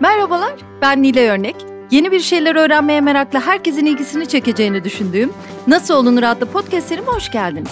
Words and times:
Merhabalar, 0.00 0.52
ben 0.82 1.02
Nile 1.02 1.30
Örnek. 1.30 1.56
Yeni 1.90 2.12
bir 2.12 2.20
şeyler 2.20 2.56
öğrenmeye 2.56 3.00
meraklı 3.00 3.38
herkesin 3.38 3.86
ilgisini 3.86 4.28
çekeceğini 4.28 4.84
düşündüğüm 4.84 5.32
Nasıl 5.66 5.94
Olunur 5.94 6.22
adlı 6.22 6.46
podcast 6.46 6.88
serime 6.88 7.06
hoş 7.06 7.30
geldiniz. 7.30 7.70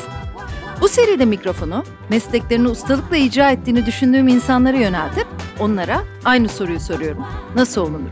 Bu 0.81 0.89
seride 0.89 1.25
mikrofonu 1.25 1.85
mesleklerini 2.11 2.69
ustalıkla 2.69 3.17
icra 3.17 3.51
ettiğini 3.51 3.87
düşündüğüm 3.87 4.29
insanlara 4.29 4.77
yöneltip 4.77 5.27
onlara 5.61 6.01
aynı 6.25 6.49
soruyu 6.49 6.81
soruyorum. 6.81 7.25
Nasıl 7.55 7.81
olunur? 7.81 8.11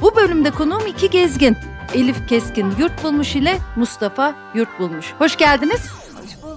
Bu 0.00 0.16
bölümde 0.16 0.50
konuğum 0.50 0.86
iki 0.86 1.10
gezgin. 1.10 1.56
Elif 1.94 2.28
Keskin 2.28 2.72
Yurt 2.78 3.04
Bulmuş 3.04 3.36
ile 3.36 3.58
Mustafa 3.76 4.34
Yurt 4.54 4.78
Bulmuş. 4.78 5.14
Hoş 5.18 5.36
geldiniz. 5.36 6.01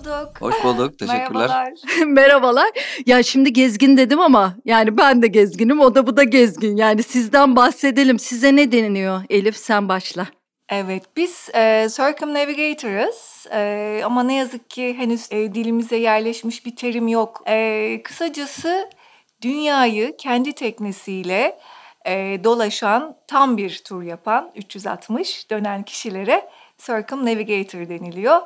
Hoş 0.06 0.12
bulduk. 0.12 0.42
Hoş 0.42 0.64
bulduk. 0.64 1.00
Teşekkürler. 1.00 1.32
Merhabalar. 1.34 1.74
Merhabalar. 2.08 2.70
Ya 3.06 3.24
şimdi 3.24 3.54
gezgin 3.54 3.98
dedim 3.98 4.20
ama 4.20 4.56
yani 4.66 4.98
ben 4.98 5.22
de 5.22 5.28
gezginim, 5.28 5.80
o 5.80 5.96
da 5.96 6.08
bu 6.08 6.18
da 6.18 6.24
gezgin. 6.24 6.78
Yani 6.78 7.04
sizden 7.04 7.56
bahsedelim. 7.56 8.20
Size 8.20 8.56
ne 8.56 8.72
deniliyor? 8.72 9.22
Elif 9.30 9.58
sen 9.58 9.90
başla. 9.90 10.28
Evet, 10.70 11.04
biz 11.18 11.50
e, 11.56 11.88
circumnavigator'ız 11.90 13.48
e, 13.54 14.02
ama 14.06 14.24
ne 14.24 14.36
yazık 14.36 14.70
ki 14.70 14.94
henüz 14.98 15.32
e, 15.32 15.54
dilimize 15.54 15.96
yerleşmiş 15.96 16.66
bir 16.66 16.76
terim 16.76 17.08
yok. 17.08 17.44
E, 17.48 18.02
kısacası 18.04 18.90
dünyayı 19.42 20.18
kendi 20.18 20.54
teknesiyle 20.54 21.60
e, 22.08 22.40
dolaşan, 22.44 23.18
tam 23.28 23.58
bir 23.58 23.82
tur 23.86 24.04
yapan, 24.04 24.52
360 24.56 25.52
dönen 25.52 25.84
kişilere 25.84 26.50
circumnavigator 26.78 27.90
deniliyor. 27.90 28.42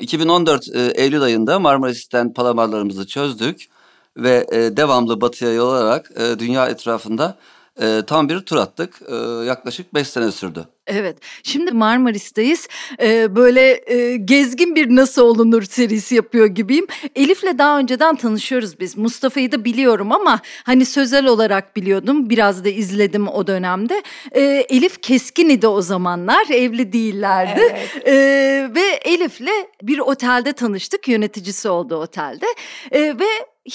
2014 0.00 0.68
e, 0.68 0.80
Eylül 0.80 1.22
ayında 1.22 1.58
Marmaris'ten 1.58 2.32
palamarlarımızı 2.32 3.06
çözdük 3.06 3.68
ve 4.16 4.46
e, 4.52 4.76
devamlı 4.76 5.20
batıya 5.20 5.52
yol 5.52 5.68
alarak 5.68 6.10
e, 6.16 6.38
dünya 6.38 6.68
etrafında 6.68 7.36
e, 7.82 8.02
tam 8.06 8.28
bir 8.28 8.40
tur 8.40 8.56
attık. 8.56 9.02
E, 9.08 9.14
yaklaşık 9.44 9.94
5 9.94 10.08
sene 10.08 10.32
sürdü. 10.32 10.68
Evet. 10.90 11.18
Şimdi 11.42 11.72
Marmaris'teyiz. 11.72 12.68
Ee, 13.02 13.36
böyle 13.36 13.92
e, 13.94 14.16
gezgin 14.16 14.74
bir 14.74 14.96
nasıl 14.96 15.22
olunur 15.22 15.62
serisi 15.62 16.14
yapıyor 16.14 16.46
gibiyim. 16.46 16.86
Elif'le 17.14 17.58
daha 17.58 17.78
önceden 17.78 18.16
tanışıyoruz 18.16 18.80
biz. 18.80 18.96
Mustafa'yı 18.96 19.52
da 19.52 19.64
biliyorum 19.64 20.12
ama 20.12 20.40
hani 20.64 20.84
sözel 20.84 21.26
olarak 21.26 21.76
biliyordum. 21.76 22.30
Biraz 22.30 22.64
da 22.64 22.68
izledim 22.68 23.28
o 23.28 23.46
dönemde. 23.46 24.02
Ee, 24.32 24.66
Elif 24.68 25.02
keskin 25.02 25.48
idi 25.48 25.66
o 25.66 25.82
zamanlar. 25.82 26.46
Evli 26.50 26.92
değillerdi. 26.92 27.60
Evet. 27.60 28.06
Ee, 28.06 28.70
ve 28.74 29.10
Elif'le 29.12 29.66
bir 29.82 29.98
otelde 29.98 30.52
tanıştık. 30.52 31.08
Yöneticisi 31.08 31.68
oldu 31.68 31.96
otelde. 31.96 32.46
Ee, 32.92 33.00
ve 33.00 33.26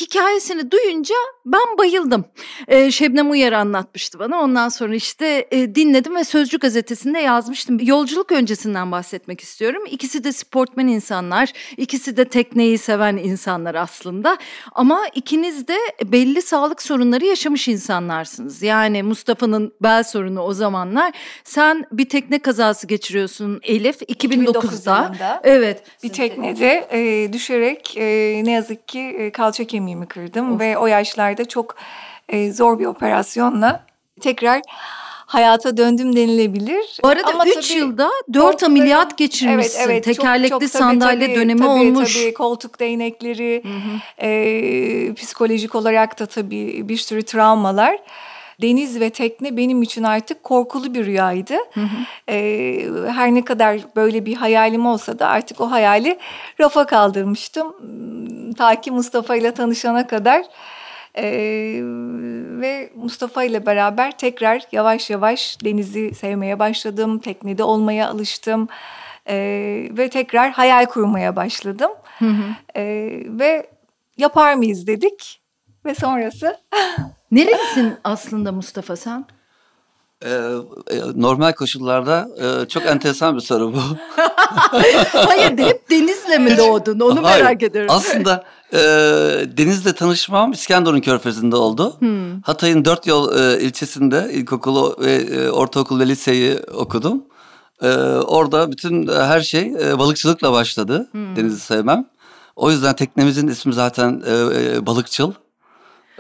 hikayesini 0.02 0.72
duyunca 0.72 1.16
ben 1.46 1.78
bayıldım. 1.78 2.26
Ee, 2.68 2.92
Şebnem 2.92 3.32
Uyar 3.32 3.54
anlatmıştı 3.54 4.20
bana. 4.20 4.42
Ondan 4.42 4.70
sonra 4.70 4.96
işte 4.96 5.48
e, 5.52 5.76
dinledim 5.76 6.16
ve 6.16 6.24
Sözcü 6.24 6.60
gazetesinde 7.06 7.20
yazmıştım. 7.20 7.78
Yolculuk 7.82 8.32
öncesinden 8.32 8.92
bahsetmek 8.92 9.42
istiyorum. 9.42 9.84
İkisi 9.92 10.24
de 10.24 10.32
sportmen 10.32 10.88
insanlar, 10.88 11.54
ikisi 11.78 12.18
de 12.18 12.26
tekneyi 12.26 12.78
seven 12.78 13.18
insanlar 13.18 13.76
aslında. 13.76 14.38
Ama 14.72 15.00
ikiniz 15.16 15.68
de 15.68 15.78
belli 16.04 16.42
sağlık 16.42 16.82
sorunları 16.82 17.26
yaşamış 17.26 17.68
insanlarsınız. 17.68 18.62
Yani 18.62 19.04
Mustafa'nın 19.04 19.74
bel 19.82 20.04
sorunu 20.04 20.42
o 20.42 20.54
zamanlar. 20.54 21.12
Sen 21.44 21.86
bir 21.92 22.10
tekne 22.10 22.40
kazası 22.40 22.88
geçiriyorsun 22.88 23.60
Elif 23.64 24.02
2009'da. 24.02 24.10
2009 24.10 24.86
yılında. 24.86 25.42
Evet. 25.44 25.84
Bir 26.04 26.10
teknede 26.10 26.88
e, 26.92 27.34
düşerek 27.34 27.98
e, 27.98 28.42
ne 28.44 28.52
yazık 28.52 28.88
ki 28.88 29.00
e, 29.00 29.32
kalça 29.32 29.64
kemiğimi 29.64 30.08
kırdım 30.08 30.60
ve 30.60 30.78
o 30.78 30.88
yaşlarda 30.88 31.46
çok 31.46 31.76
e, 32.30 32.52
zor 32.52 32.80
bir 32.80 32.86
operasyonla 32.86 33.86
tekrar 34.22 34.62
hayata 35.36 35.78
döndüm 35.78 36.16
denilebilir. 36.16 37.00
Bu 37.04 37.08
arada 37.08 37.28
Ama 37.34 37.46
3 37.48 37.54
tabii 37.70 37.80
yılda 37.80 38.10
4 38.34 38.44
korkularım- 38.44 38.66
ameliyat 38.66 39.18
geçirmişsin. 39.18 39.80
Evet, 39.80 39.88
evet. 39.90 40.06
Çok- 40.06 40.16
Tekerlekli 40.16 40.50
çok 40.50 40.60
tabii, 40.60 40.70
sandalye 40.70 41.28
tabii, 41.28 41.36
dönemi 41.36 41.60
tabii, 41.60 41.70
olmuş. 41.70 42.14
Tabii 42.14 42.34
koltuk 42.34 42.80
değnekleri, 42.80 43.64
e, 44.22 45.14
psikolojik 45.14 45.76
olarak 45.76 46.20
da 46.20 46.26
tabii 46.26 46.90
bir 46.90 46.98
sürü 46.98 47.24
travmalar. 47.24 47.98
Deniz 48.62 49.00
ve 49.00 49.10
tekne 49.10 49.58
benim 49.58 49.82
için 49.82 50.04
artık 50.04 50.44
korkulu 50.44 50.94
bir 50.94 51.06
rüyaydı. 51.06 51.54
E, 52.30 52.36
her 53.08 53.34
ne 53.36 53.46
kadar 53.46 53.78
böyle 53.96 54.26
bir 54.26 54.36
hayalim 54.36 54.86
olsa 54.86 55.20
da 55.20 55.28
artık 55.28 55.62
o 55.62 55.72
hayali 55.72 56.18
rafa 56.60 56.86
kaldırmıştım. 56.86 57.76
Ta 58.58 58.82
ki 58.82 58.92
Mustafa 58.92 59.36
ile 59.36 59.52
tanışana 59.52 60.08
kadar. 60.08 60.44
E, 61.18 61.26
ve 62.60 62.90
Mustafa 62.96 63.44
ile 63.44 63.66
beraber 63.66 64.18
tekrar 64.18 64.62
yavaş 64.72 65.10
yavaş 65.10 65.58
denizi 65.64 66.16
sevmeye 66.16 66.60
başladım. 66.60 67.20
Teknede 67.20 67.64
olmaya 67.64 68.10
alıştım. 68.10 68.68
E, 69.30 69.36
ve 69.92 70.10
tekrar 70.10 70.52
hayal 70.52 70.86
kurmaya 70.86 71.36
başladım. 71.36 71.92
E, 72.76 72.84
ve 73.28 73.68
yapar 74.18 74.54
mıyız 74.54 74.88
dedik. 74.88 75.42
Ve 75.86 75.96
sonrası 75.96 76.58
Nerelisin 77.32 77.94
aslında 78.04 78.52
Mustafa 78.52 78.96
sen? 78.96 79.26
E, 80.24 80.30
e, 80.30 81.00
normal 81.16 81.52
koşullarda 81.52 82.30
e, 82.38 82.68
çok 82.68 82.86
enteresan 82.86 83.36
bir 83.36 83.42
soru 83.42 83.74
bu. 83.74 83.80
Hayır 85.14 85.58
hep 85.58 85.90
denizle 85.90 86.38
mi 86.38 86.58
doğdun 86.58 87.00
onu 87.00 87.24
Hayır. 87.24 87.44
merak 87.44 87.64
ediyorum. 87.64 87.92
Aslında 87.94 88.44
e, 88.74 88.78
Deniz'le 89.58 89.96
tanışmam 89.96 90.52
İskenderun 90.52 91.00
Körfezi'nde 91.00 91.56
oldu. 91.56 91.96
Hmm. 92.00 92.42
Hatay'ın 92.42 92.86
Dört 92.86 93.08
Yol 93.08 93.38
e, 93.38 93.62
ilçesinde 93.62 94.30
ilkokulu 94.34 94.98
ve 95.00 95.14
e, 95.14 95.50
ortaokul 95.50 96.00
ve 96.00 96.08
liseyi 96.08 96.60
okudum. 96.74 97.24
E, 97.82 97.88
orada 98.08 98.72
bütün 98.72 99.08
e, 99.08 99.14
her 99.14 99.42
şey 99.42 99.74
e, 99.82 100.00
balıkçılıkla 100.00 100.52
başladı. 100.52 101.08
Hmm. 101.12 101.36
Deniz'i 101.36 101.60
sevmem. 101.60 102.06
O 102.56 102.72
yüzden 102.72 102.96
teknemizin 102.96 103.48
ismi 103.48 103.74
zaten 103.74 104.24
e, 104.26 104.32
e, 104.32 104.86
Balıkçıl. 104.86 105.34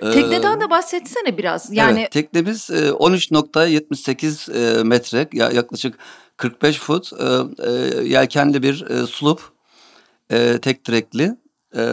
E, 0.01 0.11
Tekneden 0.11 0.61
de 0.61 0.69
bahsetsene 0.69 1.37
biraz. 1.37 1.71
Yani 1.71 1.99
Evet, 1.99 2.11
teknemiz 2.11 2.69
e, 2.69 2.73
13.78 2.89 4.49
e, 4.79 4.83
metre 4.83 5.27
ya- 5.33 5.51
yaklaşık 5.51 5.95
45 6.37 6.79
fut 6.79 7.11
e, 7.13 7.25
e, 7.69 7.71
yelkenli 8.03 8.63
bir 8.63 8.85
e, 8.89 9.07
sulup 9.07 9.41
e, 10.31 10.57
tek 10.61 10.87
direkli. 10.87 11.23
E, 11.75 11.83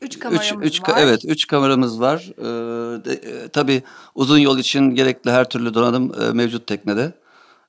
Üç 0.00 0.18
kameramız 0.18 0.66
üç 0.66 0.78
ka- 0.80 0.92
var. 0.92 0.98
Evet, 1.02 1.20
üç 1.24 1.46
kameramız 1.46 2.00
var. 2.00 2.32
E, 2.38 2.44
de, 3.04 3.12
e, 3.12 3.48
tabii 3.48 3.82
uzun 4.14 4.38
yol 4.38 4.58
için 4.58 4.90
gerekli 4.94 5.30
her 5.30 5.48
türlü 5.50 5.74
donanım 5.74 6.12
e, 6.22 6.32
mevcut 6.32 6.66
teknede. 6.66 7.12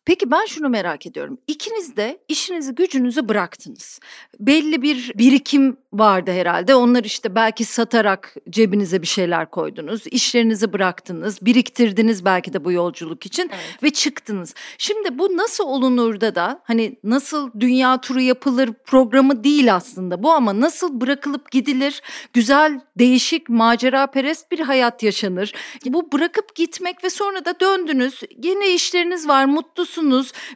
Peki 0.08 0.32
ben 0.32 0.46
şunu 0.46 0.70
merak 0.70 1.06
ediyorum. 1.06 1.38
İkiniz 1.48 1.98
de 1.98 2.20
işinizi 2.28 2.76
gücünüzü 2.76 3.30
bıraktınız. 3.30 4.00
Belli 4.40 4.82
bir 4.82 5.14
birikim 5.18 5.78
vardı 5.94 6.32
herhalde. 6.32 6.76
Onlar 6.76 7.04
işte 7.04 7.36
belki 7.36 7.66
satarak 7.66 8.36
cebinize 8.50 9.02
bir 9.02 9.08
şeyler 9.08 9.52
koydunuz. 9.52 10.08
İşlerinizi 10.12 10.74
bıraktınız. 10.74 11.42
Biriktirdiniz 11.42 12.26
belki 12.26 12.54
de 12.54 12.66
bu 12.66 12.72
yolculuk 12.72 13.26
için 13.26 13.52
Evet. 13.54 13.84
ve 13.84 13.90
çıktınız. 13.90 14.54
Şimdi 14.78 15.20
bu 15.20 15.38
nasıl 15.38 15.64
olunurda 15.64 16.36
da 16.36 16.62
hani 16.64 16.96
nasıl 17.04 17.52
dünya 17.60 18.02
turu 18.02 18.22
yapılır 18.22 18.70
programı 18.86 19.44
değil 19.44 19.76
aslında 19.76 20.24
bu 20.24 20.32
ama 20.32 20.60
nasıl 20.60 21.02
bırakılıp 21.02 21.52
gidilir 21.52 22.02
güzel 22.34 22.80
değişik 23.00 23.50
macera 23.50 24.08
perest 24.08 24.52
bir 24.52 24.60
hayat 24.60 25.04
yaşanır. 25.04 25.54
Bu 25.86 26.12
bırakıp 26.12 26.56
gitmek 26.56 27.04
ve 27.04 27.10
sonra 27.10 27.46
da 27.46 27.60
döndünüz 27.60 28.22
yine 28.44 28.74
işleriniz 28.74 29.28
var 29.28 29.46
mutlusunuz 29.46 29.97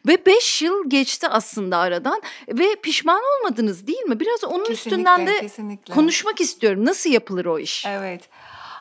ve 0.08 0.26
5 0.26 0.62
yıl 0.62 0.90
geçti 0.90 1.28
aslında 1.28 1.78
aradan 1.78 2.22
ve 2.48 2.76
pişman 2.76 3.22
olmadınız 3.40 3.88
değil 3.88 4.02
mi? 4.04 4.20
Biraz 4.20 4.44
onun 4.44 4.66
Kesinlikle, 4.66 4.74
üstünden 4.74 5.28
de 5.28 5.40
kesinlikle. 5.40 5.94
konuşmak 5.94 6.42
istiyorum. 6.42 6.86
Nasıl 6.86 7.10
yapılır 7.10 7.46
o 7.46 7.60
iş? 7.60 7.86
Evet. 7.86 8.30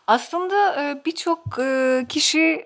Aslında 0.06 1.00
birçok 1.06 1.44
kişi 2.08 2.64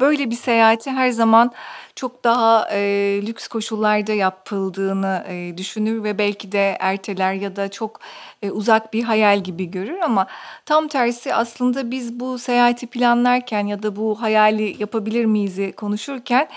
böyle 0.00 0.30
bir 0.30 0.36
seyahati 0.36 0.90
her 0.90 1.10
zaman 1.10 1.52
çok 1.94 2.24
daha 2.24 2.68
e, 2.72 2.78
lüks 3.26 3.48
koşullarda 3.48 4.12
yapıldığını 4.12 5.24
e, 5.28 5.58
düşünür 5.58 6.04
ve 6.04 6.18
belki 6.18 6.52
de 6.52 6.76
erteler 6.80 7.32
ya 7.32 7.56
da 7.56 7.70
çok 7.70 8.00
e, 8.42 8.50
uzak 8.50 8.92
bir 8.92 9.04
hayal 9.04 9.42
gibi 9.42 9.70
görür 9.70 9.98
ama 9.98 10.26
tam 10.66 10.88
tersi 10.88 11.34
aslında 11.34 11.90
biz 11.90 12.20
bu 12.20 12.38
seyahati 12.38 12.86
planlarken 12.86 13.66
ya 13.66 13.82
da 13.82 13.96
bu 13.96 14.22
hayali 14.22 14.76
yapabilir 14.78 15.24
miyiz'i 15.24 15.72
konuşurken 15.72 16.48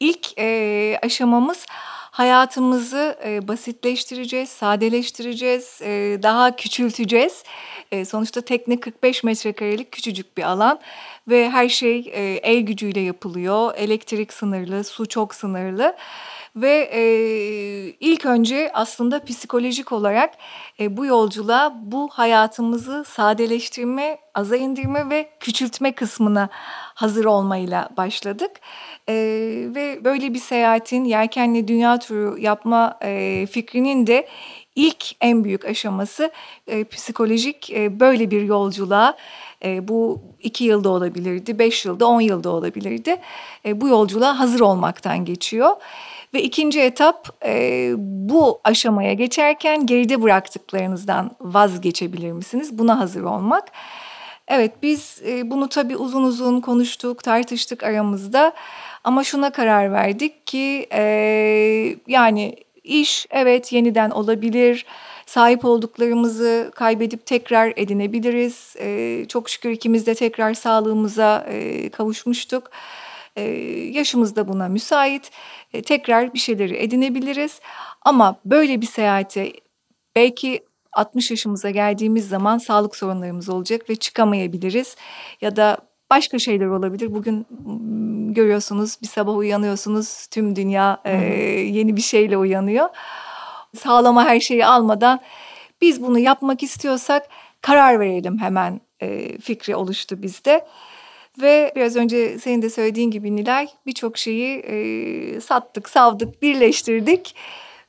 ilk 0.00 0.38
e, 0.38 0.98
aşamamız 1.02 1.66
hayatımızı 2.14 3.18
e, 3.24 3.48
basitleştireceğiz, 3.48 4.48
sadeleştireceğiz, 4.48 5.80
e, 5.82 6.18
daha 6.22 6.56
küçülteceğiz. 6.56 7.44
E, 7.92 8.04
sonuçta 8.04 8.40
tekne 8.40 8.80
45 8.80 9.24
metrekarelik 9.24 9.92
küçücük 9.92 10.36
bir 10.36 10.42
alan 10.42 10.80
ve 11.28 11.50
her 11.50 11.68
şey 11.68 12.10
e, 12.14 12.22
el 12.42 12.60
gücüyle 12.60 13.00
yapılıyor. 13.00 13.74
Elektrik 13.76 14.32
sınırlı, 14.32 14.84
su 14.84 15.06
çok 15.08 15.34
sınırlı 15.34 15.96
Ve 16.56 16.90
e, 16.92 17.02
ilk 18.00 18.26
önce 18.26 18.70
aslında 18.74 19.24
psikolojik 19.24 19.92
olarak 19.92 20.34
e, 20.80 20.96
bu 20.96 21.06
yolculuğa 21.06 21.74
bu 21.82 22.08
hayatımızı 22.12 23.04
sadeleştirme, 23.04 24.18
aza 24.34 24.56
indirme 24.56 25.10
ve 25.10 25.28
küçültme 25.40 25.92
kısmına 25.92 26.48
hazır 26.94 27.24
olmayla 27.24 27.88
başladık. 27.96 28.50
E, 29.08 29.14
ve 29.74 30.04
böyle 30.04 30.34
bir 30.34 30.38
seyahatin 30.38 31.04
yelkenli 31.04 31.68
dünya 31.68 31.98
turu 31.98 32.38
yapma 32.38 32.98
e, 33.02 33.46
fikrinin 33.50 34.06
de 34.06 34.28
ilk 34.74 35.04
en 35.20 35.44
büyük 35.44 35.64
aşaması 35.64 36.32
e, 36.66 36.84
psikolojik 36.84 37.70
e, 37.70 38.00
böyle 38.00 38.30
bir 38.30 38.42
yolculuğa 38.42 39.16
e, 39.64 39.88
bu 39.88 40.22
iki 40.40 40.64
yılda 40.64 40.88
olabilirdi, 40.88 41.58
beş 41.58 41.84
yılda, 41.84 42.06
on 42.06 42.20
yılda 42.20 42.50
olabilirdi. 42.50 43.16
E, 43.66 43.80
bu 43.80 43.88
yolculuğa 43.88 44.38
hazır 44.38 44.60
olmaktan 44.60 45.24
geçiyor. 45.24 45.70
Ve 46.34 46.42
ikinci 46.42 46.80
etap 46.80 47.28
e, 47.44 47.92
bu 47.98 48.60
aşamaya 48.64 49.12
geçerken 49.12 49.86
geride 49.86 50.22
bıraktıklarınızdan 50.22 51.30
vazgeçebilir 51.40 52.32
misiniz? 52.32 52.78
Buna 52.78 52.98
hazır 52.98 53.22
olmak. 53.22 53.72
Evet 54.48 54.72
biz 54.82 55.22
e, 55.26 55.50
bunu 55.50 55.68
tabii 55.68 55.96
uzun 55.96 56.22
uzun 56.22 56.60
konuştuk, 56.60 57.22
tartıştık 57.22 57.82
aramızda. 57.82 58.52
Ama 59.04 59.24
şuna 59.24 59.50
karar 59.50 59.92
verdik 59.92 60.46
ki 60.46 60.86
e, 60.92 61.02
yani 62.06 62.56
iş 62.84 63.26
evet 63.30 63.72
yeniden 63.72 64.10
olabilir. 64.10 64.86
Sahip 65.26 65.64
olduklarımızı 65.64 66.72
kaybedip 66.74 67.26
tekrar 67.26 67.72
edinebiliriz. 67.76 68.74
E, 68.80 69.24
çok 69.28 69.50
şükür 69.50 69.70
ikimiz 69.70 70.06
de 70.06 70.14
tekrar 70.14 70.54
sağlığımıza 70.54 71.46
e, 71.48 71.88
kavuşmuştuk. 71.90 72.70
E, 73.36 73.42
yaşımız 73.92 74.36
da 74.36 74.48
buna 74.48 74.68
müsait. 74.68 75.30
E, 75.72 75.82
tekrar 75.82 76.34
bir 76.34 76.38
şeyleri 76.38 76.76
edinebiliriz. 76.76 77.60
Ama 78.02 78.36
böyle 78.44 78.80
bir 78.80 78.86
seyahate 78.86 79.52
belki 80.16 80.60
60 80.92 81.30
yaşımıza 81.30 81.70
geldiğimiz 81.70 82.28
zaman 82.28 82.58
sağlık 82.58 82.96
sorunlarımız 82.96 83.48
olacak 83.48 83.90
ve 83.90 83.96
çıkamayabiliriz. 83.96 84.96
Ya 85.40 85.56
da 85.56 85.78
başka 86.10 86.38
şeyler 86.38 86.66
olabilir. 86.66 87.14
Bugün 87.14 87.46
görüyorsunuz 88.34 88.96
bir 89.02 89.06
sabah 89.06 89.36
uyanıyorsunuz 89.36 90.26
tüm 90.26 90.56
dünya 90.56 91.00
e, 91.04 91.16
yeni 91.60 91.96
bir 91.96 92.02
şeyle 92.02 92.36
uyanıyor. 92.36 92.88
Sağlama 93.76 94.24
her 94.24 94.40
şeyi 94.40 94.66
almadan 94.66 95.20
biz 95.80 96.02
bunu 96.02 96.18
yapmak 96.18 96.62
istiyorsak 96.62 97.28
karar 97.60 98.00
verelim 98.00 98.38
hemen 98.38 98.80
e, 99.00 99.38
fikri 99.38 99.76
oluştu 99.76 100.22
bizde. 100.22 100.66
Ve 101.42 101.72
biraz 101.76 101.96
önce 101.96 102.38
senin 102.38 102.62
de 102.62 102.70
söylediğin 102.70 103.10
gibi 103.10 103.36
Nilay 103.36 103.68
birçok 103.86 104.18
şeyi 104.18 104.58
e, 104.58 105.40
sattık, 105.40 105.88
savdık, 105.88 106.42
birleştirdik 106.42 107.34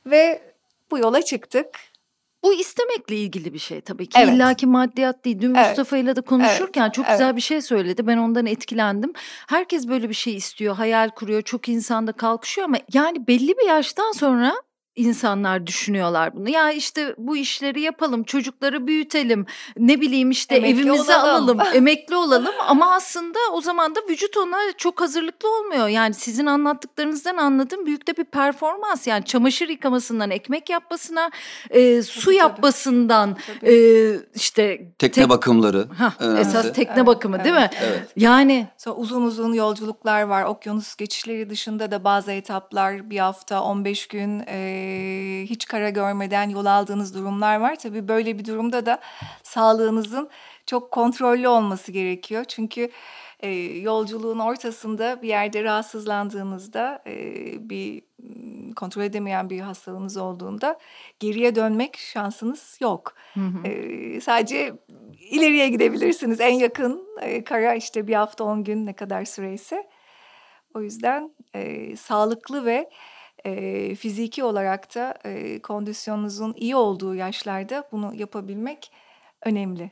ve 0.06 0.42
bu 0.90 0.98
yola 0.98 1.22
çıktık. 1.22 1.66
Bu 2.46 2.54
istemekle 2.54 3.16
ilgili 3.16 3.54
bir 3.54 3.58
şey 3.58 3.80
tabii 3.80 4.06
ki. 4.06 4.18
Evet. 4.20 4.34
İlla 4.34 4.54
ki 4.54 4.66
maddiyat 4.66 5.24
değil. 5.24 5.40
Dün 5.40 5.54
evet. 5.54 5.68
Mustafa 5.68 5.96
ile 5.96 6.16
de 6.16 6.20
konuşurken 6.20 6.82
evet. 6.82 6.94
çok 6.94 7.06
evet. 7.06 7.18
güzel 7.18 7.36
bir 7.36 7.40
şey 7.40 7.60
söyledi. 7.60 8.06
Ben 8.06 8.16
ondan 8.16 8.46
etkilendim. 8.46 9.12
Herkes 9.48 9.88
böyle 9.88 10.08
bir 10.08 10.14
şey 10.14 10.36
istiyor, 10.36 10.76
hayal 10.76 11.08
kuruyor. 11.08 11.42
Çok 11.42 11.68
insanda 11.68 12.12
kalkışıyor 12.12 12.64
ama 12.64 12.76
yani 12.92 13.26
belli 13.26 13.48
bir 13.48 13.68
yaştan 13.68 14.12
sonra 14.12 14.54
insanlar 14.96 15.66
düşünüyorlar 15.66 16.36
bunu. 16.36 16.48
Ya 16.48 16.72
işte 16.72 17.14
bu 17.18 17.36
işleri 17.36 17.80
yapalım, 17.80 18.24
çocukları 18.24 18.86
büyütelim, 18.86 19.46
ne 19.76 20.00
bileyim 20.00 20.30
işte 20.30 20.56
emekli 20.56 20.80
evimizi 20.80 21.16
olalım. 21.16 21.60
alalım, 21.60 21.60
emekli 21.74 22.16
olalım 22.16 22.54
ama 22.66 22.94
aslında 22.94 23.38
o 23.52 23.60
zaman 23.60 23.94
da 23.94 24.00
vücut 24.08 24.36
ona 24.36 24.58
çok 24.76 25.00
hazırlıklı 25.00 25.58
olmuyor. 25.58 25.88
Yani 25.88 26.14
sizin 26.14 26.46
anlattıklarınızdan 26.46 27.36
anladığım 27.36 27.86
büyük 27.86 28.08
de 28.08 28.16
bir 28.16 28.24
performans. 28.24 29.06
Yani 29.06 29.24
çamaşır 29.24 29.68
yıkamasından 29.68 30.30
ekmek 30.30 30.70
yapmasına, 30.70 31.30
e, 31.70 32.02
su 32.02 32.24
tabii, 32.24 32.36
yapmasından 32.36 33.36
tabii. 33.60 33.72
E, 33.72 33.76
işte 34.34 34.92
tekne 34.98 35.22
tek... 35.22 35.28
bakımları. 35.28 35.86
Heh, 35.98 36.38
esas 36.40 36.72
tekne 36.72 36.94
evet, 36.96 37.06
bakımı 37.06 37.36
evet, 37.36 37.44
değil 37.44 37.56
mi? 37.56 37.70
Evet. 37.82 38.08
Yani 38.16 38.66
Sonra 38.78 38.96
uzun 38.96 39.22
uzun 39.22 39.52
yolculuklar 39.52 40.22
var. 40.22 40.42
Okyanus 40.42 40.96
geçişleri 40.96 41.50
dışında 41.50 41.90
da 41.90 42.04
bazı 42.04 42.32
etaplar 42.32 43.10
bir 43.10 43.18
hafta, 43.18 43.62
15 43.62 44.06
gün 44.06 44.42
e, 44.48 44.85
hiç 45.50 45.66
kara 45.66 45.90
görmeden 45.90 46.48
yol 46.48 46.66
aldığınız 46.66 47.14
durumlar 47.14 47.56
var. 47.56 47.76
Tabii 47.76 48.08
böyle 48.08 48.38
bir 48.38 48.44
durumda 48.44 48.86
da 48.86 49.00
sağlığınızın 49.42 50.28
çok 50.66 50.90
kontrollü 50.90 51.48
olması 51.48 51.92
gerekiyor. 51.92 52.44
Çünkü 52.44 52.90
e, 53.40 53.48
yolculuğun 53.80 54.38
ortasında 54.38 55.22
bir 55.22 55.28
yerde 55.28 55.64
rahatsızlandığınızda 55.64 57.02
e, 57.06 57.34
bir 57.70 58.02
kontrol 58.76 59.02
edemeyen 59.02 59.50
bir 59.50 59.60
hastalığınız 59.60 60.16
olduğunda 60.16 60.78
geriye 61.20 61.54
dönmek 61.54 61.96
şansınız 61.96 62.78
yok. 62.80 63.14
Hı 63.34 63.40
hı. 63.40 63.68
E, 63.68 64.20
sadece 64.20 64.74
ileriye 65.30 65.68
gidebilirsiniz. 65.68 66.40
En 66.40 66.54
yakın 66.54 67.04
e, 67.20 67.44
kara 67.44 67.74
işte 67.74 68.06
bir 68.06 68.14
hafta 68.14 68.44
on 68.44 68.64
gün 68.64 68.86
ne 68.86 68.92
kadar 68.92 69.24
süreyse. 69.24 69.88
O 70.74 70.80
yüzden 70.80 71.30
e, 71.54 71.96
sağlıklı 71.96 72.64
ve 72.64 72.90
e, 73.44 73.94
fiziki 73.94 74.44
olarak 74.44 74.94
da 74.94 75.14
e, 75.24 75.58
kondisyonunuzun 75.58 76.54
iyi 76.56 76.76
olduğu 76.76 77.14
yaşlarda 77.14 77.88
bunu 77.92 78.12
yapabilmek 78.14 78.90
önemli. 79.42 79.90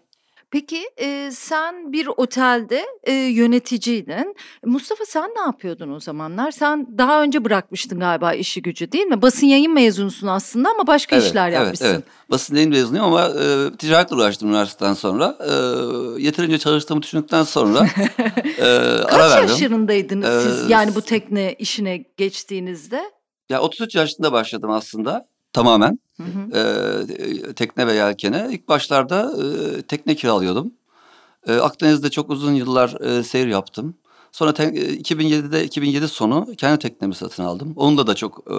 Peki 0.54 0.90
e, 1.00 1.30
sen 1.32 1.92
bir 1.92 2.06
otelde 2.16 2.86
e, 3.04 3.12
yöneticiydin. 3.12 4.36
Mustafa 4.64 5.04
sen 5.04 5.30
ne 5.36 5.40
yapıyordun 5.40 5.92
o 5.92 6.00
zamanlar? 6.00 6.50
Sen 6.50 6.86
daha 6.98 7.22
önce 7.22 7.44
bırakmıştın 7.44 8.00
galiba 8.00 8.32
işi 8.34 8.62
gücü 8.62 8.92
değil 8.92 9.06
mi? 9.06 9.22
Basın 9.22 9.46
yayın 9.46 9.74
mezunusun 9.74 10.26
aslında 10.26 10.70
ama 10.70 10.86
başka 10.86 11.16
evet, 11.16 11.26
işler 11.26 11.48
yapmışsın. 11.48 11.84
Evet, 11.84 11.94
evet. 11.94 12.30
Basın 12.30 12.54
yayın 12.54 12.70
mezunuyum 12.70 13.06
ama 13.06 13.28
e, 13.28 13.76
ticaretle 13.78 14.16
uğraştım 14.16 14.48
üniversiteden 14.48 14.94
sonra. 14.94 15.38
E, 15.40 15.52
yeterince 16.22 16.58
çalıştığımı 16.58 17.02
düşündükten 17.02 17.42
sonra 17.42 17.78
e, 18.58 18.64
ara 18.64 19.30
verdim. 19.30 19.48
Kaç 19.48 19.50
yaşlarındaydınız 19.50 20.42
siz 20.44 20.70
yani 20.70 20.94
bu 20.94 21.02
tekne 21.02 21.54
işine 21.58 22.04
geçtiğinizde? 22.16 23.10
Ya 23.48 23.60
33 23.60 23.94
yaşında 23.94 24.32
başladım 24.32 24.70
aslında 24.70 25.28
tamamen. 25.52 25.98
Hı 26.16 26.22
hı. 26.22 26.58
E, 26.58 27.52
tekne 27.52 27.86
ve 27.86 27.94
yelkene. 27.94 28.48
İlk 28.50 28.68
başlarda 28.68 29.32
e, 29.42 29.82
tekne 29.82 30.14
kiralıyordum. 30.14 30.72
E, 31.46 31.54
Akdeniz'de 31.56 32.10
çok 32.10 32.30
uzun 32.30 32.52
yıllar 32.52 33.00
e, 33.00 33.22
seyir 33.22 33.46
yaptım. 33.46 33.94
Sonra 34.32 34.54
te, 34.54 34.64
2007'de 34.64 35.64
2007 35.64 36.08
sonu 36.08 36.46
kendi 36.56 36.78
teknemi 36.78 37.14
satın 37.14 37.44
aldım. 37.44 37.72
Onunla 37.76 38.06
da 38.06 38.14
çok 38.14 38.38
e, 38.46 38.56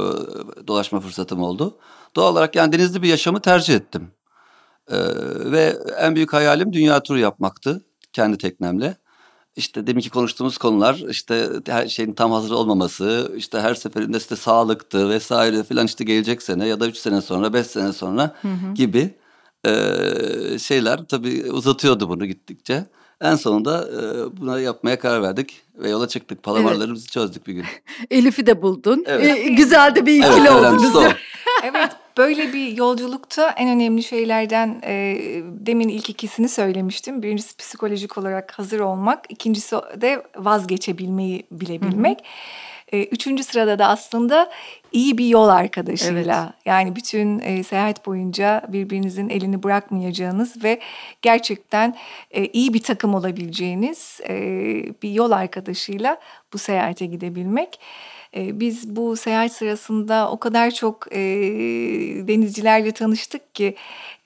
dolaşma 0.68 1.00
fırsatım 1.00 1.42
oldu. 1.42 1.78
Doğal 2.16 2.32
olarak 2.32 2.56
yani 2.56 2.74
denizli 2.74 3.02
bir 3.02 3.08
yaşamı 3.08 3.42
tercih 3.42 3.76
ettim. 3.76 4.12
E, 4.88 4.98
ve 5.52 5.78
en 6.00 6.16
büyük 6.16 6.34
hayalim 6.34 6.74
dünya 6.74 7.04
turu 7.04 7.20
yapmaktı 7.20 7.86
kendi 8.14 8.38
teknemle 8.38 8.98
işte 9.56 9.88
deminki 9.88 10.10
konuştuğumuz 10.10 10.58
konular 10.58 11.04
işte 11.10 11.50
her 11.68 11.88
şeyin 11.88 12.14
tam 12.14 12.32
hazır 12.32 12.52
olmaması, 12.52 13.32
işte 13.38 13.60
her 13.60 13.76
seferinde 13.76 14.18
işte 14.18 14.36
sağlıktı 14.36 15.10
vesaire 15.10 15.64
filan 15.64 15.86
işte 15.86 16.04
gelecek 16.04 16.42
sene 16.42 16.68
ya 16.68 16.80
da 16.80 16.88
üç 16.88 16.98
sene 16.98 17.22
sonra, 17.22 17.54
beş 17.54 17.68
sene 17.68 17.94
sonra 17.94 18.36
hı 18.42 18.48
hı. 18.48 18.74
gibi 18.74 19.14
e, 19.66 19.72
şeyler 20.60 21.06
tabii 21.06 21.52
uzatıyordu 21.52 22.10
bunu 22.10 22.26
gittikçe. 22.26 22.86
En 23.22 23.36
sonunda 23.36 23.88
e, 23.88 24.38
buna 24.38 24.60
yapmaya 24.60 25.00
karar 25.00 25.22
verdik 25.22 25.62
ve 25.76 25.90
yola 25.90 26.08
çıktık. 26.08 26.44
Palamarlarımızı 26.44 27.04
evet. 27.04 27.12
çözdük 27.12 27.48
bir 27.48 27.54
gün. 27.54 27.66
Elif'i 28.12 28.46
de 28.46 28.62
buldun. 28.62 29.04
Evet. 29.08 29.38
E, 29.38 29.50
güzel 29.50 29.96
de 29.96 30.06
bir 30.06 30.14
ikili 30.14 30.48
evet, 30.48 30.52
oldunuz. 30.52 31.14
Evet 31.64 31.92
Böyle 32.18 32.54
bir 32.54 32.78
yolculukta 32.78 33.50
en 33.50 33.70
önemli 33.70 34.04
şeylerden 34.04 34.82
e, 34.84 35.18
demin 35.46 35.90
ilk 35.90 36.10
ikisini 36.10 36.50
söylemiştim. 36.50 37.24
Birincisi 37.24 37.58
psikolojik 37.58 38.18
olarak 38.18 38.60
hazır 38.60 38.80
olmak. 38.80 39.26
ikincisi 39.30 39.76
de 39.76 40.24
vazgeçebilmeyi 40.36 41.44
bilebilmek. 41.52 42.20
Hı 42.20 42.24
hı. 42.24 42.98
E, 42.98 43.06
üçüncü 43.06 43.44
sırada 43.44 43.80
da 43.80 43.88
aslında 43.88 44.52
iyi 44.92 45.18
bir 45.18 45.26
yol 45.26 45.50
arkadaşıyla. 45.50 46.44
Evet. 46.44 46.66
Yani 46.66 46.96
bütün 46.96 47.40
e, 47.40 47.64
seyahat 47.64 48.06
boyunca 48.06 48.62
birbirinizin 48.68 49.30
elini 49.30 49.64
bırakmayacağınız 49.64 50.64
ve 50.64 50.80
gerçekten 51.22 51.96
e, 52.32 52.46
iyi 52.46 52.74
bir 52.74 52.84
takım 52.84 53.16
olabileceğiniz 53.16 54.20
e, 54.30 54.36
bir 55.04 55.10
yol 55.10 55.32
arkadaşıyla 55.32 56.18
bu 56.54 56.58
seyahate 56.58 57.06
gidebilmek. 57.06 57.80
Ee, 58.36 58.60
biz 58.60 58.96
bu 58.96 59.16
seyahat 59.16 59.52
sırasında 59.52 60.32
o 60.32 60.40
kadar 60.40 60.72
çok 60.72 61.08
e, 61.12 61.18
denizcilerle 62.28 62.92
tanıştık 62.92 63.56
ki 63.56 63.76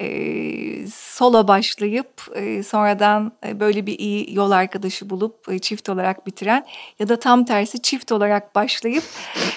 e, 0.02 0.88
solo 0.88 1.48
başlayıp 1.48 2.08
e, 2.36 2.64
sonradan 2.64 3.32
e, 3.48 3.60
böyle 3.60 3.86
bir 3.86 4.00
iyi 4.00 4.36
yol 4.36 4.52
arkadaşı 4.52 5.10
bulup 5.10 5.50
e, 5.50 5.60
çift 5.60 5.90
olarak 5.90 6.28
bitiren 6.28 6.66
ya 7.00 7.10
da 7.10 7.20
tam 7.20 7.46
tersi 7.46 7.82
çift 7.82 8.12
olarak 8.12 8.56
başlayıp 8.56 9.04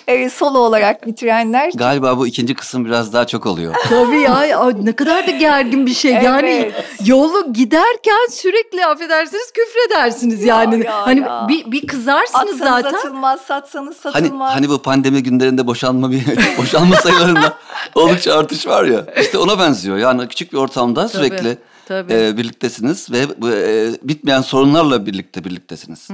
e, 0.07 0.31
solo 0.31 0.59
olarak 0.59 1.07
bitirenler 1.07 1.73
Galiba 1.75 2.19
bu 2.19 2.27
ikinci 2.27 2.55
kısım 2.55 2.85
biraz 2.85 3.13
daha 3.13 3.27
çok 3.27 3.47
oluyor. 3.47 3.75
Tabii 3.89 4.21
ya 4.21 4.35
ay, 4.35 4.75
ne 4.85 4.93
kadar 4.93 5.27
da 5.27 5.31
gergin 5.31 5.87
bir 5.87 5.95
şey. 5.95 6.13
Yani 6.13 6.51
Evet. 6.51 6.85
yolu 7.05 7.53
giderken 7.53 8.27
sürekli 8.31 8.87
affedersiniz 8.87 9.53
küfredersiniz 9.53 10.45
yani. 10.45 10.85
ya, 10.85 11.07
hani 11.07 11.21
ya. 11.21 11.47
bir, 11.49 11.73
bir 11.73 11.87
kızarsınız 11.87 12.35
atsanız 12.35 12.59
zaten. 12.59 12.99
atılmaz, 12.99 13.41
satsanız 13.41 13.97
Hani 14.05 14.31
satılmaz. 14.43 14.57
hani 14.57 14.69
bu 14.69 14.83
pandemi 14.83 15.23
günlerinde 15.23 15.67
boşanma 15.67 16.11
bir 16.11 16.25
boşanma 16.59 16.97
sayılarında 16.97 17.55
oldukça 17.95 18.39
artış 18.39 18.67
var 18.67 18.85
ya. 18.85 19.07
İşte 19.21 19.39
ona 19.39 19.59
benziyor. 19.59 19.97
Yani 19.97 20.29
küçük 20.29 20.53
bir 20.53 20.59
ortamda 20.59 21.09
sürekli 21.09 21.59
tabii. 21.89 22.13
e, 22.13 22.37
birliktesiniz 22.37 23.11
ve 23.13 23.41
bu, 23.43 23.51
e, 23.51 23.91
bitmeyen 24.03 24.41
sorunlarla 24.41 25.07
birlikte 25.07 25.45
birliktesiniz. 25.45 26.09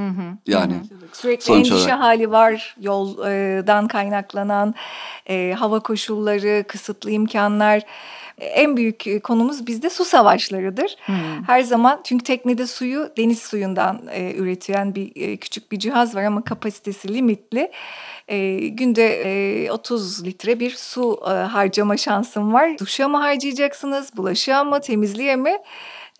Yani 0.47 0.75
Sürekli 1.13 1.45
Sonuç 1.45 1.59
endişe 1.71 1.75
olarak. 1.75 2.01
hali 2.01 2.31
var 2.31 2.77
yoldan 2.81 3.89
kaynaklanan 3.89 4.75
e, 5.27 5.55
hava 5.59 5.81
koşulları, 5.81 6.65
kısıtlı 6.69 7.11
imkanlar. 7.11 7.83
En 8.39 8.77
büyük 8.77 9.25
konumuz 9.25 9.67
bizde 9.67 9.91
su 9.91 10.05
savaşlarıdır. 10.05 10.97
Her 11.47 11.63
zaman 11.63 12.01
çünkü 12.05 12.25
teknede 12.25 12.67
suyu 12.67 13.11
deniz 13.17 13.39
suyundan 13.39 14.01
e, 14.13 14.35
üretilen 14.35 14.95
bir 14.95 15.13
e, 15.17 15.37
küçük 15.37 15.73
bir 15.73 15.79
cihaz 15.79 16.15
var 16.15 16.25
ama 16.25 16.45
kapasitesi 16.45 17.15
limitli. 17.15 17.71
E, 18.29 18.69
günde 18.69 19.23
e, 19.65 19.71
30 19.71 20.25
litre 20.25 20.61
bir 20.61 20.71
su 20.71 21.21
e, 21.27 21.31
harcama 21.31 21.97
şansım 21.97 22.53
var. 22.53 22.79
Duşa 22.79 23.09
mı 23.09 23.19
harcayacaksınız, 23.19 24.17
bulaşığa 24.17 24.65
mı, 24.65 24.81
temizliğe 24.81 25.37
mi? 25.37 25.59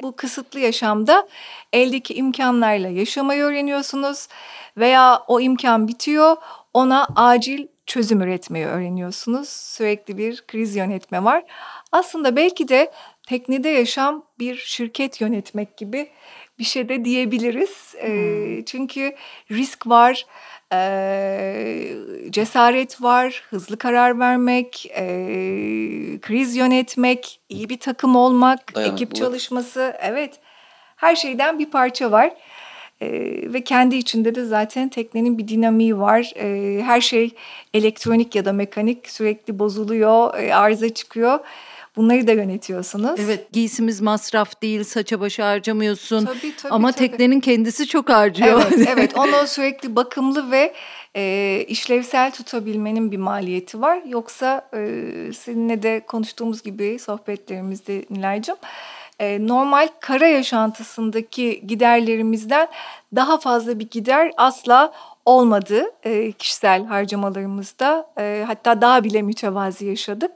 Bu 0.03 0.17
kısıtlı 0.17 0.61
yaşamda 0.61 1.29
eldeki 1.73 2.15
imkanlarla 2.15 2.89
yaşamayı 2.89 3.43
öğreniyorsunuz 3.43 4.29
veya 4.77 5.23
o 5.27 5.41
imkan 5.41 5.89
bitiyor 5.89 6.37
ona 6.75 7.07
acil 7.17 7.67
çözüm 7.87 8.21
üretmeyi 8.21 8.67
öğreniyorsunuz. 8.67 9.49
Sürekli 9.49 10.19
bir 10.19 10.45
kriz 10.47 10.77
yönetme 10.77 11.25
var. 11.25 11.45
Aslında 11.93 12.37
belki 12.37 12.69
de 12.69 12.93
teknede 13.29 13.69
yaşam 13.69 14.25
bir 14.39 14.57
şirket 14.57 15.21
yönetmek 15.21 15.77
gibi 15.77 16.11
bir 16.59 16.65
şey 16.65 16.89
de 16.89 17.05
diyebiliriz. 17.05 17.95
Ee, 18.03 18.63
çünkü 18.67 19.15
risk 19.51 19.87
var, 19.87 20.27
ee, 20.73 21.95
cesaret 22.31 23.03
var, 23.03 23.43
hızlı 23.51 23.79
karar 23.79 24.19
vermek, 24.19 24.87
ee, 24.97 26.19
kriz 26.23 26.57
yönetmek, 26.57 27.41
iyi 27.49 27.69
bir 27.69 27.81
takım 27.81 28.17
olmak, 28.17 28.75
Dayanıklılık. 28.75 29.03
ekip 29.03 29.17
çalışması. 29.17 29.97
Evet, 30.01 30.39
her 30.97 31.17
şeyden 31.17 31.59
bir 31.59 31.71
parça 31.71 32.13
var. 32.13 32.31
Ee, 33.03 33.09
ve 33.53 33.65
kendi 33.65 33.97
içinde 33.97 34.35
de 34.35 34.45
zaten 34.45 34.89
teknenin 34.89 35.39
bir 35.39 35.49
dinamiği 35.49 35.99
var. 35.99 36.33
Ee, 36.37 36.83
her 36.83 37.01
şey 37.01 37.31
elektronik 37.75 38.35
ya 38.35 38.45
da 38.45 38.53
mekanik 38.53 39.11
sürekli 39.11 39.59
bozuluyor, 39.59 40.35
e, 40.39 40.55
arıza 40.55 40.89
çıkıyor. 40.89 41.39
Bunları 41.99 42.27
da 42.27 42.33
yönetiyorsunuz. 42.33 43.21
Evet 43.21 43.53
giysimiz 43.53 44.01
masraf 44.01 44.63
değil 44.63 44.85
saça 44.85 45.21
başa 45.21 45.47
harcamıyorsun. 45.47 46.25
Tabii, 46.25 46.57
tabii, 46.57 46.73
Ama 46.73 46.93
tabii. 46.93 47.09
teknenin 47.09 47.41
kendisi 47.41 47.87
çok 47.87 48.09
harcıyor. 48.09 48.63
Evet, 48.73 48.89
evet. 48.93 49.19
Onu 49.19 49.47
sürekli 49.47 49.97
bakımlı 49.97 50.51
ve 50.51 50.75
e, 51.17 51.65
işlevsel 51.69 52.31
tutabilmenin 52.33 53.13
bir 53.13 53.17
maliyeti 53.17 53.81
var. 53.81 54.01
Yoksa 54.07 54.69
e, 54.75 54.81
seninle 55.33 55.83
de 55.83 56.01
konuştuğumuz 56.07 56.63
gibi 56.63 56.99
sohbetlerimizde 56.99 58.05
Nilay'cığım 58.11 58.57
e, 59.21 59.47
normal 59.47 59.89
kara 60.01 60.27
yaşantısındaki 60.27 61.67
giderlerimizden 61.67 62.69
daha 63.17 63.39
fazla 63.39 63.79
bir 63.79 63.91
gider 63.91 64.33
asla 64.37 64.93
olmadı 65.25 65.85
e, 66.05 66.33
kişisel 66.33 66.85
harcamalarımızda. 66.85 68.11
E, 68.19 68.45
hatta 68.47 68.81
daha 68.81 69.05
bile 69.05 69.23
mütevazi 69.23 69.87
yaşadık. 69.87 70.33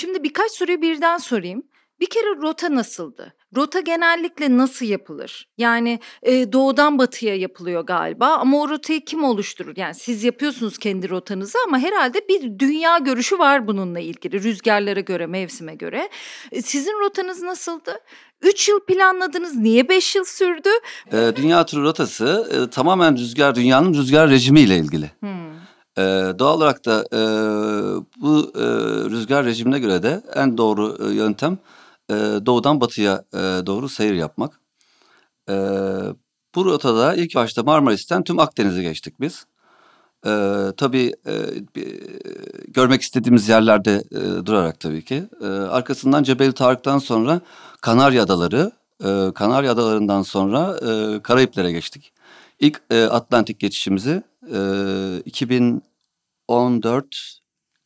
Şimdi 0.00 0.22
birkaç 0.22 0.52
soruyu 0.52 0.82
birden 0.82 1.18
sorayım. 1.18 1.62
Bir 2.00 2.06
kere 2.06 2.36
rota 2.42 2.74
nasıldı? 2.74 3.34
Rota 3.56 3.80
genellikle 3.80 4.56
nasıl 4.56 4.86
yapılır? 4.86 5.48
Yani 5.58 6.00
e, 6.22 6.52
doğudan 6.52 6.98
batıya 6.98 7.36
yapılıyor 7.36 7.86
galiba 7.86 8.26
ama 8.26 8.60
o 8.60 8.68
rotayı 8.68 9.04
kim 9.04 9.24
oluşturur? 9.24 9.76
Yani 9.76 9.94
siz 9.94 10.24
yapıyorsunuz 10.24 10.78
kendi 10.78 11.08
rotanızı 11.10 11.58
ama 11.66 11.78
herhalde 11.78 12.28
bir 12.28 12.58
dünya 12.58 12.98
görüşü 12.98 13.38
var 13.38 13.66
bununla 13.66 14.00
ilgili. 14.00 14.42
Rüzgarlara 14.42 15.00
göre, 15.00 15.26
mevsime 15.26 15.74
göre. 15.74 16.08
E, 16.52 16.62
sizin 16.62 17.00
rotanız 17.00 17.42
nasıldı? 17.42 18.00
Üç 18.42 18.68
yıl 18.68 18.80
planladınız. 18.80 19.56
Niye 19.56 19.88
beş 19.88 20.16
yıl 20.16 20.24
sürdü? 20.24 20.68
e, 21.12 21.36
dünya 21.36 21.66
turu 21.66 21.82
rotası 21.82 22.48
e, 22.52 22.70
tamamen 22.70 23.16
rüzgar 23.16 23.54
dünyanın 23.54 23.94
rüzgar 23.94 24.30
rejimiyle 24.30 24.76
ilgili. 24.76 25.10
E, 25.98 26.02
doğal 26.38 26.56
olarak 26.56 26.84
da 26.86 27.04
e, 27.12 27.20
bu 28.20 28.52
e, 28.54 28.64
rüzgar 29.10 29.44
rejimine 29.44 29.78
göre 29.78 30.02
de 30.02 30.22
en 30.34 30.58
doğru 30.58 30.96
e, 31.08 31.14
yöntem 31.14 31.58
e, 32.10 32.14
doğudan 32.46 32.80
batıya 32.80 33.24
e, 33.34 33.38
doğru 33.38 33.88
seyir 33.88 34.14
yapmak. 34.14 34.60
E, 35.50 35.54
bu 36.54 36.64
rotada 36.64 37.14
ilk 37.14 37.34
başta 37.34 37.62
Marmaris'ten 37.62 38.24
tüm 38.24 38.38
Akdeniz'i 38.38 38.82
geçtik 38.82 39.20
biz. 39.20 39.46
E, 40.26 40.30
tabii 40.76 41.12
e, 41.26 41.34
bir- 41.76 42.00
görmek 42.68 43.02
istediğimiz 43.02 43.48
yerlerde 43.48 44.04
e, 44.12 44.46
durarak 44.46 44.80
tabii 44.80 45.04
ki. 45.04 45.24
E, 45.42 45.46
arkasından 45.46 46.22
Cebel 46.22 46.52
Tarık'tan 46.52 46.98
sonra 46.98 47.40
Kanarya 47.80 48.22
Adaları, 48.22 48.72
e, 49.04 49.32
Kanarya 49.34 49.72
Adaları'ndan 49.72 50.22
sonra 50.22 50.76
e, 50.88 51.22
Karayiplere 51.22 51.72
geçtik. 51.72 52.12
İlk 52.60 52.82
e, 52.90 53.04
Atlantik 53.04 53.58
geçişimizi 53.60 54.22
e, 54.54 54.58
2014 56.58 57.38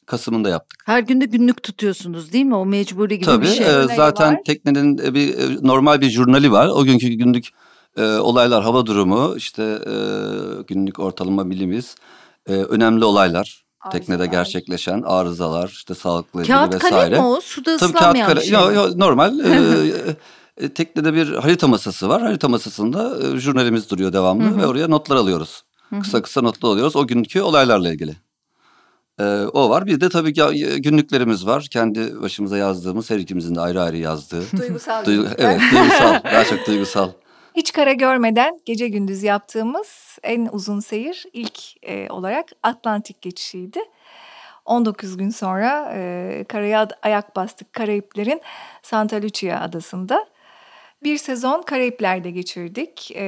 Kasım'ında 0.06 0.48
yaptık. 0.48 0.82
Her 0.86 1.00
günde 1.00 1.24
günlük 1.24 1.62
tutuyorsunuz 1.62 2.32
değil 2.32 2.44
mi? 2.44 2.54
O 2.56 2.66
mecburi 2.66 3.14
gibi 3.14 3.24
Tabii 3.24 3.44
bir 3.44 3.50
şey. 3.50 3.66
e, 3.66 3.70
Jurnali 3.70 3.96
zaten 3.96 4.34
var. 4.34 4.40
teknenin 4.46 4.98
e, 4.98 5.14
bir 5.14 5.38
e, 5.38 5.56
normal 5.62 6.00
bir 6.00 6.10
jurnali 6.10 6.52
var. 6.52 6.68
O 6.68 6.84
günkü 6.84 7.08
günlük 7.08 7.48
e, 7.96 8.02
olaylar, 8.04 8.62
hava 8.62 8.86
durumu, 8.86 9.34
işte 9.36 9.62
e, 9.62 9.94
günlük 10.66 10.98
ortalama 10.98 11.44
milimiz, 11.44 11.94
e, 12.48 12.52
önemli 12.52 13.04
olaylar. 13.04 13.62
Teknede 13.92 14.22
Arızalar. 14.22 14.38
gerçekleşen 14.38 15.02
arızalar, 15.02 15.68
işte 15.68 15.94
sağlıkla 15.94 16.40
ilgili 16.40 16.54
Kağıt 16.56 16.74
vesaire. 16.74 16.94
kalem 16.94 17.12
mi 17.12 17.26
o? 17.26 17.40
Suda 17.40 17.76
Tabii 17.76 17.92
kağıt 17.92 18.02
ıslanmayan 18.02 18.28
kalem. 18.28 18.42
şey. 18.42 18.52
Yo, 18.52 18.72
yo, 18.72 18.90
normal. 18.96 19.38
e, 20.58 20.64
e, 20.64 20.68
teknede 20.68 21.14
bir 21.14 21.32
harita 21.34 21.68
masası 21.68 22.08
var. 22.08 22.22
Harita 22.22 22.48
masasında 22.48 23.18
e, 23.22 23.38
jurnalimiz 23.38 23.90
duruyor 23.90 24.12
devamlı 24.12 24.56
ve 24.62 24.66
oraya 24.66 24.88
notlar 24.88 25.16
alıyoruz. 25.16 25.62
Kısa 26.02 26.22
kısa 26.22 26.42
notlar 26.42 26.68
alıyoruz 26.70 26.96
o 26.96 27.06
günkü 27.06 27.40
olaylarla 27.40 27.92
ilgili. 27.92 28.16
E, 29.22 29.46
o 29.46 29.70
var. 29.70 29.86
Bir 29.86 30.00
de 30.00 30.08
tabii 30.08 30.32
ki 30.32 30.42
günlüklerimiz 30.80 31.46
var. 31.46 31.66
Kendi 31.70 32.22
başımıza 32.22 32.58
yazdığımız, 32.58 33.10
her 33.10 33.18
ikimizin 33.18 33.54
de 33.54 33.60
ayrı 33.60 33.82
ayrı 33.82 33.96
yazdığı. 33.96 34.42
Duygusal 34.58 35.04
Duygu- 35.04 35.34
evet, 35.38 35.60
duygusal. 35.72 36.22
Daha 36.24 36.44
çok 36.44 36.66
duygusal. 36.66 37.10
Hiç 37.56 37.72
kara 37.72 37.92
görmeden 37.92 38.60
gece 38.64 38.88
gündüz 38.88 39.22
yaptığımız 39.22 40.18
en 40.22 40.48
uzun 40.52 40.80
seyir 40.80 41.24
ilk 41.32 41.84
e, 41.88 42.06
olarak 42.10 42.48
Atlantik 42.62 43.22
geçişiydi. 43.22 43.78
19 44.64 45.16
gün 45.16 45.30
sonra 45.30 45.92
e, 45.94 46.44
karaya 46.48 46.88
ayak 47.02 47.36
bastık 47.36 47.72
Karayiplerin 47.72 48.40
Santa 48.82 49.22
Lucia 49.22 49.60
adasında. 49.60 50.26
Bir 51.02 51.16
sezon 51.16 51.62
Karayipler'de 51.62 52.30
geçirdik. 52.30 53.12
E, 53.16 53.24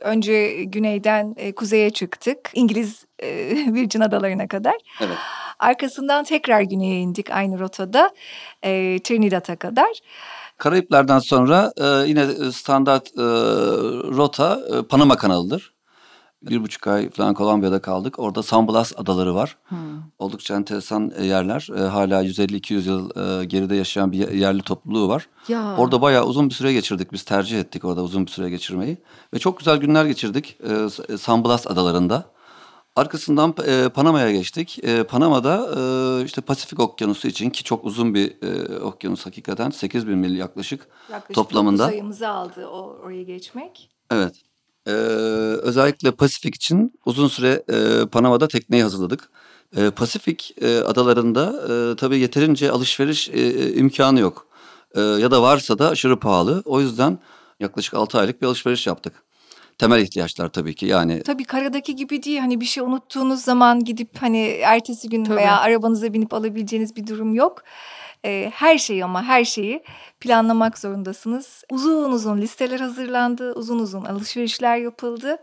önce 0.00 0.64
güneyden 0.64 1.34
e, 1.36 1.52
kuzeye 1.52 1.90
çıktık. 1.90 2.50
İngiliz 2.54 3.04
e, 3.22 3.28
Virgin 3.74 4.00
Adalarına 4.00 4.48
kadar. 4.48 4.74
Evet. 5.00 5.16
Arkasından 5.58 6.24
tekrar 6.24 6.60
güneye 6.60 7.00
indik 7.00 7.30
aynı 7.30 7.58
rotada 7.58 8.10
e, 8.62 8.98
Trinidad'a 9.04 9.56
kadar. 9.56 9.90
Karayipler'den 10.58 11.18
sonra 11.18 11.72
e, 11.76 12.08
yine 12.08 12.52
standart 12.52 13.06
e, 13.06 13.22
rota 14.16 14.60
e, 14.72 14.82
Panama 14.82 15.16
kanalıdır. 15.16 15.74
Bir 16.42 16.62
buçuk 16.62 16.86
ay 16.86 17.10
falan 17.10 17.34
Kolombiya'da 17.34 17.82
kaldık. 17.82 18.18
Orada 18.18 18.42
San 18.42 18.68
Blas 18.68 18.92
adaları 18.96 19.34
var. 19.34 19.56
Oldukça 20.18 20.54
enteresan 20.54 21.12
e, 21.16 21.26
yerler. 21.26 21.68
E, 21.76 21.80
hala 21.80 22.24
150-200 22.24 22.88
yıl 22.88 23.40
e, 23.40 23.44
geride 23.44 23.74
yaşayan 23.74 24.12
bir 24.12 24.30
yerli 24.32 24.62
topluluğu 24.62 25.08
var. 25.08 25.28
Ya. 25.48 25.76
Orada 25.76 26.02
bayağı 26.02 26.24
uzun 26.24 26.48
bir 26.48 26.54
süre 26.54 26.72
geçirdik. 26.72 27.12
Biz 27.12 27.22
tercih 27.22 27.60
ettik 27.60 27.84
orada 27.84 28.02
uzun 28.02 28.26
bir 28.26 28.30
süre 28.30 28.50
geçirmeyi. 28.50 28.98
Ve 29.34 29.38
çok 29.38 29.58
güzel 29.58 29.76
günler 29.76 30.04
geçirdik 30.04 30.58
e, 31.10 31.16
San 31.18 31.44
Blas 31.44 31.66
adalarında. 31.66 32.24
Arkasından 33.00 33.54
e, 33.66 33.88
Panama'ya 33.88 34.32
geçtik. 34.32 34.78
E, 34.84 35.02
Panama'da 35.02 35.68
e, 35.76 36.24
işte 36.24 36.40
Pasifik 36.40 36.80
Okyanusu 36.80 37.28
için 37.28 37.50
ki 37.50 37.64
çok 37.64 37.84
uzun 37.84 38.14
bir 38.14 38.42
e, 38.42 38.78
okyanus 38.78 39.26
hakikaten 39.26 39.70
8000 39.70 40.18
mil 40.18 40.36
yaklaşık, 40.36 40.88
Yaklaşık 41.12 41.34
toplamında. 41.34 41.82
dokuz 41.82 41.92
ayımızı 41.94 42.28
aldı 42.28 42.66
o, 42.66 42.96
oraya 43.04 43.22
geçmek. 43.22 43.90
Evet. 44.10 44.34
Ee, 44.86 44.90
özellikle 45.62 46.10
Pasifik 46.10 46.54
için 46.54 46.92
uzun 47.06 47.28
süre 47.28 47.62
e, 47.72 48.06
Panama'da 48.06 48.48
tekneyi 48.48 48.82
hazırladık. 48.82 49.30
E, 49.76 49.90
Pasifik 49.90 50.54
e, 50.62 50.78
adalarında 50.80 51.52
e, 51.68 51.96
tabii 51.96 52.18
yeterince 52.18 52.70
alışveriş 52.70 53.28
e, 53.28 53.40
e, 53.40 53.74
imkanı 53.74 54.20
yok. 54.20 54.46
E, 54.94 55.00
ya 55.00 55.30
da 55.30 55.42
varsa 55.42 55.78
da 55.78 55.88
aşırı 55.88 56.18
pahalı. 56.20 56.62
O 56.64 56.80
yüzden 56.80 57.18
yaklaşık 57.60 57.94
6 57.94 58.18
aylık 58.18 58.42
bir 58.42 58.46
alışveriş 58.46 58.86
yaptık. 58.86 59.22
Temel 59.80 60.00
ihtiyaçlar 60.02 60.48
tabii 60.48 60.74
ki 60.74 60.86
yani. 60.86 61.22
Tabii 61.22 61.44
karadaki 61.44 61.96
gibi 61.96 62.22
değil 62.22 62.38
hani 62.38 62.60
bir 62.60 62.64
şey 62.64 62.82
unuttuğunuz 62.82 63.42
zaman 63.42 63.84
gidip 63.84 64.10
hani 64.20 64.46
ertesi 64.46 65.08
gün 65.08 65.24
Tabii. 65.24 65.36
veya 65.36 65.60
arabanıza 65.60 66.12
binip 66.12 66.34
alabileceğiniz 66.34 66.96
bir 66.96 67.06
durum 67.06 67.34
yok. 67.34 67.62
Ee, 68.24 68.50
her 68.54 68.78
şeyi 68.78 69.04
ama 69.04 69.22
her 69.22 69.44
şeyi 69.44 69.82
planlamak 70.20 70.78
zorundasınız. 70.78 71.64
Uzun 71.70 72.12
uzun 72.12 72.40
listeler 72.40 72.80
hazırlandı, 72.80 73.52
uzun 73.52 73.78
uzun 73.78 74.04
alışverişler 74.04 74.76
yapıldı. 74.76 75.36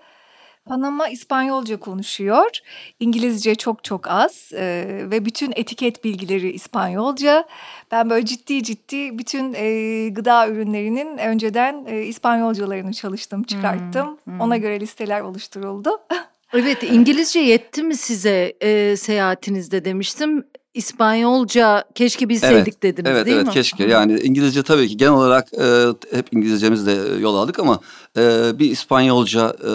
Panama 0.68 1.08
İspanyolca 1.08 1.80
konuşuyor, 1.80 2.60
İngilizce 3.00 3.56
çok 3.56 3.84
çok 3.84 4.08
az 4.08 4.52
e, 4.54 4.88
ve 5.12 5.26
bütün 5.26 5.54
etiket 5.56 6.04
bilgileri 6.04 6.52
İspanyolca. 6.52 7.48
Ben 7.92 8.10
böyle 8.10 8.26
ciddi 8.26 8.64
ciddi 8.64 9.18
bütün 9.20 9.54
e, 9.54 10.10
gıda 10.10 10.48
ürünlerinin 10.48 11.18
önceden 11.18 11.86
e, 11.88 12.04
İspanyolcalarını 12.04 12.94
çalıştım, 12.94 13.44
çıkarttım. 13.44 14.08
Hmm, 14.08 14.34
hmm. 14.34 14.42
Ona 14.42 14.58
göre 14.58 14.80
listeler 14.80 15.22
oluşturuldu. 15.22 15.90
Evet 16.54 16.84
İngilizce 16.84 17.40
yetti 17.40 17.84
mi 17.84 17.96
size 17.96 18.54
e, 18.62 18.98
seyahatinizde 18.98 19.86
demiştim. 19.86 20.44
İspanyolca 20.78 21.84
keşke 21.96 22.30
bilseydik 22.30 22.84
dediniz 22.84 23.12
Evet 23.12 23.26
değil 23.26 23.38
evet 23.38 23.48
mi? 23.48 23.54
keşke 23.54 23.84
yani 23.84 24.20
İngilizce 24.20 24.64
tabii 24.64 24.88
ki 24.88 24.98
genel 24.98 25.14
olarak 25.14 25.54
e, 25.54 25.86
hep 26.18 26.34
İngilizcemizle 26.34 26.92
yol 27.20 27.36
aldık 27.36 27.60
ama 27.60 27.80
e, 28.18 28.52
bir 28.60 28.72
İspanyolca 28.72 29.56
e, 29.60 29.68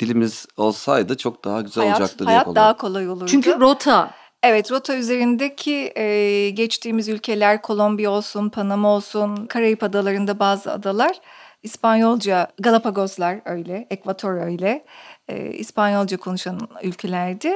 dilimiz 0.00 0.46
olsaydı 0.56 1.16
çok 1.16 1.44
daha 1.44 1.60
güzel 1.60 1.84
hayat 1.84 2.00
olacaktı 2.00 2.18
diye 2.18 2.28
hayat 2.28 2.48
oluyor. 2.48 2.56
daha 2.64 2.76
kolay 2.76 3.08
olurdu. 3.08 3.26
Çünkü 3.26 3.60
rota 3.60 4.10
Evet 4.42 4.70
rota 4.72 4.96
üzerindeki 4.96 5.92
e, 5.96 6.50
geçtiğimiz 6.50 7.08
ülkeler 7.08 7.62
Kolombiya 7.62 8.10
olsun, 8.10 8.48
Panama 8.48 8.88
olsun, 8.88 9.46
Karayip 9.46 9.82
adalarında 9.82 10.38
bazı 10.38 10.72
adalar 10.72 11.20
İspanyolca, 11.62 12.48
Galapagoslar 12.58 13.40
öyle, 13.44 13.86
Ekvator 13.90 14.34
öyle, 14.34 14.84
e, 15.28 15.52
İspanyolca 15.52 16.16
konuşan 16.16 16.60
ülkelerdi 16.82 17.52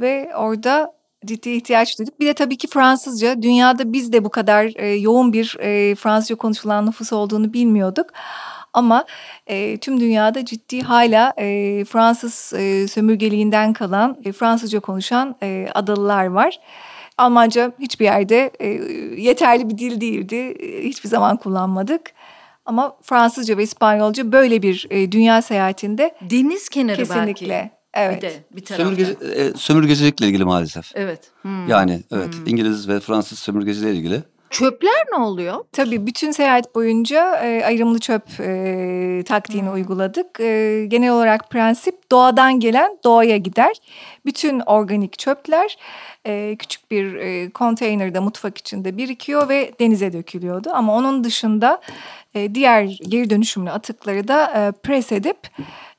ve 0.00 0.32
orada 0.36 0.92
ciddi 1.24 1.50
ihtiyaç 1.50 1.98
duyduk. 1.98 2.20
Bir 2.20 2.26
de 2.26 2.34
tabii 2.34 2.56
ki 2.56 2.68
Fransızca. 2.68 3.42
Dünyada 3.42 3.92
biz 3.92 4.12
de 4.12 4.24
bu 4.24 4.30
kadar 4.30 4.72
e, 4.76 4.86
yoğun 4.86 5.32
bir 5.32 5.56
e, 5.60 5.94
Fransızca 5.94 6.34
konuşulan 6.34 6.86
nüfus 6.86 7.12
olduğunu 7.12 7.52
bilmiyorduk. 7.52 8.06
Ama 8.72 9.04
e, 9.46 9.76
tüm 9.76 10.00
dünyada 10.00 10.44
ciddi 10.44 10.82
hala 10.82 11.32
e, 11.38 11.84
Fransız 11.84 12.52
e, 12.56 12.88
sömürgeliğinden 12.88 13.72
kalan 13.72 14.16
e, 14.24 14.32
Fransızca 14.32 14.80
konuşan 14.80 15.36
e, 15.42 15.68
adalılar 15.74 16.26
var. 16.26 16.60
Almanca 17.18 17.72
hiçbir 17.80 18.04
yerde 18.04 18.50
e, 18.60 18.68
yeterli 19.22 19.68
bir 19.68 19.78
dil 19.78 20.00
değildi. 20.00 20.36
E, 20.36 20.84
hiçbir 20.88 21.08
zaman 21.08 21.36
kullanmadık. 21.36 22.12
Ama 22.66 22.96
Fransızca 23.02 23.58
ve 23.58 23.62
İspanyolca 23.62 24.32
böyle 24.32 24.62
bir 24.62 24.86
e, 24.90 25.12
dünya 25.12 25.42
seyahatinde 25.42 26.14
deniz 26.20 26.68
kenarı 26.68 26.96
kesinlikle. 26.96 27.48
belki. 27.48 27.75
Evet. 27.96 28.16
Bir 28.16 28.28
de 28.28 28.32
bir 28.50 28.64
taraftan. 28.64 28.84
Sömürgeci, 28.84 29.16
e, 29.40 29.52
sömürgecilikle 29.56 30.26
ilgili 30.26 30.44
maalesef. 30.44 30.92
Evet. 30.94 31.20
Hmm. 31.42 31.68
Yani 31.68 32.02
evet 32.12 32.34
İngiliz 32.46 32.88
ve 32.88 33.00
Fransız 33.00 33.38
sömürgeciliğe 33.38 33.94
ilgili. 33.94 34.22
Çöpler 34.50 35.04
ne 35.12 35.18
oluyor? 35.18 35.64
Tabii 35.72 36.06
bütün 36.06 36.30
seyahat 36.30 36.74
boyunca 36.74 37.36
e, 37.36 37.64
ayrımlı 37.64 37.98
çöp 37.98 38.40
e, 38.40 39.22
taktiğini 39.26 39.70
uyguladık. 39.70 40.40
E, 40.40 40.84
genel 40.88 41.10
olarak 41.10 41.50
prensip 41.50 42.10
doğadan 42.12 42.60
gelen 42.60 42.98
doğaya 43.04 43.36
gider. 43.36 43.76
Bütün 44.26 44.60
organik 44.60 45.18
çöpler 45.18 45.76
e, 46.26 46.56
küçük 46.58 46.90
bir 46.90 47.14
e, 47.14 47.50
konteynerde 47.50 48.20
mutfak 48.20 48.58
içinde 48.58 48.96
birikiyor 48.96 49.48
ve 49.48 49.72
denize 49.80 50.12
dökülüyordu. 50.12 50.70
Ama 50.72 50.96
onun 50.96 51.24
dışında 51.24 51.80
e, 52.34 52.54
diğer 52.54 52.82
geri 53.08 53.30
dönüşümlü 53.30 53.70
atıkları 53.70 54.28
da 54.28 54.44
e, 54.44 54.72
pres 54.72 55.12
edip 55.12 55.38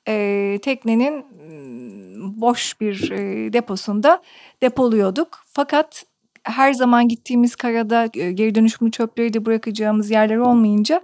e, 0.08 0.60
teknenin 0.62 1.14
mm, 1.14 2.42
boş 2.42 2.82
bir 2.82 3.12
e, 3.12 3.54
deposunda 3.54 4.22
depoluyorduk. 4.62 5.44
Fakat 5.54 6.04
her 6.44 6.74
zaman 6.74 7.08
gittiğimiz 7.08 7.56
karada 7.56 8.10
e, 8.14 8.32
geri 8.32 8.56
dönüşümlü 8.56 8.92
çöpleri 8.92 9.34
de 9.34 9.46
bırakacağımız 9.46 10.12
yerler 10.12 10.38
olmayınca 10.38 11.02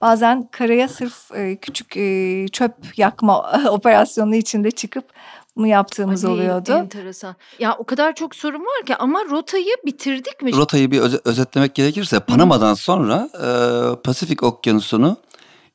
bazen 0.00 0.48
karaya 0.50 0.88
sırf 0.88 1.30
e, 1.34 1.56
küçük 1.56 1.96
e, 1.96 2.46
çöp 2.52 2.74
yakma 2.98 3.52
operasyonu 3.70 4.34
içinde 4.34 4.70
çıkıp 4.70 5.04
bunu 5.56 5.66
yaptığımız 5.66 6.24
Ay, 6.24 6.32
oluyordu. 6.32 6.72
Enteresan. 6.72 7.36
Ya 7.58 7.76
o 7.78 7.84
kadar 7.84 8.14
çok 8.14 8.34
sorun 8.34 8.60
var 8.60 8.86
ki 8.86 8.96
ama 8.96 9.24
rotayı 9.30 9.74
bitirdik 9.86 10.42
mi? 10.42 10.56
Rotayı 10.56 10.90
bir 10.90 11.00
öze- 11.00 11.20
özetlemek 11.24 11.74
gerekirse 11.74 12.20
Panama'dan 12.20 12.74
sonra 12.74 13.28
e, 13.34 13.48
Pasifik 14.02 14.42
Okyanusu'nu 14.42 15.16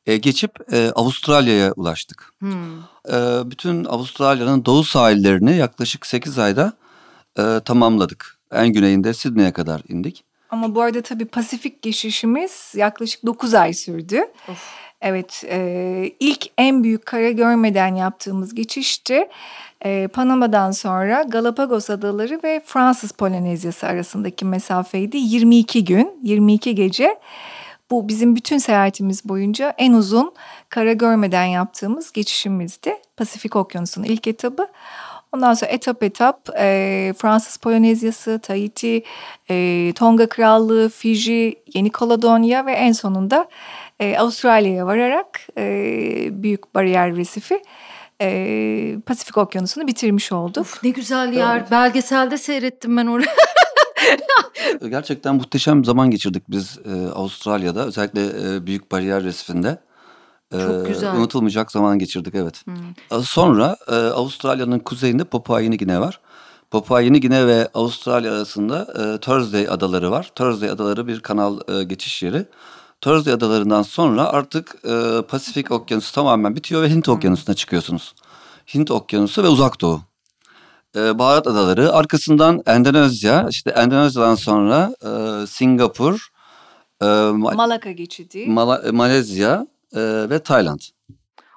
e, 0.10 0.18
geçip 0.18 0.74
e, 0.74 0.92
Avustralya'ya 0.96 1.72
ulaştık. 1.72 2.34
Hmm. 2.40 2.78
E, 3.10 3.16
bütün 3.52 3.86
Avustralya'nın 3.86 4.66
doğu 4.66 4.84
sahillerini 4.84 5.56
yaklaşık 5.56 6.06
8 6.06 6.40
ayda 6.40 6.74
e, 7.40 7.60
tamamladık. 7.66 8.40
En 8.52 8.68
güneyinde 8.68 9.14
Sydney'e 9.14 9.52
kadar 9.52 9.82
indik. 9.88 10.24
Ama 10.50 10.76
bu 10.76 10.82
arada 10.82 11.02
tabii 11.02 11.26
Pasifik 11.26 11.82
geçişimiz 11.82 12.74
yaklaşık 12.76 13.26
9 13.26 13.54
ay 13.54 13.74
sürdü. 13.74 14.22
Of. 14.48 14.90
Evet, 15.02 15.44
e, 15.50 16.12
ilk 16.20 16.48
en 16.58 16.84
büyük 16.84 17.06
kara 17.06 17.32
görmeden 17.32 17.96
yaptığımız 17.96 18.56
geçişti. 18.56 19.28
E, 19.86 20.08
Panama'dan 20.08 20.72
sonra 20.72 21.24
Galapagos 21.24 21.90
Adaları 21.90 22.40
ve 22.44 22.62
Fransız 22.66 23.12
Polinezyası 23.12 23.88
arasındaki 23.88 24.46
mesafeydi. 24.46 25.18
22 25.18 25.86
gün, 25.86 26.20
22 26.24 26.76
gece. 26.76 27.16
Bu 27.92 28.08
bizim 28.08 28.36
bütün 28.36 28.58
seyahatimiz 28.58 29.30
boyunca 29.30 29.74
en 29.78 29.94
uzun 29.94 30.34
kara 30.70 30.94
görmeden 30.94 31.46
yaptığımız 31.46 32.12
geçişimizdi. 32.12 32.96
Pasifik 33.18 33.56
Okyanusu'nun 33.56 34.06
ilk 34.06 34.28
etabı. 34.28 34.68
Ondan 35.32 35.54
sonra 35.54 35.72
etap 35.72 36.04
etap 36.04 36.50
e, 36.58 37.14
Fransız 37.18 37.58
Polinezyası, 37.58 38.40
Tahiti, 38.44 39.04
e, 39.50 39.94
Tonga 39.96 40.30
Krallığı, 40.30 40.90
Fiji, 40.90 41.56
Yeni 41.74 41.90
Kaledonya 41.90 42.66
ve 42.66 42.72
en 42.72 42.92
sonunda 42.92 43.48
e, 44.00 44.18
Avustralya'ya 44.18 44.86
vararak 44.86 45.48
e, 45.58 45.64
Büyük 46.32 46.76
Bariyer 46.76 47.16
Resifi 47.16 47.62
e, 48.22 48.96
Pasifik 49.06 49.38
Okyanusu'nu 49.38 49.88
bitirmiş 49.88 50.32
olduk. 50.32 50.62
Of, 50.62 50.84
ne 50.84 50.90
güzel 50.90 51.34
yer. 51.34 51.72
Belgeselde 51.72 52.38
seyrettim 52.38 52.98
ben 52.98 53.06
orayı. 53.06 53.28
Gerçekten 54.90 55.36
muhteşem 55.36 55.86
zaman 55.86 56.12
geçirdik 56.12 56.44
biz 56.50 56.80
e, 56.86 57.10
Avustralya'da. 57.10 57.86
Özellikle 57.86 58.56
e, 58.56 58.66
Büyük 58.66 58.92
Bariyer 58.92 59.24
Resifinde. 59.24 59.82
E, 60.54 60.60
Çok 60.60 60.88
güzel. 60.88 61.16
Unutulmayacak 61.16 61.72
zaman 61.72 62.00
geçirdik 62.00 62.36
evet. 62.36 62.64
E, 63.12 63.20
Sonra 63.20 63.78
e, 63.88 63.96
Avustralya'nın 63.96 64.80
kuzeyinde 64.80 65.24
Papua 65.24 65.62
Yeni 65.62 65.78
Gine 65.78 66.00
var. 66.00 66.20
Papua 66.72 67.02
Yeni 67.02 67.20
Gine 67.20 67.48
ve 67.48 67.70
Avustralya 67.74 68.34
arasında 68.34 68.82
e, 68.82 69.18
Thursday 69.18 69.68
adaları 69.70 70.12
var. 70.12 70.32
Thursday 70.36 70.70
adaları 70.70 71.08
bir 71.08 71.20
kanal 71.20 71.60
e, 71.68 71.84
geçiş 71.84 72.24
yeri. 72.24 72.46
Thursday 73.02 73.34
adalarından 73.34 73.82
sonra 73.82 74.26
artık 74.26 74.76
e, 74.86 75.22
Pasifik 75.28 75.72
Okyanusu 75.72 76.16
tamamen 76.16 76.56
bitiyor 76.56 76.82
ve 76.82 76.90
Hint 76.90 77.10
Okyanusu'na 77.10 77.56
çıkıyorsunuz. 77.56 78.16
Hint 78.74 78.92
Okyanusu 78.92 79.44
ve 79.44 79.48
Uzak 79.48 79.82
Doğu. 79.82 80.02
E, 80.96 81.20
Baharat 81.20 81.48
Adaları, 81.48 81.92
arkasından 81.94 82.62
Endonezya, 82.66 83.48
işte 83.50 83.70
Endonezya'dan 83.70 84.36
sonra 84.36 84.92
e, 85.04 85.48
Singapur, 85.48 86.28
e, 87.02 87.06
Ma- 87.06 87.56
Malaka 87.56 87.92
geçidi. 87.92 88.46
Mala- 88.48 88.88
e, 88.88 88.92
Malezya 88.92 89.68
e, 89.96 90.30
ve 90.30 90.40
Tayland. 90.40 90.80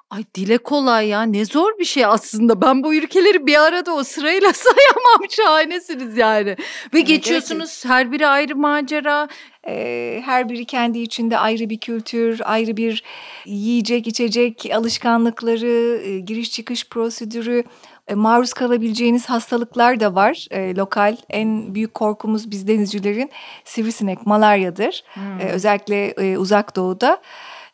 Ay 0.09 0.23
dile 0.35 0.57
kolay 0.57 1.07
ya. 1.07 1.21
Ne 1.21 1.45
zor 1.45 1.79
bir 1.79 1.85
şey 1.85 2.05
aslında. 2.05 2.61
Ben 2.61 2.83
bu 2.83 2.95
ülkeleri 2.95 3.45
bir 3.47 3.61
arada 3.61 3.93
o 3.93 4.03
sırayla 4.03 4.53
sayamam. 4.53 5.29
Şahanesiniz 5.29 6.17
yani. 6.17 6.55
Ve 6.93 7.01
geçiyorsunuz 7.01 7.85
her 7.85 8.11
biri 8.11 8.27
ayrı 8.27 8.55
macera. 8.55 9.27
Ee, 9.67 10.21
her 10.25 10.49
biri 10.49 10.65
kendi 10.65 10.99
içinde 10.99 11.37
ayrı 11.37 11.69
bir 11.69 11.77
kültür, 11.77 12.41
ayrı 12.43 12.77
bir 12.77 13.03
yiyecek, 13.45 14.07
içecek 14.07 14.65
alışkanlıkları, 14.75 16.01
e, 16.03 16.19
giriş 16.19 16.51
çıkış 16.51 16.89
prosedürü, 16.89 17.63
e, 18.07 18.15
maruz 18.15 18.53
kalabileceğiniz 18.53 19.25
hastalıklar 19.25 19.99
da 19.99 20.15
var. 20.15 20.47
E, 20.51 20.75
lokal 20.75 21.17
en 21.29 21.75
büyük 21.75 21.93
korkumuz 21.93 22.51
biz 22.51 22.67
denizcilerin 22.67 23.31
sivrisinek, 23.63 24.25
malaryadır. 24.25 25.03
E, 25.41 25.45
özellikle 25.45 26.07
e, 26.07 26.37
uzak 26.37 26.75
doğuda. 26.75 27.21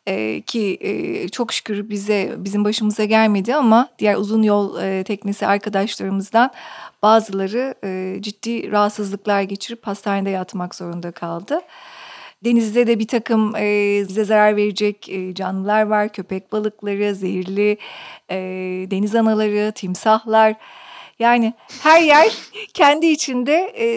E, 0.07 0.41
ki 0.41 0.77
e, 0.81 1.29
çok 1.29 1.53
şükür 1.53 1.89
bize 1.89 2.35
bizim 2.37 2.65
başımıza 2.65 3.05
gelmedi 3.05 3.55
ama 3.55 3.89
diğer 3.99 4.15
uzun 4.15 4.43
yol 4.43 4.81
e, 4.81 5.03
teknesi 5.03 5.47
arkadaşlarımızdan 5.47 6.51
bazıları 7.03 7.75
e, 7.83 8.17
ciddi 8.21 8.71
rahatsızlıklar 8.71 9.41
geçirip 9.41 9.87
hastanede 9.87 10.29
yatmak 10.29 10.75
zorunda 10.75 11.11
kaldı. 11.11 11.61
Denizde 12.45 12.87
de 12.87 12.99
bir 12.99 13.07
takım 13.07 13.55
e, 13.55 13.61
bize 14.09 14.25
zarar 14.25 14.55
verecek 14.55 15.09
e, 15.09 15.33
canlılar 15.35 15.81
var. 15.81 16.09
Köpek 16.13 16.51
balıkları, 16.51 17.15
zehirli 17.15 17.77
e, 18.31 18.37
deniz 18.91 19.15
anaları, 19.15 19.71
timsahlar. 19.71 20.55
Yani 21.19 21.53
her 21.83 22.01
yer 22.01 22.37
kendi 22.73 23.05
içinde 23.05 23.73
e, 23.79 23.87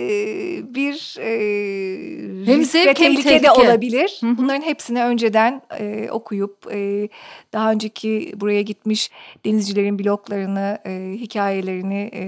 bir 0.75 1.17
e, 1.19 1.31
Hem 2.47 2.61
risk 2.61 2.75
ve 2.75 2.85
hem 2.87 2.95
tehlike 2.95 3.25
de 3.31 3.39
tehlike. 3.39 3.51
olabilir. 3.51 4.19
Hı 4.21 4.27
hı. 4.27 4.39
Bunların 4.39 4.63
hepsini 4.63 5.05
önceden 5.05 5.63
e, 5.79 6.09
okuyup 6.11 6.67
e, 6.73 7.09
daha 7.53 7.73
önceki 7.73 8.33
buraya 8.37 8.63
gitmiş 8.63 9.11
denizcilerin 9.45 9.99
bloglarını, 9.99 10.79
e, 10.87 11.13
hikayelerini 11.19 12.11
e, 12.15 12.25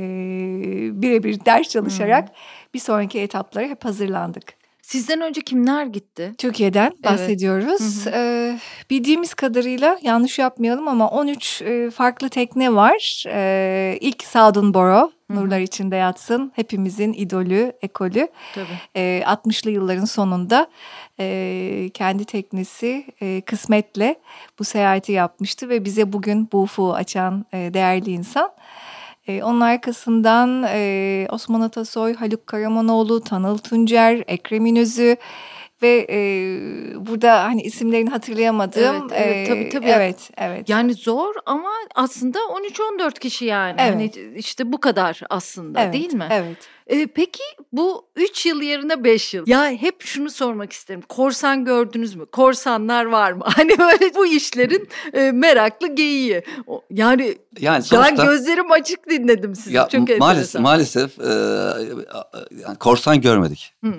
birebir 1.03 1.44
ders 1.44 1.68
çalışarak 1.68 2.29
bir 2.74 2.79
sonraki 2.79 3.20
etaplara 3.20 3.66
hep 3.66 3.85
hazırlandık. 3.85 4.63
Sizden 4.84 5.20
önce 5.20 5.40
kimler 5.40 5.86
gitti? 5.86 6.34
Türkiye'den 6.38 6.92
Evet. 6.94 7.04
bahsediyoruz. 7.04 8.06
Hı 8.06 8.10
Ee, 8.14 8.58
bildiğimiz 8.90 9.34
kadarıyla 9.34 9.98
yanlış 10.02 10.38
yapmayalım 10.38 10.88
ama 10.88 11.10
13 11.10 11.62
e, 11.62 11.90
farklı 11.90 12.28
tekne 12.28 12.74
var. 12.74 13.24
Ee, 13.28 13.98
ilk 14.00 14.24
Southern 14.24 14.72
Nurlar 15.30 15.60
içinde 15.60 15.96
yatsın. 15.96 16.52
Hepimizin 16.54 17.12
idolü, 17.12 17.72
ekolü. 17.82 18.28
Tabii. 18.54 18.66
Ee, 18.96 19.22
60'lı 19.26 19.70
yılların 19.70 20.04
sonunda 20.04 20.66
e, 21.20 21.90
kendi 21.94 22.24
teknesi 22.24 23.06
e, 23.22 23.40
kısmetle 23.40 24.16
bu 24.58 24.64
seyahati 24.64 25.12
yapmıştı 25.12 25.68
ve 25.68 25.84
bize 25.84 26.12
bugün 26.12 26.48
bu 26.52 26.62
ufuğu 26.62 26.94
açan 26.94 27.44
e, 27.52 27.74
değerli 27.74 28.10
insan. 28.10 28.50
E, 29.26 29.42
onun 29.42 29.60
arkasından 29.60 30.62
Osman 31.34 31.60
Atasoy, 31.60 32.14
Haluk 32.14 32.46
Karamanoğlu, 32.46 33.20
Tanıl 33.20 33.58
Tuncer, 33.58 34.24
Ekrem 34.26 34.66
İnözü 34.66 35.16
ve 35.82 36.06
e, 36.10 36.16
burada 37.06 37.44
hani 37.44 37.62
isimlerini 37.62 38.10
hatırlayamadığım. 38.10 39.08
Evet, 39.12 39.12
evet, 39.26 39.48
e, 39.48 39.52
tabii, 39.52 39.68
tabii. 39.68 39.90
Evet, 39.90 40.30
evet. 40.37 40.68
Yani 40.68 40.94
zor 40.94 41.34
ama 41.46 41.70
aslında 41.94 42.38
13-14 42.38 43.18
kişi 43.18 43.44
yani. 43.44 43.76
Evet. 43.78 43.94
Hani 43.94 44.10
işte 44.37 44.72
bu 44.72 44.80
kadar 44.80 45.20
aslında 45.30 45.80
evet, 45.80 45.92
değil 45.92 46.12
mi? 46.14 46.28
Evet. 46.30 46.56
Ee, 46.87 47.06
peki 47.06 47.42
bu 47.72 48.06
3 48.16 48.46
yıl 48.46 48.62
yerine 48.62 49.04
5 49.04 49.34
yıl. 49.34 49.44
Ya 49.46 49.70
hep 49.70 50.02
şunu 50.02 50.30
sormak 50.30 50.72
isterim. 50.72 51.02
Korsan 51.08 51.64
gördünüz 51.64 52.14
mü? 52.14 52.26
Korsanlar 52.26 53.04
var 53.04 53.32
mı? 53.32 53.44
Hani 53.56 53.78
böyle 53.78 54.14
bu 54.14 54.26
işlerin 54.26 54.88
e, 55.12 55.32
meraklı 55.32 55.94
geyiği. 55.94 56.42
Yani 56.90 57.37
Yani 57.60 57.76
ben 57.76 57.80
sonuçta 57.80 58.24
gözlerim 58.24 58.72
açık 58.72 59.10
dinledim 59.10 59.54
sizi. 59.54 59.74
ya, 59.76 59.88
Çok 59.88 60.00
maalesef 60.00 60.22
enteresan. 60.22 60.62
maalesef 60.62 61.18
e, 61.20 61.30
yani 62.62 62.78
korsan 62.80 63.20
görmedik. 63.20 63.74
Hı. 63.84 63.92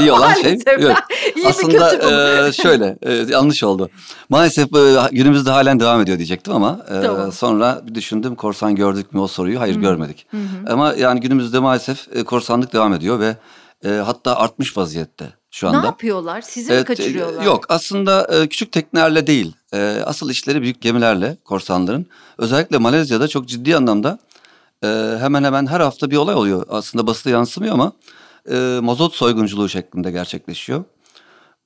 İyi 0.00 0.12
olan 0.12 0.34
şey 0.34 0.58
yok. 0.80 0.98
Mi 1.36 1.42
Aslında 1.46 2.48
e, 2.48 2.52
şöyle 2.52 2.98
e, 3.02 3.12
yanlış 3.12 3.64
oldu. 3.64 3.90
Maalesef 4.28 4.76
e, 4.76 4.94
günümüzde 5.12 5.50
halen 5.50 5.80
devam 5.80 6.00
ediyor 6.00 6.18
diyecektim 6.18 6.54
ama 6.54 6.80
e, 6.90 7.02
Tamam. 7.02 7.32
sonra 7.32 7.80
bir 7.86 7.94
düşündüm 7.94 8.34
korsan 8.34 8.74
gördük 8.74 9.12
mü 9.12 9.20
o 9.20 9.26
soruyu. 9.26 9.60
Hayır 9.60 9.76
görmedik. 9.76 10.26
Hı 10.30 10.36
hı. 10.36 10.72
Ama 10.72 10.94
yani 10.94 11.20
günümüzde 11.20 11.58
maalesef 11.58 12.16
e, 12.16 12.24
korsanlık 12.24 12.72
devam 12.72 12.94
ediyor 12.94 13.20
ve 13.20 13.36
e, 13.84 13.88
hatta 13.88 14.36
artmış 14.36 14.76
vaziyette 14.76 15.32
şu 15.50 15.68
anda. 15.68 15.80
Ne 15.80 15.86
yapıyorlar? 15.86 16.40
Sizi 16.40 16.70
mi 16.70 16.74
Evet, 16.74 16.84
e, 16.90 16.94
kaçırıyorlar? 16.94 17.44
Yok 17.44 17.64
aslında 17.68 18.24
e, 18.24 18.48
küçük 18.48 18.72
teknelerle 18.72 19.26
değil. 19.26 19.54
E, 19.74 20.02
asıl 20.06 20.30
işleri 20.30 20.62
büyük 20.62 20.80
gemilerle 20.80 21.36
korsanların. 21.44 22.06
Özellikle 22.38 22.78
Malezya'da 22.78 23.28
çok 23.28 23.48
ciddi 23.48 23.76
anlamda 23.76 24.18
e, 24.84 24.86
hemen 25.20 25.44
hemen 25.44 25.66
her 25.66 25.80
hafta 25.80 26.10
bir 26.10 26.16
olay 26.16 26.34
oluyor. 26.34 26.66
Aslında 26.68 27.06
basına 27.06 27.32
yansımıyor 27.32 27.74
ama 27.74 27.92
e, 28.50 28.80
mazot 28.82 29.14
soygunculuğu 29.14 29.68
şeklinde 29.68 30.10
gerçekleşiyor. 30.10 30.84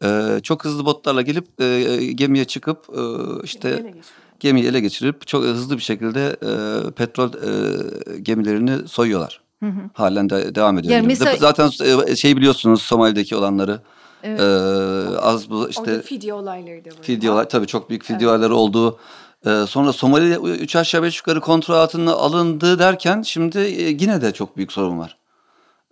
E, 0.04 0.40
çok 0.42 0.64
hızlı 0.64 0.84
botlarla 0.84 1.22
gelip 1.22 1.60
e, 1.60 1.82
gemiye 2.12 2.44
çıkıp 2.44 2.78
e, 2.96 3.02
işte 3.44 3.94
gemiyi 4.40 4.66
ele 4.66 4.80
geçirip 4.80 5.26
çok 5.26 5.44
hızlı 5.44 5.76
bir 5.76 5.82
şekilde 5.82 6.26
e, 6.26 6.90
petrol 6.90 7.28
e, 7.32 8.18
gemilerini 8.18 8.88
soyuyorlar. 8.88 9.40
Hı 9.62 9.66
hı. 9.66 9.80
Halen 9.92 10.30
de 10.30 10.54
devam 10.54 10.78
ediyor. 10.78 10.94
Yani 10.94 11.06
mesela- 11.06 11.36
Zaten 11.36 11.70
e, 12.06 12.16
şey 12.16 12.36
biliyorsunuz 12.36 12.82
Somali'deki 12.82 13.36
olanları. 13.36 13.80
Evet. 14.22 14.40
Ee, 14.40 15.18
az 15.18 15.50
bu 15.50 15.68
işte 15.68 15.82
Orada 15.82 16.02
fidye 16.02 16.34
olayları 16.34 16.84
da 16.84 16.88
var. 16.88 17.02
fidyolar 17.02 17.48
tabii 17.48 17.66
çok 17.66 17.90
büyük 17.90 18.04
fidyolar 18.04 18.50
olduğu. 18.50 18.98
Ee, 19.46 19.64
sonra 19.68 19.92
Somali 19.92 20.34
üç 20.50 20.76
aşağı 20.76 21.02
beş 21.02 21.18
yukarı 21.18 21.40
kontrol 21.40 21.74
altına 21.74 22.12
alındı 22.12 22.78
derken 22.78 23.22
şimdi 23.22 23.58
e, 23.58 23.88
yine 23.88 24.22
de 24.22 24.32
çok 24.32 24.56
büyük 24.56 24.72
sorun 24.72 24.98
var. 24.98 25.16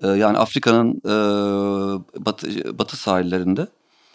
Ee, 0.03 0.09
yani 0.09 0.39
Afrika'nın 0.39 0.91
e, 1.05 1.13
batı, 2.25 2.79
batı 2.79 2.97
sahillerinde. 2.97 3.67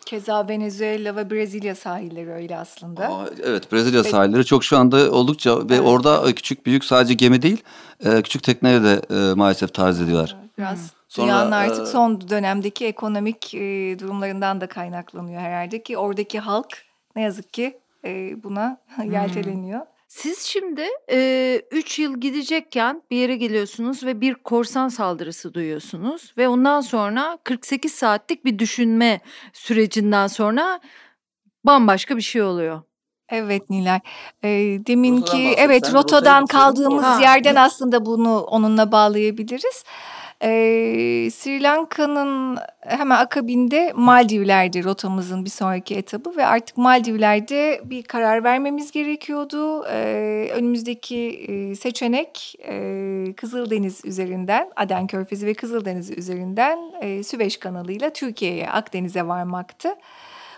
Keza 0.06 0.48
Venezuela 0.48 1.16
ve 1.16 1.30
Brezilya 1.32 1.76
sahilleri 1.76 2.32
öyle 2.32 2.58
aslında. 2.58 3.08
Aa, 3.08 3.26
evet 3.44 3.72
Brezilya 3.72 4.04
sahilleri 4.04 4.46
çok 4.46 4.64
şu 4.64 4.78
anda 4.78 5.12
oldukça 5.12 5.58
ve 5.70 5.76
Evet. 5.76 5.88
orada 5.88 6.36
küçük 6.36 6.66
büyük 6.66 6.86
sadece 6.86 7.14
gemi 7.14 7.42
değil 7.42 7.64
e, 8.06 8.22
küçük 8.22 8.44
tekneleri 8.44 8.84
de 8.84 9.02
e, 9.10 9.34
maalesef 9.34 9.74
taciz 9.74 10.02
ediyorlar. 10.02 10.36
Biraz 10.58 10.92
Sonra, 11.10 11.28
dünyanın 11.28 11.52
artık 11.52 11.84
e, 11.84 11.86
son 11.86 12.30
dönemdeki 12.30 12.86
ekonomik 12.86 13.54
e, 13.54 13.60
durumlarından 14.00 14.62
da 14.62 14.68
kaynaklanıyor 14.68 15.42
herhalde 15.42 15.84
ki 15.84 15.98
oradaki 15.98 16.40
halk 16.40 16.68
ne 17.16 17.22
yazık 17.22 17.54
ki 17.54 17.78
e, 18.06 18.44
buna 18.44 18.78
yelteleniyor. 19.12 19.82
Siz 20.16 20.40
şimdi 20.40 20.88
3 21.72 22.00
yıl 22.00 22.18
gidecekken 22.22 23.04
bir 23.12 23.18
yere 23.18 23.36
geliyorsunuz 23.36 24.06
ve 24.06 24.22
bir 24.22 24.34
korsan 24.34 24.88
saldırısı 24.88 25.54
duyuyorsunuz 25.54 26.34
ve 26.38 26.48
ondan 26.48 26.82
sonra 26.82 27.38
48 27.44 27.94
saatlik 27.94 28.46
bir 28.46 28.60
düşünme 28.60 29.22
sürecinden 29.54 30.28
sonra 30.28 30.80
bambaşka 31.64 32.18
bir 32.18 32.22
şey 32.22 32.42
oluyor. 32.42 32.82
Evet 33.30 33.70
Nilay. 33.70 34.00
E, 34.44 34.50
deminki 34.88 35.22
bahsetsen 35.22 35.66
evet 35.66 35.94
rotadan 35.94 36.46
kaldığımız 36.46 37.04
Ha. 37.04 37.20
yerden 37.22 37.56
aslında 37.56 38.06
bunu 38.06 38.40
onunla 38.40 38.92
bağlayabiliriz. 38.92 39.84
E, 40.42 40.50
Sri 41.32 41.64
Lanka'nın 41.64 42.58
hemen 42.80 43.16
akabinde 43.16 43.92
Maldivler'di 43.96 44.84
rotamızın 44.84 45.46
bir 45.46 45.50
sonraki 45.50 45.96
etabı 45.96 46.38
ve 46.38 46.46
artık 46.46 46.78
Maldivler'de 46.78 47.82
bir 47.84 48.04
karar 48.04 48.44
vermemiz 48.44 48.92
gerekiyordu. 48.92 49.86
E, 49.86 50.50
önümüzdeki 50.54 51.76
seçenek 51.80 52.56
e, 52.68 53.34
Kızıldeniz 53.38 54.06
üzerinden, 54.06 54.72
Aden 54.76 55.08
Körfezi 55.08 55.46
ve 55.46 55.54
Kızıldeniz 55.54 56.12
üzerinden 56.12 56.80
e, 57.02 57.24
Süveyş 57.24 57.58
kanalıyla 57.58 58.10
Türkiye'ye, 58.10 58.70
Akdeniz'e 58.70 59.28
varmaktı. 59.28 59.96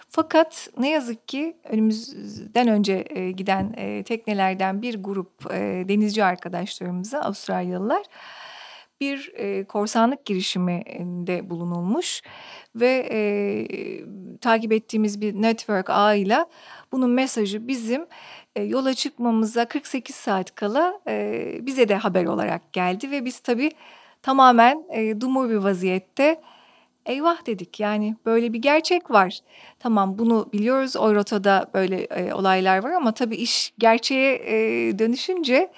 Fakat 0.09 0.69
ne 0.77 0.89
yazık 0.89 1.27
ki 1.27 1.57
önümüzden 1.63 2.67
önce 2.67 3.05
e, 3.09 3.31
giden 3.31 3.73
e, 3.77 4.03
teknelerden 4.03 4.81
bir 4.81 5.03
grup 5.03 5.51
e, 5.53 5.85
denizci 5.87 6.23
arkadaşlarımıza 6.23 7.21
Avustralyalılar 7.21 8.03
bir 9.01 9.31
e, 9.35 9.63
korsanlık 9.63 10.25
girişiminde 10.25 11.49
bulunulmuş 11.49 12.21
ve 12.75 13.09
e, 13.11 13.17
takip 14.41 14.71
ettiğimiz 14.71 15.21
bir 15.21 15.33
network 15.41 15.89
ağıyla 15.89 16.45
bunun 16.91 17.09
mesajı 17.09 17.67
bizim 17.67 18.05
e, 18.55 18.63
yola 18.63 18.93
çıkmamıza 18.93 19.65
48 19.65 20.15
saat 20.15 20.55
kala 20.55 20.99
e, 21.07 21.59
bize 21.61 21.89
de 21.89 21.95
haber 21.95 22.25
olarak 22.25 22.73
geldi 22.73 23.11
ve 23.11 23.25
biz 23.25 23.39
tabii 23.39 23.71
tamamen 24.21 24.83
e, 24.91 25.21
dumur 25.21 25.49
bir 25.49 25.55
vaziyette 25.55 26.41
eyvah! 27.05 27.45
dedik. 27.45 27.79
Yani 27.79 28.15
böyle 28.25 28.53
bir 28.53 28.59
gerçek 28.59 29.11
var. 29.11 29.39
Tamam 29.79 30.17
bunu 30.17 30.49
biliyoruz. 30.53 30.95
O 30.95 31.15
rotada 31.15 31.65
böyle 31.73 32.03
e, 32.03 32.33
olaylar 32.33 32.83
var 32.83 32.91
ama 32.91 33.11
tabii 33.11 33.35
iş 33.35 33.73
gerçeğe 33.77 34.35
e, 34.35 34.99
dönüşünce 34.99 35.71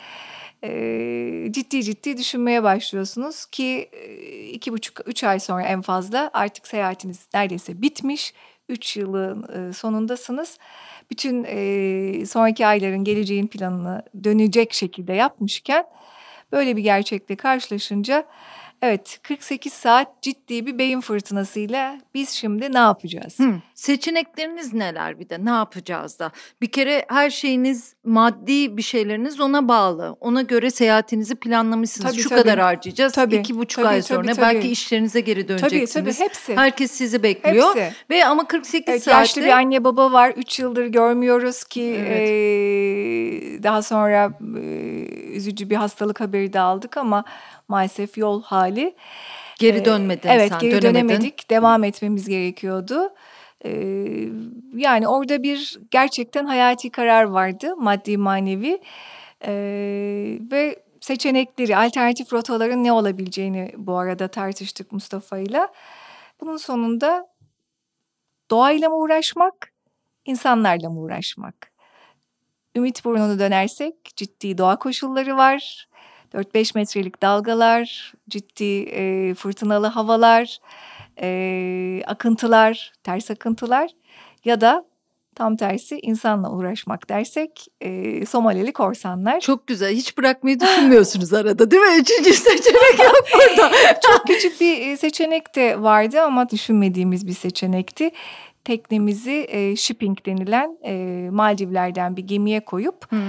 ciddi 1.52 1.84
ciddi 1.84 2.18
düşünmeye 2.18 2.64
başlıyorsunuz 2.64 3.46
ki 3.46 3.90
iki 4.54 4.74
buçuk 4.74 5.08
üç 5.08 5.24
ay 5.24 5.40
sonra 5.40 5.64
en 5.64 5.82
fazla 5.82 6.30
artık 6.34 6.68
seyahatiniz 6.68 7.28
neredeyse 7.34 7.82
bitmiş. 7.82 8.34
Üç 8.70 8.98
yılın 8.98 9.72
sonundasınız. 9.72 10.58
Bütün 11.12 11.44
sonraki 12.26 12.68
ayların 12.68 13.04
geleceğin 13.04 13.48
planını 13.48 14.04
dönecek 14.24 14.74
şekilde 14.74 15.14
yapmışken 15.14 15.86
böyle 16.52 16.78
bir 16.78 16.82
gerçekle 16.82 17.36
karşılaşınca 17.36 18.26
evet 18.82 19.20
48 19.24 19.74
saat 19.74 20.22
ciddi 20.22 20.66
bir 20.66 20.78
beyin 20.78 21.02
fırtınasıyla 21.02 21.98
biz 22.14 22.30
şimdi 22.30 22.74
ne 22.74 22.78
yapacağız? 22.78 23.40
Hı. 23.40 23.54
Seçenekleriniz 23.74 24.74
neler 24.74 25.20
bir 25.20 25.30
de 25.30 25.46
ne 25.46 25.50
yapacağız 25.50 26.20
da? 26.20 26.32
Bir 26.62 26.68
kere 26.68 27.06
her 27.10 27.30
şeyiniz 27.30 27.94
maddi 28.06 28.78
bir 28.78 28.82
şeyleriniz 28.82 29.40
ona 29.40 29.68
bağlı. 29.68 30.18
Ona 30.20 30.42
göre 30.42 30.72
seyahatinizi 30.72 31.36
planlamışsınız. 31.36 32.12
Tabii, 32.12 32.22
Şu 32.22 32.30
tabii. 32.30 32.42
kadar 32.42 32.60
harcayacağız. 32.60 33.14
Tabii, 33.14 33.36
iki 33.36 33.58
buçuk 33.58 33.76
tabii, 33.84 33.88
ay 33.88 34.02
tabii, 34.02 34.08
sonra 34.16 34.34
tabii. 34.34 34.42
belki 34.42 34.68
işlerinize 34.70 35.20
geri 35.22 35.48
Tabii 35.48 35.60
döneceksiniz. 35.60 36.18
tabii 36.18 36.26
hepsi. 36.30 36.56
Herkes 36.56 36.92
sizi 36.92 37.24
bekliyor. 37.24 37.76
Hepsi. 37.76 37.94
Ve 38.10 38.26
ama 38.26 38.48
48 38.48 38.90
Evet, 38.90 39.04
saatte 39.04 39.18
yaşlı 39.20 39.42
bir 39.42 39.48
anne 39.50 39.84
baba 39.84 40.12
var. 40.12 40.30
Üç 40.36 40.60
yıldır 40.60 40.86
görmüyoruz 40.86 41.64
ki 41.64 41.96
Evet. 42.08 42.30
eee, 42.30 43.64
daha 43.64 43.82
sonra 43.82 44.32
eee, 44.56 44.87
üzücü 45.38 45.70
bir 45.70 45.76
hastalık 45.76 46.20
haberi 46.22 46.54
de 46.54 46.60
aldık 46.60 46.98
ama 46.98 47.24
maalesef 47.68 48.18
yol 48.18 48.44
hali. 48.44 48.96
geri 49.60 49.78
Eee, 49.78 49.86
dönmedin 49.86 50.30
Evet 50.30 50.50
sen. 50.50 50.60
geri 50.60 50.72
dönemedin. 50.72 51.08
dönemedik. 51.08 51.50
Devam 51.50 51.84
etmemiz 51.84 52.30
gerekiyordu. 52.30 53.10
Eee, 53.66 54.30
yani 54.76 55.08
orada 55.08 55.44
bir 55.44 55.80
gerçekten 55.92 56.46
hayati 56.46 56.90
karar 56.90 57.24
vardı 57.24 57.76
maddi 57.78 58.18
manevi 58.18 58.82
Eee, 59.44 60.40
ve 60.52 60.84
seçenekleri, 61.02 61.78
alternatif 61.78 62.34
rotaların 62.34 62.84
ne 62.84 62.92
olabileceğini 62.92 63.72
bu 63.78 63.98
arada 63.98 64.28
tartıştık 64.28 64.92
Mustafa 64.92 65.38
ile. 65.38 65.68
Bunun 66.42 66.58
sonunda 66.58 67.28
doğayla 68.52 68.90
mı 68.90 68.96
uğraşmak, 68.96 69.74
insanlarla 70.26 70.90
mı 70.90 71.00
uğraşmak? 71.00 71.72
Ümit 72.78 73.06
burnunu 73.06 73.40
dönersek 73.40 73.96
ciddi 74.16 74.58
doğa 74.58 74.80
koşulları 74.80 75.38
var. 75.38 75.88
4-5 76.34 76.72
metrelik 76.76 77.22
dalgalar, 77.22 78.14
ciddi 78.30 78.84
e, 78.84 79.34
fırtınalı 79.34 79.88
havalar, 79.88 80.58
e, 81.22 82.02
akıntılar, 82.08 82.94
ters 83.04 83.32
akıntılar 83.32 83.90
ya 84.46 84.62
da 84.62 84.86
tam 85.36 85.56
tersi 85.56 86.00
insanla 86.00 86.52
uğraşmak 86.52 87.10
dersek 87.10 87.68
e, 87.82 88.26
Somalili 88.26 88.74
korsanlar. 88.74 89.40
Çok 89.40 89.68
güzel. 89.68 89.96
Hiç 89.96 90.18
bırakmayı 90.18 90.60
düşünmüyorsunuz 90.60 91.34
arada 91.34 91.72
değil 91.72 91.82
mi? 91.82 91.98
Üçüncü 92.00 92.34
seçenek 92.34 93.00
yok 93.00 93.24
burada. 93.34 93.72
Çok 94.08 94.28
küçük 94.28 94.62
bir 94.62 94.98
seçenek 94.98 95.56
de 95.56 95.82
vardı 95.82 96.22
ama 96.22 96.50
düşünmediğimiz 96.50 97.28
bir 97.28 97.34
seçenekti 97.34 98.12
teknemizi 98.68 99.48
e, 99.50 99.76
shipping 99.76 100.26
denilen 100.26 100.78
e, 100.86 101.28
Maldivler'den 101.32 102.18
bir 102.18 102.24
gemiye 102.24 102.60
koyup 102.60 103.12
hmm. 103.12 103.20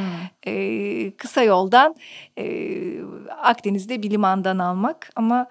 e, 0.46 1.16
kısa 1.16 1.42
yoldan 1.42 1.94
e, 2.38 2.44
Akdeniz'de 3.42 4.02
bir 4.02 4.10
limandan 4.10 4.58
almak 4.58 5.10
ama 5.16 5.46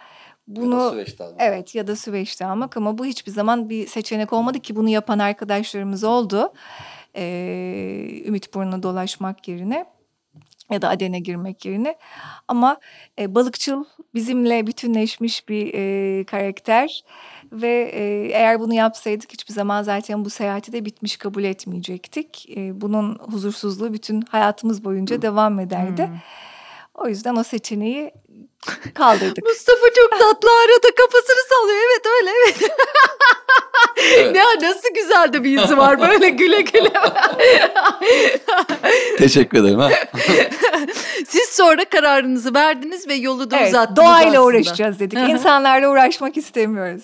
bunu 0.47 0.75
ya 0.75 0.81
da 0.81 0.89
Süveyş'te 0.89 1.23
almak. 1.23 1.41
Evet 1.41 1.75
ya 1.75 1.87
da 1.87 1.95
Süveyş'te 1.95 2.45
almak 2.45 2.77
ama 2.77 2.97
bu 2.97 3.05
hiçbir 3.05 3.31
zaman 3.31 3.69
bir 3.69 3.87
seçenek 3.87 4.33
olmadı 4.33 4.59
ki 4.59 4.75
bunu 4.75 4.89
yapan 4.89 5.19
arkadaşlarımız 5.19 6.03
oldu. 6.03 6.53
Ee, 7.15 8.21
Ümit 8.25 8.53
Burnu'na 8.53 8.83
dolaşmak 8.83 9.47
yerine 9.47 9.85
ya 10.71 10.81
da 10.81 10.89
Aden'e 10.89 11.19
girmek 11.19 11.65
yerine 11.65 11.95
ama 12.47 12.77
e, 13.19 13.35
balıkçıl 13.35 13.85
bizimle 14.13 14.67
bütünleşmiş 14.67 15.49
bir 15.49 15.73
e, 15.73 16.23
karakter 16.25 17.03
ve 17.51 17.91
e, 17.93 18.29
eğer 18.33 18.59
bunu 18.59 18.73
yapsaydık 18.73 19.33
hiçbir 19.33 19.53
zaman 19.53 19.83
zaten 19.83 20.25
bu 20.25 20.29
seyahati 20.29 20.71
de 20.71 20.85
bitmiş 20.85 21.17
kabul 21.17 21.43
etmeyecektik. 21.43 22.49
E, 22.57 22.81
bunun 22.81 23.15
huzursuzluğu 23.15 23.93
bütün 23.93 24.21
hayatımız 24.21 24.83
boyunca 24.83 25.21
devam 25.21 25.59
ederdi. 25.59 26.07
Hmm. 26.07 26.17
O 26.97 27.07
yüzden 27.07 27.35
o 27.35 27.43
seçeneği 27.43 28.11
kaldırdık. 28.93 29.43
Mustafa 29.45 29.87
çok 29.95 30.11
tatlı 30.11 30.49
arada 30.49 30.95
kafasını 30.95 31.43
sallıyor. 31.49 31.79
Evet 31.85 32.05
öyle 32.05 32.31
evet. 32.45 32.71
evet. 33.97 34.35
ya 34.35 34.45
nasıl 34.61 34.89
güzel 34.95 35.33
de 35.33 35.43
bir 35.43 35.49
yüzü 35.49 35.77
var 35.77 35.99
böyle 35.99 36.29
güle 36.29 36.61
güle. 36.61 36.93
Teşekkür 39.17 39.63
ederim. 39.63 39.79
Ha. 39.79 39.89
Siz 41.27 41.49
sonra 41.49 41.85
kararınızı 41.85 42.53
verdiniz 42.53 43.07
ve 43.07 43.13
yolu 43.13 43.51
da 43.51 43.57
evet, 43.57 43.67
uzattınız 43.67 43.97
Doğayla 43.97 44.29
aslında. 44.29 44.43
uğraşacağız 44.43 44.99
dedik. 44.99 45.19
İnsanlarla 45.19 45.89
uğraşmak 45.89 46.37
istemiyoruz. 46.37 47.03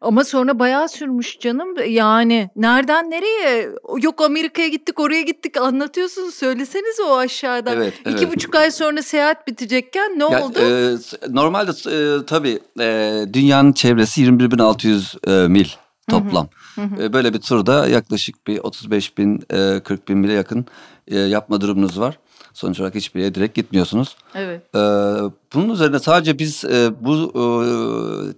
Ama 0.00 0.24
sonra 0.24 0.58
bayağı 0.58 0.88
sürmüş 0.88 1.38
canım. 1.38 1.74
Yani 1.88 2.50
nereden 2.56 3.10
nereye? 3.10 3.70
Yok 4.02 4.20
Amerika'ya 4.20 4.68
gittik 4.68 5.00
oraya 5.00 5.22
gittik 5.22 5.56
anlatıyorsunuz. 5.56 6.34
Söyleseniz 6.34 7.00
o 7.00 7.16
aşağıda. 7.16 7.72
Evet, 7.72 7.94
evet. 8.04 8.20
İki 8.20 8.32
buçuk 8.32 8.54
ay 8.54 8.70
sonra 8.70 9.02
seyahat 9.02 9.46
bitecekken 9.46 10.18
ne 10.18 10.24
ya, 10.24 10.44
oldu? 10.44 10.58
E, 10.58 10.96
normalde 11.28 11.70
e, 11.70 12.26
tabii 12.26 12.58
e, 12.80 13.24
dünyanın 13.32 13.72
çevresi 13.72 14.22
21.600 14.22 15.44
e, 15.44 15.48
mil 15.48 15.68
toplam. 16.10 16.48
Hı 16.74 16.82
hı. 16.82 17.02
E, 17.02 17.12
böyle 17.12 17.34
bir 17.34 17.40
turda 17.40 17.88
yaklaşık 17.88 18.46
bir 18.46 18.58
35 18.58 19.18
bin, 19.18 19.42
e, 19.50 19.80
40 19.80 20.08
bin 20.08 20.18
mile 20.18 20.32
yakın 20.32 20.66
e, 21.08 21.18
yapma 21.18 21.60
durumunuz 21.60 22.00
var. 22.00 22.18
Sonuç 22.58 22.80
olarak 22.80 22.94
hiçbir 22.94 23.20
yere 23.20 23.34
direkt 23.34 23.54
gitmiyorsunuz. 23.54 24.16
Evet. 24.34 24.62
Ee, 24.74 24.78
bunun 25.54 25.68
üzerine 25.68 25.98
sadece 25.98 26.38
biz 26.38 26.64
e, 26.64 26.90
bu 27.00 27.14
e, 27.14 27.44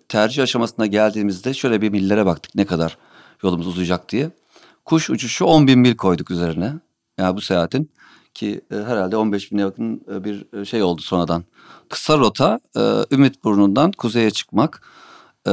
tercih 0.08 0.42
aşamasına 0.42 0.86
geldiğimizde 0.86 1.54
şöyle 1.54 1.82
bir 1.82 1.90
millere 1.90 2.26
baktık 2.26 2.54
ne 2.54 2.64
kadar 2.64 2.98
yolumuz 3.42 3.66
uzayacak 3.66 4.08
diye. 4.08 4.30
Kuş 4.84 5.10
uçuşu 5.10 5.44
10 5.44 5.66
bin 5.66 5.78
mil 5.78 5.96
koyduk 5.96 6.30
üzerine. 6.30 6.72
Yani 7.18 7.36
bu 7.36 7.40
seyahatin 7.40 7.90
ki 8.34 8.60
e, 8.72 8.74
herhalde 8.74 9.16
15 9.16 9.52
bine 9.52 9.60
yakın 9.60 10.02
e, 10.14 10.24
bir 10.24 10.64
şey 10.64 10.82
oldu 10.82 11.02
sonradan. 11.02 11.44
Kısa 11.88 12.18
rota 12.18 12.60
e, 12.76 12.80
Ümit 13.10 13.44
Burnu'ndan 13.44 13.92
kuzeye 13.92 14.30
çıkmak. 14.30 14.82
E, 15.46 15.52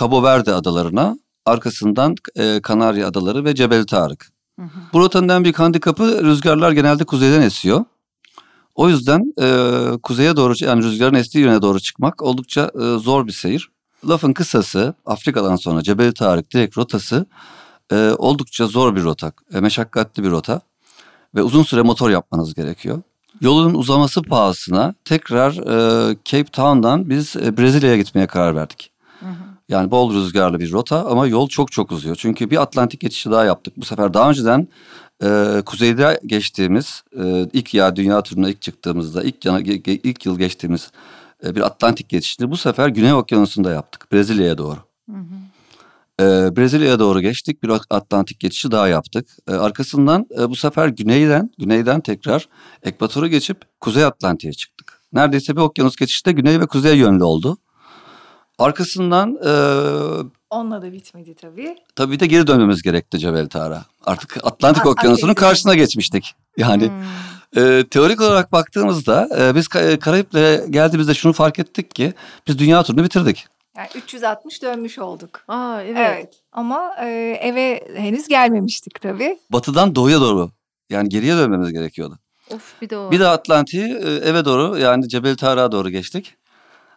Cabo 0.00 0.22
Verde 0.22 0.54
adalarına 0.54 1.18
arkasından 1.46 2.14
e, 2.36 2.60
Kanarya 2.62 3.08
Adaları 3.08 3.44
ve 3.44 3.54
Cebel 3.54 3.86
Tarık. 3.86 4.33
Hı 4.58 4.62
hı. 4.62 4.80
Bu 4.92 5.00
rotanın 5.00 5.28
en 5.28 5.44
büyük 5.44 5.58
handikapı 5.58 6.24
rüzgarlar 6.24 6.72
genelde 6.72 7.04
kuzeyden 7.04 7.42
esiyor. 7.42 7.84
O 8.74 8.88
yüzden 8.88 9.34
e, 9.40 9.48
kuzeye 10.02 10.36
doğru 10.36 10.54
yani 10.60 10.84
rüzgarın 10.84 11.14
estiği 11.14 11.44
yöne 11.44 11.62
doğru 11.62 11.80
çıkmak 11.80 12.22
oldukça 12.22 12.70
e, 12.74 12.98
zor 12.98 13.26
bir 13.26 13.32
seyir. 13.32 13.70
Lafın 14.08 14.32
kısası 14.32 14.94
Afrika'dan 15.06 15.56
sonra 15.56 15.82
Cebel 15.82 16.12
Tarık 16.12 16.52
direkt 16.52 16.78
rotası 16.78 17.26
e, 17.92 18.10
oldukça 18.18 18.66
zor 18.66 18.96
bir 18.96 19.02
rota, 19.02 19.32
e, 19.54 19.60
meşakkatli 19.60 20.24
bir 20.24 20.30
rota 20.30 20.60
ve 21.34 21.42
uzun 21.42 21.62
süre 21.62 21.82
motor 21.82 22.10
yapmanız 22.10 22.54
gerekiyor. 22.54 23.02
Yolun 23.40 23.74
uzaması 23.74 24.22
pahasına 24.22 24.94
tekrar 25.04 25.52
e, 25.52 26.16
Cape 26.24 26.50
Town'dan 26.50 27.10
biz 27.10 27.36
e, 27.36 27.56
Brezilya'ya 27.56 27.96
gitmeye 27.96 28.26
karar 28.26 28.56
verdik. 28.56 28.93
Yani 29.68 29.90
bol 29.90 30.14
rüzgarlı 30.14 30.60
bir 30.60 30.72
rota 30.72 31.06
ama 31.06 31.26
yol 31.26 31.48
çok 31.48 31.72
çok 31.72 31.92
uzuyor. 31.92 32.16
Çünkü 32.16 32.50
bir 32.50 32.62
Atlantik 32.62 33.00
geçişi 33.00 33.30
daha 33.30 33.44
yaptık. 33.44 33.74
Bu 33.76 33.84
sefer 33.84 34.14
daha 34.14 34.30
önceden 34.30 34.68
e, 35.22 35.62
kuzeyde 35.66 36.20
geçtiğimiz 36.26 37.02
e, 37.20 37.48
ilk 37.52 37.74
ya 37.74 37.96
dünya 37.96 38.22
turuna 38.22 38.50
ilk 38.50 38.62
çıktığımızda 38.62 39.22
ilk 39.22 39.44
yana, 39.44 39.60
ilk 39.60 40.26
yıl 40.26 40.38
geçtiğimiz 40.38 40.90
e, 41.44 41.54
bir 41.54 41.60
Atlantik 41.60 42.08
geçişini 42.08 42.50
bu 42.50 42.56
sefer 42.56 42.88
Güney 42.88 43.12
Okyanusu'nda 43.12 43.70
yaptık. 43.70 44.12
Brezilya'ya 44.12 44.58
doğru. 44.58 44.78
Hı 45.10 45.16
hı. 45.16 45.44
E, 46.20 46.56
Brezilya'ya 46.56 46.98
doğru 46.98 47.20
geçtik. 47.20 47.62
Bir 47.62 47.70
Atlantik 47.90 48.40
geçişi 48.40 48.70
daha 48.70 48.88
yaptık. 48.88 49.28
E, 49.48 49.52
arkasından 49.52 50.26
e, 50.38 50.50
bu 50.50 50.56
sefer 50.56 50.88
güneyden 50.88 51.50
güneyden 51.58 52.00
tekrar 52.00 52.48
ekvatoru 52.82 53.28
geçip 53.28 53.80
Kuzey 53.80 54.04
Atlantik'e 54.04 54.52
çıktık. 54.52 55.00
Neredeyse 55.12 55.56
bir 55.56 55.60
okyanus 55.60 55.96
geçişi 55.96 56.24
de 56.24 56.32
güney 56.32 56.60
ve 56.60 56.66
kuzey 56.66 56.96
yönlü 56.96 57.24
oldu. 57.24 57.58
Arkasından... 58.58 59.38
E, 59.44 59.50
Onunla 60.50 60.82
da 60.82 60.92
bitmedi 60.92 61.34
tabii. 61.34 61.76
Tabii 61.96 62.20
de 62.20 62.26
geri 62.26 62.46
dönmemiz 62.46 62.82
gerekti 62.82 63.18
Cebel 63.18 63.48
Tar'a. 63.48 63.84
Artık 64.06 64.36
Atlantik 64.42 64.86
Okyanusu'nun 64.86 65.34
karşısına 65.34 65.74
geçmiştik. 65.74 66.34
Yani 66.56 66.88
hmm. 66.88 67.62
e, 67.64 67.84
teorik 67.88 68.20
olarak 68.20 68.52
baktığımızda 68.52 69.28
e, 69.38 69.54
biz 69.54 69.68
Karayip'lere 70.00 70.66
geldiğimizde 70.70 71.14
şunu 71.14 71.32
fark 71.32 71.58
ettik 71.58 71.94
ki 71.94 72.12
biz 72.46 72.58
dünya 72.58 72.82
turunu 72.82 73.04
bitirdik. 73.04 73.46
Yani 73.76 73.88
360 73.94 74.62
dönmüş 74.62 74.98
olduk. 74.98 75.40
Aa 75.48 75.82
evet. 75.82 75.96
evet. 75.96 76.34
Ama 76.52 76.94
e, 77.00 77.06
eve 77.42 77.88
henüz 77.96 78.28
gelmemiştik 78.28 79.00
tabii. 79.00 79.38
Batıdan 79.50 79.94
doğuya 79.94 80.20
doğru 80.20 80.50
yani 80.90 81.08
geriye 81.08 81.36
dönmemiz 81.36 81.72
gerekiyordu. 81.72 82.18
Of 82.50 82.82
bir 82.82 82.90
de 82.90 82.98
o. 82.98 83.10
Bir 83.10 83.20
de 83.20 83.28
Atlantik'i 83.28 83.98
e, 84.04 84.28
eve 84.28 84.44
doğru 84.44 84.78
yani 84.78 85.08
Cebel 85.08 85.36
Tar'a 85.36 85.72
doğru 85.72 85.90
geçtik. 85.90 86.36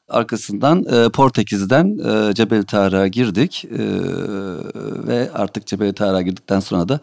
Arkasından 0.08 0.86
e, 0.86 1.10
Portekiz'den 1.10 1.98
e, 1.98 2.34
Cebel 2.34 2.63
Tarık'a 2.63 3.08
girdik 3.08 3.65
e, 3.65 3.78
ve 5.08 5.32
artık 5.34 5.67
Cebel 5.67 5.93
Tarık'a 5.93 6.22
girdikten 6.22 6.60
sonra 6.60 6.89
da 6.89 7.00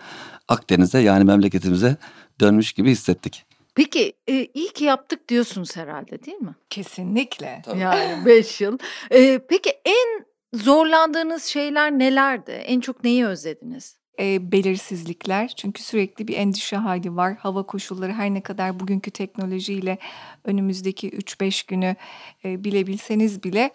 Akdeniz'e 0.49 0.99
yani 0.99 1.25
memleketimize 1.25 1.97
dönmüş 2.40 2.73
gibi 2.73 2.90
hissettik. 2.90 3.45
Peki 3.75 4.12
e, 4.29 4.47
iyi 4.55 4.73
ki 4.73 4.85
yaptık 4.85 5.29
diyorsunuz 5.29 5.77
herhalde 5.77 6.25
değil 6.25 6.40
mi? 6.40 6.55
Kesinlikle. 6.71 7.62
Tabii. 7.64 7.79
Yani 7.79 8.27
beş 8.27 8.61
yıl. 8.61 8.79
E, 9.11 9.38
peki 9.49 9.71
en 9.85 10.27
zorlandığınız 10.59 11.45
şeyler 11.45 11.99
nelerdi? 11.99 12.51
En 12.51 12.81
çok 12.81 13.05
neyi 13.05 13.27
özlediniz? 13.27 13.97
E, 14.20 14.53
belirsizlikler. 14.53 15.53
Çünkü 15.57 15.83
sürekli 15.83 16.29
bir 16.29 16.37
endişe 16.37 16.77
hali 16.77 17.16
var. 17.16 17.37
Hava 17.37 17.62
koşulları 17.62 18.12
her 18.12 18.35
ne 18.35 18.40
kadar 18.40 18.81
bugünkü 18.81 19.11
teknolojiyle 19.11 19.98
önümüzdeki 20.44 21.11
3-5 21.11 21.66
günü 21.68 21.96
e, 22.44 22.64
bilebilseniz 22.64 23.42
bile 23.42 23.70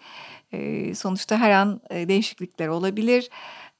e, 0.52 0.94
sonuçta 0.94 1.38
her 1.38 1.50
an 1.50 1.80
e, 1.90 2.08
değişiklikler 2.08 2.68
olabilir. 2.68 3.30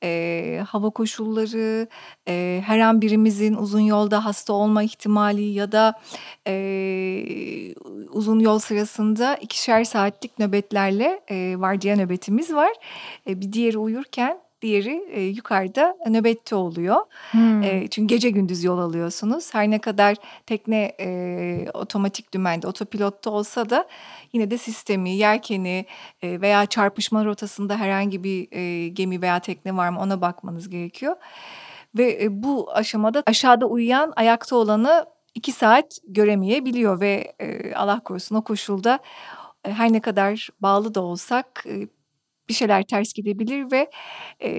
E, 0.02 0.62
hava 0.68 0.90
koşulları, 0.90 1.88
e, 2.28 2.62
her 2.66 2.78
an 2.78 3.02
birimizin 3.02 3.54
uzun 3.54 3.80
yolda 3.80 4.24
hasta 4.24 4.52
olma 4.52 4.82
ihtimali 4.82 5.42
ya 5.44 5.72
da 5.72 6.00
e, 6.46 7.74
uzun 8.10 8.40
yol 8.40 8.58
sırasında 8.58 9.36
ikişer 9.36 9.84
saatlik 9.84 10.38
nöbetlerle 10.38 11.20
e, 11.30 11.54
vardiya 11.58 11.96
nöbetimiz 11.96 12.54
var. 12.54 12.72
E, 13.28 13.40
bir 13.40 13.52
diğeri 13.52 13.78
uyurken 13.78 14.49
diğeri 14.62 15.04
e, 15.10 15.20
yukarıda 15.20 15.96
nöbette 16.08 16.54
oluyor. 16.54 16.96
Hmm. 17.30 17.62
E, 17.62 17.88
çünkü 17.90 18.14
gece 18.14 18.30
gündüz 18.30 18.64
yol 18.64 18.78
alıyorsunuz. 18.78 19.54
Her 19.54 19.70
ne 19.70 19.78
kadar 19.78 20.16
tekne 20.46 20.92
e, 21.00 21.66
otomatik 21.74 22.34
dümende, 22.34 22.66
otopilotta 22.66 23.30
olsa 23.30 23.70
da 23.70 23.88
yine 24.32 24.50
de 24.50 24.58
sistemi, 24.58 25.10
yelkeni 25.10 25.86
e, 26.22 26.40
veya 26.40 26.66
çarpışma 26.66 27.24
rotasında 27.24 27.76
herhangi 27.76 28.24
bir 28.24 28.52
e, 28.52 28.88
gemi 28.88 29.22
veya 29.22 29.40
tekne 29.40 29.76
var 29.76 29.88
mı 29.88 30.00
ona 30.00 30.20
bakmanız 30.20 30.68
gerekiyor. 30.68 31.16
Ve 31.98 32.22
e, 32.22 32.42
bu 32.42 32.72
aşamada 32.72 33.22
aşağıda 33.26 33.66
uyuyan 33.66 34.12
ayakta 34.16 34.56
olanı 34.56 35.06
iki 35.34 35.52
saat 35.52 35.98
göremeyebiliyor 36.08 37.00
ve 37.00 37.34
e, 37.40 37.74
Allah 37.74 38.00
korusun 38.00 38.36
o 38.36 38.44
koşulda 38.44 38.98
her 39.62 39.92
ne 39.92 40.00
kadar 40.00 40.48
bağlı 40.60 40.94
da 40.94 41.02
olsak 41.02 41.64
bir 42.50 42.54
şeyler 42.54 42.82
ters 42.82 43.12
gidebilir 43.12 43.72
ve 43.72 43.90
e, 44.40 44.50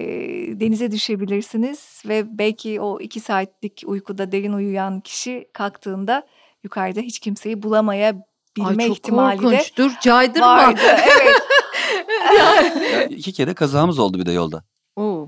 denize 0.60 0.90
düşebilirsiniz 0.90 2.02
ve 2.08 2.38
belki 2.38 2.80
o 2.80 3.00
iki 3.00 3.20
saatlik 3.20 3.82
uykuda 3.86 4.32
derin 4.32 4.52
uyuyan 4.52 5.00
kişi 5.00 5.48
kalktığında 5.52 6.26
yukarıda 6.64 7.00
hiç 7.00 7.18
kimseyi 7.18 7.62
bulamayabilme 7.62 8.82
Ay 8.84 8.92
ihtimali 8.92 9.38
de 9.38 9.42
korkunçtur. 9.42 9.92
Caydırma. 10.00 10.46
vardı. 10.56 10.80
evet. 11.20 11.42
Ya 12.38 13.04
iki 13.04 13.32
kere 13.32 13.54
kazamız 13.54 13.98
oldu 13.98 14.18
bir 14.18 14.26
de 14.26 14.32
yolda. 14.32 14.64
Oo. 14.96 15.26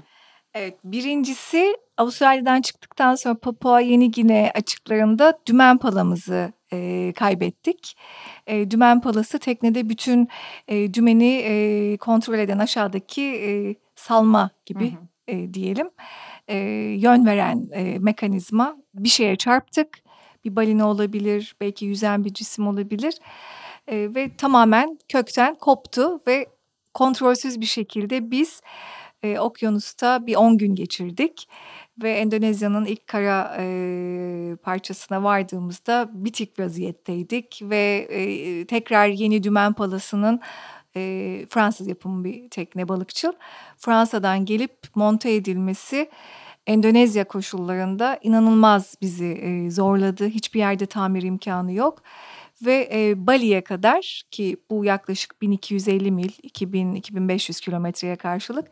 Evet, 0.55 0.75
birincisi 0.85 1.77
Avustralya'dan 1.97 2.61
çıktıktan 2.61 3.15
sonra 3.15 3.39
Papua 3.39 3.81
Yeni 3.81 4.11
Gine 4.11 4.53
açıklarında 4.55 5.39
dümen 5.47 5.79
palamızı 5.79 6.53
e, 6.75 7.13
kaybettik. 7.13 7.97
E, 8.47 8.71
dümen 8.71 9.01
palası 9.01 9.39
teknede 9.39 9.89
bütün 9.89 10.29
e, 10.69 10.95
dümeni 10.95 11.43
e, 11.45 11.97
kontrol 11.97 12.39
eden 12.39 12.59
aşağıdaki 12.59 13.23
e, 13.23 13.75
salma 13.97 14.51
gibi 14.67 14.93
Hı 14.93 14.97
hı. 14.97 15.37
e, 15.37 15.55
diyelim 15.55 15.91
e, 16.49 16.57
yön 16.99 17.27
veren 17.27 17.69
e, 17.73 17.99
mekanizma. 17.99 18.77
Bir 18.95 19.09
şeye 19.09 19.37
çarptık, 19.37 19.99
bir 20.45 20.57
balina 20.57 20.91
olabilir, 20.91 21.57
belki 21.61 21.85
yüzen 21.85 22.25
bir 22.25 22.35
cisim 22.35 22.69
olabilir 22.69 23.15
E, 23.89 24.15
ve 24.15 24.37
tamamen 24.37 24.99
kökten 25.09 25.55
koptu 25.55 26.21
ve 26.27 26.47
kontrolsüz 26.95 27.61
bir 27.61 27.67
şekilde 27.67 28.31
biz 28.31 28.61
e, 29.23 29.39
okyanusta 29.39 30.27
bir 30.27 30.37
10 30.37 30.59
gün 30.59 30.75
geçirdik 30.75 31.49
ve 32.03 32.13
Endonezya'nın 32.13 32.85
ilk 32.85 33.07
kara 33.07 33.57
e, 33.59 34.57
parçasına 34.63 35.23
vardığımızda 35.23 36.11
bitik 36.13 36.59
vaziyetteydik 36.59 37.61
ve 37.63 38.07
e, 38.11 38.65
tekrar 38.67 39.07
yeni 39.07 39.43
dümen 39.43 39.73
palasının 39.73 40.41
e, 40.97 41.47
Fransız 41.51 41.89
yapımı 41.89 42.25
bir 42.25 42.51
tekne 42.51 42.89
balıkçıl 42.89 43.33
Fransa'dan 43.77 44.45
gelip 44.45 44.77
monte 44.95 45.35
edilmesi 45.35 46.11
Endonezya 46.67 47.25
koşullarında 47.25 48.19
inanılmaz 48.23 48.95
bizi 49.01 49.27
e, 49.27 49.71
zorladı. 49.71 50.29
Hiçbir 50.29 50.59
yerde 50.59 50.87
tamir 50.87 51.23
imkanı 51.23 51.73
yok. 51.73 52.03
Ve 52.67 52.89
e, 52.93 53.27
Bali'ye 53.27 53.65
kadar 53.65 54.23
ki 54.31 54.57
bu 54.71 54.85
yaklaşık 54.85 55.43
1250 55.43 56.11
mil, 56.11 56.29
2000-2500 56.29 57.61
kilometreye 57.65 58.17
karşılık 58.17 58.69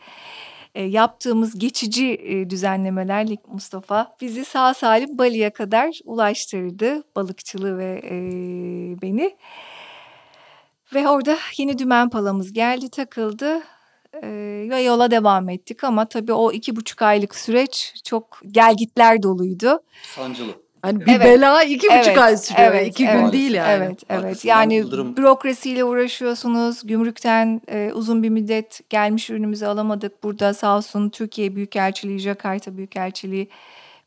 e, 0.75 0.83
yaptığımız 0.83 1.59
geçici 1.59 2.15
e, 2.15 2.51
düzenlemelerle 2.51 3.37
Mustafa 3.47 4.17
bizi 4.21 4.45
sağ 4.45 4.75
salim 4.75 5.19
Bali'ye 5.19 5.51
kadar 5.51 6.01
ulaştırdı. 6.05 7.03
Balıkçılığı 7.17 7.79
ve 7.79 8.01
e, 8.05 8.13
beni. 9.03 9.37
Ve 10.95 11.09
orada 11.09 11.39
yeni 11.57 11.79
dümen 11.79 12.11
palamız 12.11 12.53
geldi 12.53 12.91
takıldı 12.91 13.63
ve 14.71 14.81
yola 14.81 15.11
devam 15.11 15.49
ettik 15.49 15.85
ama 15.85 16.09
tabii 16.09 16.33
o 16.33 16.53
iki 16.53 16.77
buçuk 16.77 17.03
aylık 17.03 17.35
süreç 17.35 17.95
çok 18.05 18.41
gelgitler 18.51 19.23
doluydu. 19.23 19.83
Sancılı. 20.03 20.53
Hani 20.83 21.01
bir 21.01 21.12
Evet. 21.12 21.25
bela 21.25 21.62
iki 21.62 21.87
buçuk 21.87 22.07
Evet, 22.07 22.18
ay 22.18 22.37
sürüyor. 22.37 22.68
evet, 22.68 22.87
iki 22.87 23.05
evet, 23.05 23.25
gün 23.25 23.33
değil 23.33 23.55
yani. 23.55 23.85
Evet, 23.85 24.03
evet. 24.09 24.45
Yani 24.45 24.85
bürokrasiyle 25.16 25.85
uğraşıyorsunuz. 25.85 26.87
Gümrükten 26.87 27.61
e, 27.68 27.90
uzun 27.95 28.23
bir 28.23 28.29
müddet 28.29 28.90
gelmiş 28.90 29.31
ürünümüzü 29.31 29.66
alamadık. 29.66 30.23
Burada 30.23 30.55
sağ 30.55 30.77
olsun 30.77 31.09
Türkiye 31.09 31.57
Büyükelçiliği, 31.57 32.18
Jakarta 32.18 32.77
Büyükelçiliği 32.77 33.49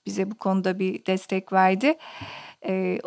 bize 0.06 0.32
bu 0.32 0.36
konuda 0.36 0.80
bir 0.80 1.06
destek 1.06 1.54
verdi. 1.54 1.96
E, 2.68 3.00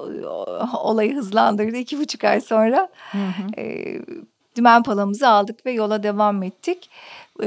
olayı 0.82 1.16
hızlandırdı 1.16 1.76
iki 1.76 1.98
buçuk 1.98 2.24
ay 2.24 2.40
sonra. 2.40 2.88
Hı 3.12 3.18
hı. 3.18 3.60
E, 3.60 3.98
dümen 4.56 4.82
palamızı 4.82 5.28
aldık 5.28 5.66
ve 5.66 5.72
yola 5.72 6.02
devam 6.02 6.42
ettik. 6.42 6.90
E, 7.42 7.46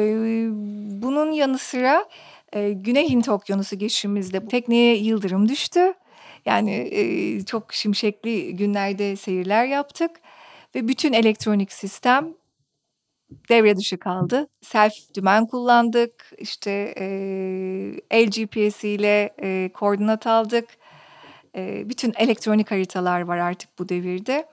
bunun 1.02 1.32
yanı 1.32 1.58
sıra 1.58 2.06
e, 2.54 2.72
Güney 2.72 3.10
Hint 3.10 3.30
Okyanusu 3.30 3.76
geçişimizde 3.80 4.48
tekneye 4.48 4.98
yıldırım 4.98 5.50
düştü. 5.50 5.94
Yani 6.46 6.90
e, 6.92 7.46
çok 7.46 7.74
şimşekli 7.74 8.56
günlerde 8.56 9.16
seyirler 9.16 9.66
yaptık 9.66 10.12
ve 10.76 10.88
bütün 10.88 11.14
elektronik 11.14 11.72
sistem 11.72 12.34
devre 13.50 13.78
dışı 13.78 13.98
kaldı. 13.98 14.48
Self 14.62 14.94
dümen 15.16 15.48
kullandık. 15.48 16.32
İşte 16.38 16.94
e, 16.98 17.06
el 18.12 18.26
GPS 18.26 18.84
ile 18.84 19.34
e, 19.44 19.70
koordinat 19.74 20.28
aldık. 20.28 20.68
E, 21.56 21.90
bütün 21.90 22.14
elektronik 22.18 22.72
haritalar 22.72 23.22
var 23.22 23.38
artık 23.38 23.80
bu 23.80 23.90
devirde. 23.90 24.46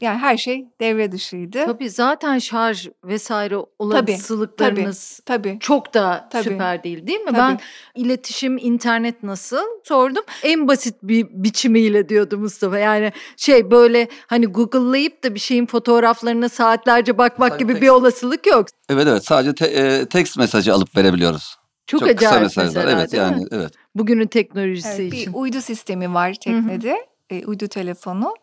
Yani 0.00 0.18
her 0.18 0.36
şey 0.36 0.64
devre 0.80 1.12
dışıydı. 1.12 1.64
Tabii 1.64 1.90
zaten 1.90 2.38
şarj 2.38 2.88
vesaire 3.04 3.56
olasılıklarınız 3.78 5.20
Tabii. 5.26 5.56
çok 5.60 5.94
da 5.94 6.28
Tabii. 6.32 6.42
süper 6.44 6.82
değil 6.84 7.06
değil 7.06 7.20
mi? 7.20 7.26
Tabii. 7.26 7.38
Ben 7.38 7.60
iletişim, 7.94 8.58
internet 8.58 9.22
nasıl 9.22 9.64
sordum. 9.84 10.24
En 10.42 10.68
basit 10.68 10.94
bir 11.02 11.26
biçimiyle 11.30 12.08
diyordu 12.08 12.38
Mustafa. 12.38 12.78
Yani 12.78 13.12
şey 13.36 13.70
böyle 13.70 14.08
hani 14.26 14.46
Google'layıp 14.46 15.24
da 15.24 15.34
bir 15.34 15.40
şeyin 15.40 15.66
fotoğraflarına 15.66 16.48
saatlerce 16.48 17.18
bakmak 17.18 17.48
Sadece 17.52 17.64
gibi 17.64 17.74
bir 17.74 17.80
tekst. 17.80 17.92
olasılık 17.92 18.46
yok. 18.46 18.66
Evet 18.88 19.06
evet 19.10 19.24
sadece 19.24 19.54
te- 19.54 19.66
e, 19.66 20.06
text 20.06 20.38
mesajı 20.38 20.74
alıp 20.74 20.96
verebiliyoruz. 20.96 21.56
Çok, 21.86 22.00
Çok 22.00 22.08
kısa 22.08 22.28
acayip 22.28 22.42
mesajlar. 22.42 22.84
mesela, 22.84 23.00
evet 23.00 23.12
yani 23.14 23.36
mi? 23.42 23.48
evet. 23.52 23.72
Bugünün 23.94 24.26
teknolojisi 24.26 24.88
Evet, 25.02 25.14
için. 25.14 25.32
bir 25.32 25.38
uydu 25.38 25.60
sistemi 25.60 26.14
var 26.14 26.34
teknede. 26.34 27.06
E, 27.30 27.46
uydu 27.46 27.68
telefonu. 27.68 28.34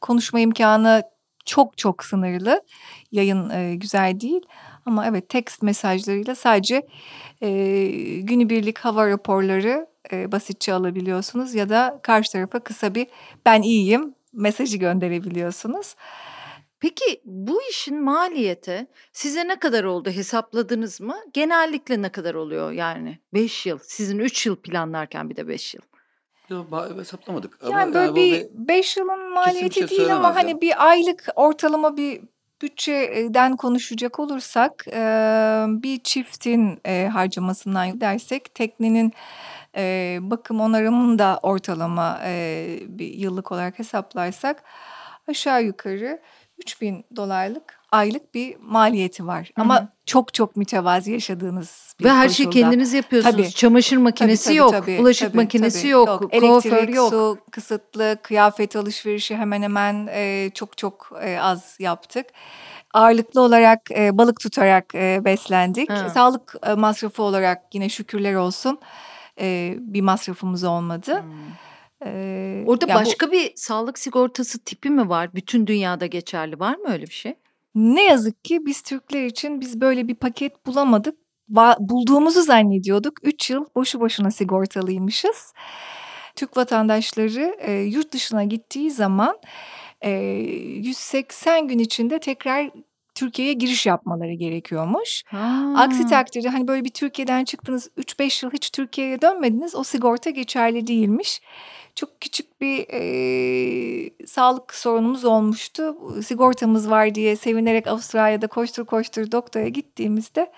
Konuşma 0.00 0.40
imkanı 0.40 1.02
çok 1.44 1.78
çok 1.78 2.04
sınırlı. 2.04 2.60
Yayın 3.12 3.50
e, 3.50 3.74
güzel 3.74 4.20
değil. 4.20 4.42
Ama 4.86 5.06
evet 5.06 5.28
text 5.28 5.62
mesajlarıyla 5.62 6.34
sadece 6.34 6.86
e, 7.42 7.50
günübirlik 8.20 8.78
hava 8.78 9.08
raporları 9.08 9.86
e, 10.12 10.32
basitçe 10.32 10.72
alabiliyorsunuz. 10.72 11.54
Ya 11.54 11.68
da 11.68 12.00
karşı 12.02 12.32
tarafa 12.32 12.60
kısa 12.60 12.94
bir 12.94 13.06
ben 13.46 13.62
iyiyim 13.62 14.14
mesajı 14.32 14.76
gönderebiliyorsunuz. 14.76 15.94
Peki 16.80 17.20
bu 17.24 17.60
işin 17.70 18.02
maliyeti 18.02 18.86
size 19.12 19.48
ne 19.48 19.58
kadar 19.58 19.84
oldu 19.84 20.10
hesapladınız 20.10 21.00
mı? 21.00 21.16
Genellikle 21.32 22.02
ne 22.02 22.08
kadar 22.08 22.34
oluyor 22.34 22.72
yani? 22.72 23.18
5 23.34 23.66
yıl. 23.66 23.78
Sizin 23.82 24.18
3 24.18 24.46
yıl 24.46 24.56
planlarken 24.56 25.30
bir 25.30 25.36
de 25.36 25.48
5 25.48 25.74
yıl. 25.74 25.82
Yok, 26.48 26.70
ba- 26.70 26.98
hesaplamadık. 26.98 27.58
Ama 27.64 27.80
Yani 27.80 27.94
böyle 27.94 28.12
bu 28.12 28.16
bir 28.16 28.46
5 28.52 28.96
yılın 28.96 29.32
maliyeti 29.32 29.88
şey 29.88 29.88
değil 29.88 30.14
ama 30.14 30.34
hani 30.36 30.50
ya. 30.50 30.60
bir 30.60 30.88
aylık 30.88 31.28
ortalama 31.36 31.96
bir 31.96 32.20
bütçeden 32.62 33.56
konuşacak 33.56 34.18
olursak 34.20 34.84
e, 34.92 35.00
bir 35.68 35.98
çiftin 36.02 36.80
e, 36.84 37.08
harcamasından 37.12 38.00
dersek 38.00 38.54
teknenin 38.54 39.12
e, 39.76 40.18
bakım 40.20 40.60
onarımını 40.60 41.18
da 41.18 41.40
ortalama 41.42 42.20
e, 42.24 42.66
bir 42.86 43.14
yıllık 43.14 43.52
olarak 43.52 43.78
hesaplarsak 43.78 44.62
aşağı 45.28 45.62
yukarı 45.62 46.20
3000 46.58 47.04
dolarlık 47.16 47.75
aylık 47.92 48.34
bir 48.34 48.56
maliyeti 48.60 49.26
var. 49.26 49.50
Hı 49.56 49.62
Ama 49.62 49.88
çok 50.06 50.34
çok 50.34 50.56
mütevazi 50.56 51.12
yaşadığınız 51.12 51.94
bir 52.00 52.04
Ve 52.04 52.10
her 52.10 52.28
şeyi 52.28 52.50
kendiniz 52.50 52.92
yapıyorsunuz. 52.92 53.36
Tabii. 53.36 53.50
Çamaşır 53.50 53.96
makinesi 53.96 54.44
Tabii, 54.44 54.56
yok, 54.56 54.70
tabii, 54.70 54.98
bulaşık 54.98 55.28
tabii, 55.28 55.36
makinesi 55.36 55.78
tabii. 55.80 55.88
yok, 55.90 56.22
Elektrik, 56.30 56.42
kuaför 56.72 56.88
yok. 56.88 57.10
su 57.10 57.38
kısıtlı, 57.50 58.16
kıyafet 58.22 58.76
alışverişi 58.76 59.36
hemen 59.36 59.62
hemen 59.62 60.08
e, 60.12 60.50
çok 60.54 60.78
çok 60.78 61.12
e, 61.22 61.40
az 61.40 61.76
yaptık. 61.80 62.26
Ağırlıklı 62.94 63.40
olarak 63.40 63.90
e, 63.90 64.18
balık 64.18 64.40
tutarak 64.40 64.94
e, 64.94 65.20
beslendik. 65.24 65.90
Ha. 65.90 66.10
Sağlık 66.10 66.54
e, 66.66 66.74
masrafı 66.74 67.22
olarak 67.22 67.62
yine 67.72 67.88
şükürler 67.88 68.34
olsun 68.34 68.78
e, 69.40 69.74
bir 69.78 70.00
masrafımız 70.00 70.64
olmadı. 70.64 71.22
Hmm. 71.22 72.08
E, 72.08 72.64
Orada 72.66 72.86
yani 72.88 72.96
bu- 72.96 73.00
başka 73.00 73.32
bir 73.32 73.52
sağlık 73.56 73.98
sigortası 73.98 74.58
tipi 74.64 74.90
mi 74.90 75.08
var? 75.08 75.34
Bütün 75.34 75.66
dünyada 75.66 76.06
geçerli 76.06 76.60
var 76.60 76.76
mı 76.76 76.92
öyle 76.92 77.06
bir 77.06 77.12
şey? 77.12 77.34
Ne 77.76 78.04
yazık 78.04 78.44
ki 78.44 78.66
biz 78.66 78.82
Türkler 78.82 79.24
için 79.24 79.60
biz 79.60 79.80
böyle 79.80 80.08
bir 80.08 80.14
paket 80.14 80.66
bulamadık. 80.66 81.18
Va- 81.50 81.76
bulduğumuzu 81.80 82.42
zannediyorduk. 82.42 83.18
3 83.22 83.50
yıl 83.50 83.64
boşu 83.74 84.00
boşuna 84.00 84.30
sigortalıymışız. 84.30 85.52
Türk 86.36 86.56
vatandaşları 86.56 87.56
e, 87.58 87.72
yurt 87.72 88.12
dışına 88.12 88.44
gittiği 88.44 88.90
zaman 88.90 89.38
e, 90.00 90.10
180 90.10 91.68
gün 91.68 91.78
içinde 91.78 92.18
tekrar 92.18 92.70
Türkiye'ye 93.14 93.54
giriş 93.54 93.86
yapmaları 93.86 94.32
gerekiyormuş. 94.32 95.22
Aksi 95.76 96.06
takdirde 96.10 96.48
hani 96.48 96.68
böyle 96.68 96.84
bir 96.84 96.90
Türkiye'den 96.90 97.44
çıktınız 97.44 97.90
3-5 97.98 98.44
yıl 98.46 98.52
hiç 98.52 98.70
Türkiye'ye 98.70 99.20
dönmediniz 99.22 99.74
o 99.74 99.84
sigorta 99.84 100.30
geçerli 100.30 100.86
değilmiş. 100.86 101.40
Çok 101.96 102.20
küçük 102.20 102.60
bir 102.60 102.86
e, 102.92 104.26
sağlık 104.26 104.74
sorunumuz 104.74 105.24
olmuştu. 105.24 105.96
Sigortamız 106.22 106.90
var 106.90 107.14
diye 107.14 107.36
sevinerek 107.36 107.86
Avustralya'da 107.86 108.46
koştur 108.46 108.84
koştur 108.84 109.30
doktora 109.32 109.68
gittiğimizde 109.68 110.52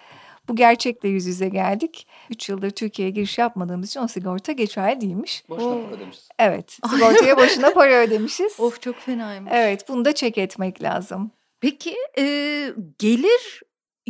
Bu 0.48 0.56
gerçekle 0.56 1.08
yüz 1.08 1.26
yüze 1.26 1.48
geldik. 1.48 2.06
3 2.30 2.48
yıldır 2.48 2.70
Türkiye'ye 2.70 3.12
giriş 3.12 3.38
yapmadığımız 3.38 3.88
için 3.88 4.00
o 4.00 4.08
sigorta 4.08 4.52
geçerli 4.52 5.00
değilmiş. 5.00 5.44
Boşuna 5.48 5.74
para 5.74 5.96
ödemişiz. 5.96 6.28
Evet 6.38 6.78
sigortaya 6.90 7.36
boşuna 7.36 7.72
para 7.72 7.94
ödemişiz. 7.94 8.60
Of 8.60 8.82
çok 8.82 8.96
fenaymış. 8.96 9.52
Evet 9.54 9.88
bunu 9.88 10.04
da 10.04 10.14
çek 10.14 10.38
etmek 10.38 10.82
lazım. 10.82 11.30
Peki 11.60 11.96
e, 12.18 12.24
gelir 12.98 13.62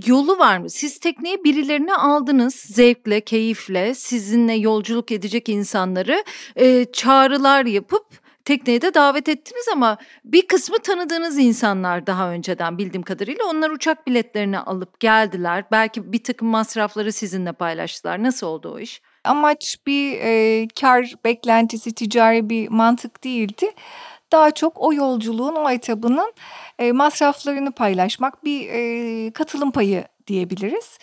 yolu 0.07 0.39
var 0.39 0.59
mı? 0.59 0.71
Siz 0.71 0.99
tekneye 1.01 1.45
birilerini 1.45 1.95
aldınız 1.95 2.55
zevkle, 2.55 3.21
keyifle, 3.21 3.95
sizinle 3.95 4.55
yolculuk 4.55 5.13
edecek 5.13 5.49
insanları 5.49 6.25
e, 6.57 6.85
çağrılar 6.93 7.65
yapıp 7.65 8.29
tekneye 8.49 8.83
de 8.83 8.95
davet 8.95 9.29
ettiniz 9.29 9.67
ama 9.73 9.99
bir 10.25 10.47
kısmı 10.47 10.79
tanıdığınız 10.79 11.39
insanlar 11.39 12.07
daha 12.07 12.31
önceden 12.31 12.79
bildiğim 12.79 13.03
kadarıyla 13.03 13.45
onlar 13.45 13.71
uçak 13.71 14.07
biletlerini 14.07 14.59
alıp 14.59 15.01
geldiler. 15.01 15.65
Belki 15.73 16.13
bir 16.13 16.23
takım 16.23 16.49
masrafları 16.49 17.13
sizinle 17.13 17.53
paylaştılar. 17.53 18.23
Nasıl 18.23 18.47
oldu 18.47 18.73
o 18.75 18.79
iş? 18.79 19.03
Amaç 19.25 19.77
bir 19.87 20.19
e, 20.23 20.69
kar 20.81 21.15
beklentisi, 21.25 21.95
ticari 21.95 22.51
bir 22.51 22.69
mantık 22.69 23.25
değildi. 23.25 23.71
Daha 24.33 24.51
çok 24.51 24.83
o 24.83 24.93
yolculuğun, 24.93 25.55
o 25.55 25.71
etabının 25.71 26.33
e, 26.79 26.93
masraflarını 26.93 27.73
paylaşmak, 27.73 28.45
bir 28.45 28.69
e, 28.71 29.31
katılım 29.31 29.71
payı 29.71 30.05
diyebiliriz. 30.27 30.99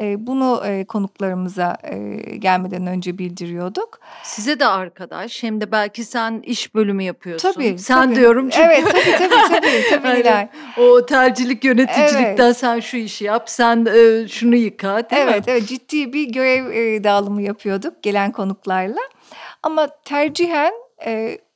E, 0.00 0.26
bunu 0.26 0.62
e, 0.66 0.84
konuklarımıza 0.84 1.76
e, 1.82 1.96
gelmeden 2.36 2.86
önce 2.86 3.18
bildiriyorduk. 3.18 4.00
Size 4.22 4.60
de 4.60 4.66
arkadaş 4.66 5.42
hem 5.42 5.60
de 5.60 5.72
belki 5.72 6.04
sen 6.04 6.40
iş 6.46 6.74
bölümü 6.74 7.02
yapıyorsun. 7.02 7.52
Tabii. 7.52 7.78
Sen 7.78 8.02
tabii. 8.04 8.16
diyorum 8.16 8.50
çünkü. 8.50 8.66
Evet 8.66 8.84
tabii 8.84 9.18
tabii 9.18 9.48
tabii. 9.50 9.84
tabii. 9.90 10.14
Nilay. 10.20 10.48
O 10.78 10.82
otelcilik 10.82 11.64
yöneticilikten 11.64 12.44
Evet. 12.46 12.56
sen 12.56 12.80
şu 12.80 12.96
işi 12.96 13.24
yap, 13.24 13.50
sen 13.50 13.84
şunu 14.30 14.56
yıka 14.56 15.10
değil 15.10 15.22
Evet, 15.22 15.46
mi? 15.46 15.52
evet 15.52 15.68
ciddi 15.68 16.12
bir 16.12 16.28
görev 16.32 17.04
dağılımı 17.04 17.42
yapıyorduk 17.42 18.02
gelen 18.02 18.32
konuklarla. 18.32 19.00
Ama 19.62 19.88
tercihen 20.04 20.72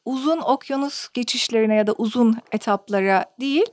uzun 0.05 0.39
okyanus 0.39 1.09
geçişlerine 1.15 1.75
ya 1.75 1.87
da 1.87 1.93
uzun 1.93 2.37
etaplara 2.53 3.25
değil, 3.41 3.67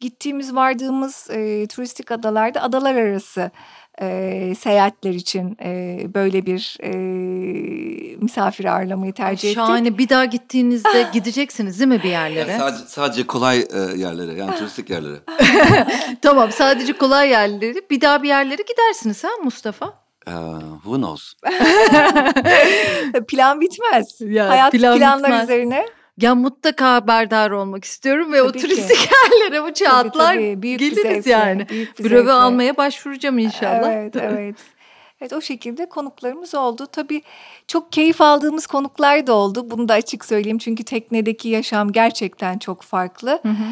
gittiğimiz 0.00 0.54
vardığımız 0.54 1.30
e, 1.30 1.66
turistik 1.66 2.12
adalarda 2.12 2.62
adalar 2.62 2.94
arası 2.94 3.50
e, 4.00 4.54
seyahatler 4.58 5.14
için 5.14 5.56
e, 5.62 6.00
böyle 6.14 6.46
bir 6.46 6.76
e, 6.82 6.90
misafir 8.16 8.64
ağırlamayı 8.64 9.12
tercih 9.12 9.48
ettik. 9.48 9.62
Şahane 9.62 9.98
bir 9.98 10.08
daha 10.08 10.24
gittiğinizde 10.24 11.06
gideceksiniz 11.12 11.78
değil 11.78 11.88
mi 11.88 12.02
bir 12.02 12.08
yerlere? 12.10 12.50
Yani 12.50 12.60
sadece, 12.60 12.84
sadece 12.86 13.26
kolay 13.26 13.58
e, 13.58 13.78
yerlere 13.96 14.34
yani 14.34 14.56
turistik 14.58 14.90
yerlere. 14.90 15.16
tamam 16.22 16.52
sadece 16.52 16.92
kolay 16.92 17.28
yerleri 17.28 17.90
bir 17.90 18.00
daha 18.00 18.22
bir 18.22 18.28
yerlere 18.28 18.62
gidersiniz 18.62 19.24
ha 19.24 19.28
Mustafa? 19.44 20.05
Who 20.26 20.94
knows? 20.96 21.34
Plan 23.28 23.60
bitmez. 23.60 24.20
Ya, 24.20 24.48
Hayat 24.48 24.72
plan 24.72 24.98
planlar 24.98 25.30
bitmez. 25.30 25.42
üzerine. 25.44 25.86
Ya 26.20 26.34
mutlaka 26.34 26.92
haberdar 26.94 27.50
olmak 27.50 27.84
istiyorum 27.84 28.32
ve 28.32 28.42
o 28.42 28.46
Tabii 28.48 28.58
ki. 28.58 28.64
turistik 28.68 29.08
yerlere 29.42 29.64
bu 29.64 29.74
çağatlar 29.74 30.34
tabii, 30.34 30.62
büyük 30.62 30.80
bir 30.80 30.90
geliriz 30.90 31.02
zevkle, 31.14 31.30
yani. 31.30 31.68
büyük 31.68 31.98
bir 31.98 32.04
Brevi 32.04 32.14
zevkle. 32.18 32.32
almaya 32.32 32.76
başvuracağım 32.76 33.38
inşallah. 33.38 33.92
Evet, 33.92 34.16
evet. 34.20 34.56
Evet 35.20 35.32
o 35.32 35.40
şekilde 35.40 35.88
konuklarımız 35.88 36.54
oldu. 36.54 36.86
Tabii 36.92 37.22
çok 37.68 37.92
keyif 37.92 38.20
aldığımız 38.20 38.66
konuklar 38.66 39.26
da 39.26 39.32
oldu. 39.34 39.70
Bunu 39.70 39.88
da 39.88 39.94
açık 39.94 40.24
söyleyeyim 40.24 40.58
çünkü 40.58 40.84
teknedeki 40.84 41.48
yaşam 41.48 41.92
gerçekten 41.92 42.58
çok 42.58 42.82
farklı. 42.82 43.30
Hı 43.42 43.48
hı. 43.48 43.64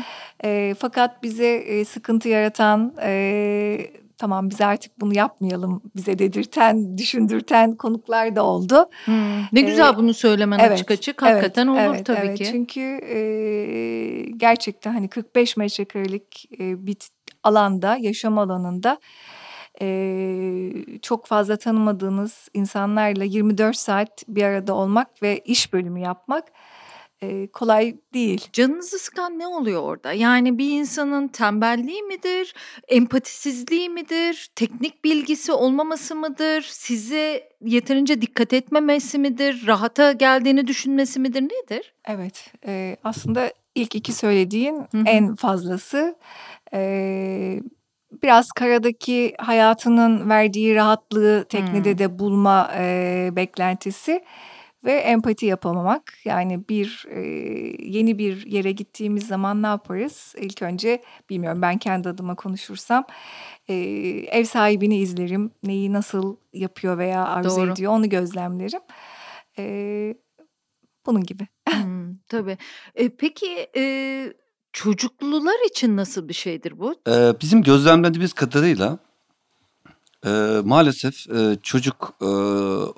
E, 0.45 0.75
fakat 0.79 1.23
bize 1.23 1.55
e, 1.55 1.85
sıkıntı 1.85 2.29
yaratan, 2.29 2.95
e, 3.03 3.91
tamam 4.19 4.51
biz 4.51 4.61
artık 4.61 5.01
bunu 5.01 5.17
yapmayalım 5.17 5.83
bize 5.97 6.19
dedirten, 6.19 6.99
düşündürten 6.99 7.75
konuklar 7.75 8.37
da 8.37 8.45
oldu. 8.45 8.87
Hmm, 9.05 9.43
Ne 9.53 9.61
güzel 9.61 9.95
Ee, 9.95 9.97
bunu 9.97 10.15
söylemen 10.15 10.59
evet, 10.59 10.73
açık 10.73 10.91
açık. 10.91 11.23
Hakikaten 11.23 11.67
olur 11.67 11.79
evet, 11.79 12.07
tabii 12.07 12.27
evet. 12.27 12.39
ki. 12.39 12.45
Çünkü 12.45 12.81
e, 13.09 13.19
gerçekten 14.37 14.93
hani 14.93 15.09
45 15.09 15.57
metrekarelik 15.57 16.49
e, 16.61 16.87
bir 16.87 16.97
alanda, 17.43 17.97
yaşam 17.97 18.39
alanında 18.39 18.99
e, 19.81 20.71
çok 21.03 21.27
fazla 21.27 21.57
tanımadığınız 21.57 22.49
insanlarla 22.55 23.25
24 23.25 23.77
saat 23.77 24.23
bir 24.29 24.43
arada 24.43 24.75
olmak 24.75 25.23
ve 25.23 25.39
iş 25.39 25.73
bölümü 25.73 26.01
yapmak 26.01 26.45
e, 27.25 27.47
kolay 27.47 27.97
değil. 28.14 28.49
Canınızı 28.53 28.99
sıkan 28.99 29.39
ne 29.39 29.47
oluyor 29.47 29.83
orada? 29.83 30.12
Yani 30.12 30.59
bir 30.59 30.70
insanın 30.70 31.29
tembelliği 31.29 32.03
midir, 32.03 32.55
empatisizliği 32.89 33.89
midir, 33.91 34.51
teknik 34.57 35.05
bilgisi 35.05 35.53
olmaması 35.53 36.14
mıdır, 36.16 36.62
size 36.62 37.49
yeterince 37.64 38.20
dikkat 38.20 38.53
etmemesi 38.53 39.18
midir, 39.18 39.66
rahata 39.66 40.12
geldiğini 40.12 40.66
düşünmesi 40.66 41.20
midir, 41.20 41.43
nedir? 41.43 41.95
Evet, 42.05 42.53
e, 42.66 42.97
aslında 43.05 43.53
ilk 43.75 43.95
iki 43.95 44.12
söylediğin 44.12 44.75
Hı 44.75 44.99
hı. 44.99 45.03
en 45.07 45.35
fazlası. 45.35 46.16
E, 46.75 47.61
biraz 48.22 48.53
karadaki 48.53 49.35
hayatının 49.39 50.31
verdiği 50.31 50.75
rahatlığı 50.75 51.45
teknede 51.49 51.91
Hmm. 51.91 51.99
de 51.99 52.18
bulma 52.18 52.70
e, 52.79 53.29
beklentisi 53.33 54.25
ve 54.85 54.93
empati 54.93 55.47
yapamamak. 55.47 56.12
Yani 56.24 56.68
bir 56.68 57.07
e, 57.11 57.20
yeni 57.82 58.18
bir 58.18 58.47
yere 58.47 58.72
gittiğimiz 58.72 59.26
zaman 59.26 59.62
ne 59.62 59.66
yaparız? 59.66 60.35
İlk 60.39 60.62
önce 60.62 61.03
bilmiyorum 61.30 61.62
ben 61.62 61.78
kendi 61.78 62.09
adıma 62.09 62.35
konuşursam 62.35 63.05
e, 63.68 63.74
ev 64.30 64.45
sahibini 64.45 64.99
izlerim. 64.99 65.51
Neyi 65.62 65.93
nasıl 65.93 66.37
yapıyor 66.53 66.99
veya 66.99 67.24
arzu 67.24 67.61
Doğru. 67.61 67.72
ediyor 67.72 67.93
onu 67.93 68.09
gözlemlerim. 68.09 68.80
E, 69.59 70.14
bunun 71.07 71.22
gibi. 71.22 71.47
Hmm, 71.85 72.16
tabii. 72.28 72.59
E, 72.95 73.09
peki 73.09 73.66
e, 73.76 74.32
çocuklular 74.72 75.66
için 75.70 75.97
nasıl 75.97 76.28
bir 76.28 76.35
şeydir 76.35 76.78
bu? 76.78 76.95
Ee, 77.09 77.32
bizim 77.41 77.62
gözlemlediğimiz 77.62 78.32
kadarıyla 78.32 78.99
e, 80.25 80.61
maalesef 80.64 81.31
e, 81.31 81.57
çocuk 81.62 82.12
e, 82.22 82.27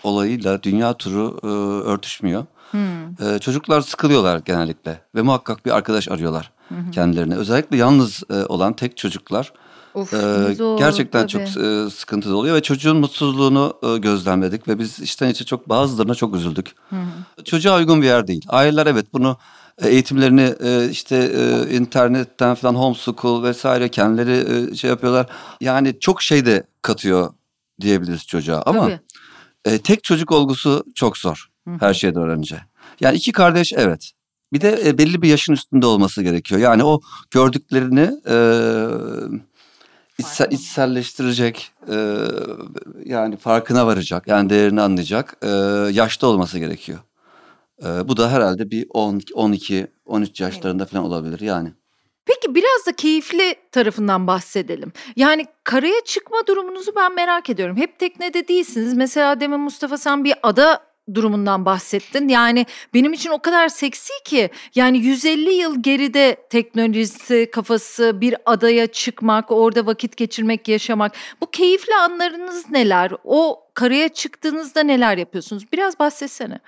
olayıyla 0.02 0.62
dünya 0.62 0.92
turu 0.94 1.38
e, 1.42 1.46
örtüşmüyor. 1.88 2.44
Hmm, 2.70 3.06
E, 3.34 3.38
çocuklar 3.38 3.80
sıkılıyorlar 3.80 4.38
genellikle 4.44 5.00
ve 5.14 5.22
muhakkak 5.22 5.66
bir 5.66 5.70
arkadaş 5.70 6.08
arıyorlar 6.08 6.50
hı. 6.68 6.90
kendilerine. 6.92 7.34
Özellikle 7.36 7.76
yalnız 7.76 8.22
e, 8.30 8.34
olan 8.44 8.72
tek 8.72 8.96
çocuklar 8.96 9.52
Of, 9.94 10.14
e, 10.14 10.54
zor, 10.54 10.78
gerçekten 10.78 11.26
tabii. 11.26 11.46
çok 11.46 11.62
e, 11.64 11.90
sıkıntılı 11.90 12.36
oluyor 12.36 12.56
ve 12.56 12.62
çocuğun 12.62 12.96
mutsuzluğunu 12.96 13.74
e, 13.82 13.98
gözlemledik 13.98 14.68
ve 14.68 14.78
biz 14.78 15.00
içten 15.00 15.28
içe 15.28 15.44
çok 15.44 15.68
bazılarına 15.68 16.14
çok 16.14 16.34
üzüldük. 16.34 16.74
Hı. 16.90 16.96
Çocuğa 17.44 17.76
uygun 17.78 18.02
bir 18.02 18.06
yer 18.06 18.26
değil. 18.26 18.44
Aileler 18.48 18.86
evet 18.86 19.06
bunu 19.12 19.36
eğitimlerini 19.82 20.54
e, 20.60 20.90
işte 20.90 21.16
e, 21.16 21.74
internetten 21.76 22.54
falan 22.54 22.74
homeschool 22.74 23.42
vesaire 23.42 23.88
kendileri 23.88 24.70
e, 24.72 24.74
şey 24.74 24.90
yapıyorlar. 24.90 25.26
Yani 25.60 26.00
çok 26.00 26.22
şey 26.22 26.46
de 26.46 26.62
katıyor 26.82 27.32
diyebiliriz 27.80 28.26
çocuğa 28.26 28.62
ama 28.66 28.80
Tabii. 28.80 29.00
e, 29.64 29.78
tek 29.78 30.04
çocuk 30.04 30.32
olgusu 30.32 30.84
çok 30.94 31.18
zor 31.18 31.48
her 31.80 31.94
şeyden 31.94 32.28
önce. 32.28 32.60
Yani 33.00 33.16
iki 33.16 33.32
kardeş 33.32 33.72
evet. 33.76 34.12
Bir 34.52 34.60
de 34.60 34.80
e, 34.84 34.98
belli 34.98 35.22
bir 35.22 35.28
yaşın 35.28 35.52
üstünde 35.52 35.86
olması 35.86 36.22
gerekiyor. 36.22 36.60
Yani 36.60 36.84
o 36.84 37.00
gördüklerini 37.30 38.10
e, 38.28 38.36
içse, 40.18 40.34
Farkına. 40.34 40.58
içselleştirecek, 40.58 41.72
e, 41.90 42.18
yani 43.04 43.36
farkına 43.36 43.86
varacak, 43.86 44.28
yani 44.28 44.50
değerini 44.50 44.80
anlayacak 44.80 45.36
e, 45.42 45.48
yaşta 45.92 46.26
olması 46.26 46.58
gerekiyor. 46.58 46.98
E, 47.84 48.08
bu 48.08 48.16
da 48.16 48.32
herhalde 48.32 48.70
bir 48.70 48.86
10, 48.90 49.20
12, 49.34 49.86
13 50.06 50.40
yaşlarında 50.40 50.86
falan 50.86 51.04
olabilir 51.04 51.40
yani. 51.40 51.72
Peki 52.26 52.54
biraz 52.54 52.86
da 52.86 52.92
keyifli 52.92 53.54
tarafından 53.72 54.26
bahsedelim. 54.26 54.92
Yani 55.16 55.46
karaya 55.64 56.00
çıkma 56.04 56.38
durumunuzu 56.48 56.92
ben 56.96 57.14
merak 57.14 57.50
ediyorum. 57.50 57.76
Hep 57.76 57.98
teknede 57.98 58.48
değilsiniz. 58.48 58.94
Mesela 58.94 59.40
demin 59.40 59.60
Mustafa 59.60 59.98
sen 59.98 60.24
bir 60.24 60.34
ada 60.42 60.86
durumundan 61.14 61.64
bahsettin. 61.64 62.28
Yani 62.28 62.66
benim 62.94 63.12
için 63.12 63.30
o 63.30 63.38
kadar 63.38 63.68
seksi 63.68 64.12
ki 64.24 64.50
yani 64.74 64.98
150 64.98 65.52
yıl 65.52 65.82
geride 65.82 66.36
teknolojisi 66.50 67.50
kafası 67.52 68.20
bir 68.20 68.36
adaya 68.46 68.86
çıkmak, 68.86 69.50
orada 69.50 69.86
vakit 69.86 70.16
geçirmek, 70.16 70.68
yaşamak. 70.68 71.12
Bu 71.40 71.50
keyifli 71.50 71.94
anlarınız 71.94 72.70
neler? 72.70 73.12
O 73.24 73.62
karaya 73.74 74.08
çıktığınızda 74.08 74.82
neler 74.82 75.18
yapıyorsunuz? 75.18 75.72
Biraz 75.72 75.98
bahsetsene. 75.98 76.60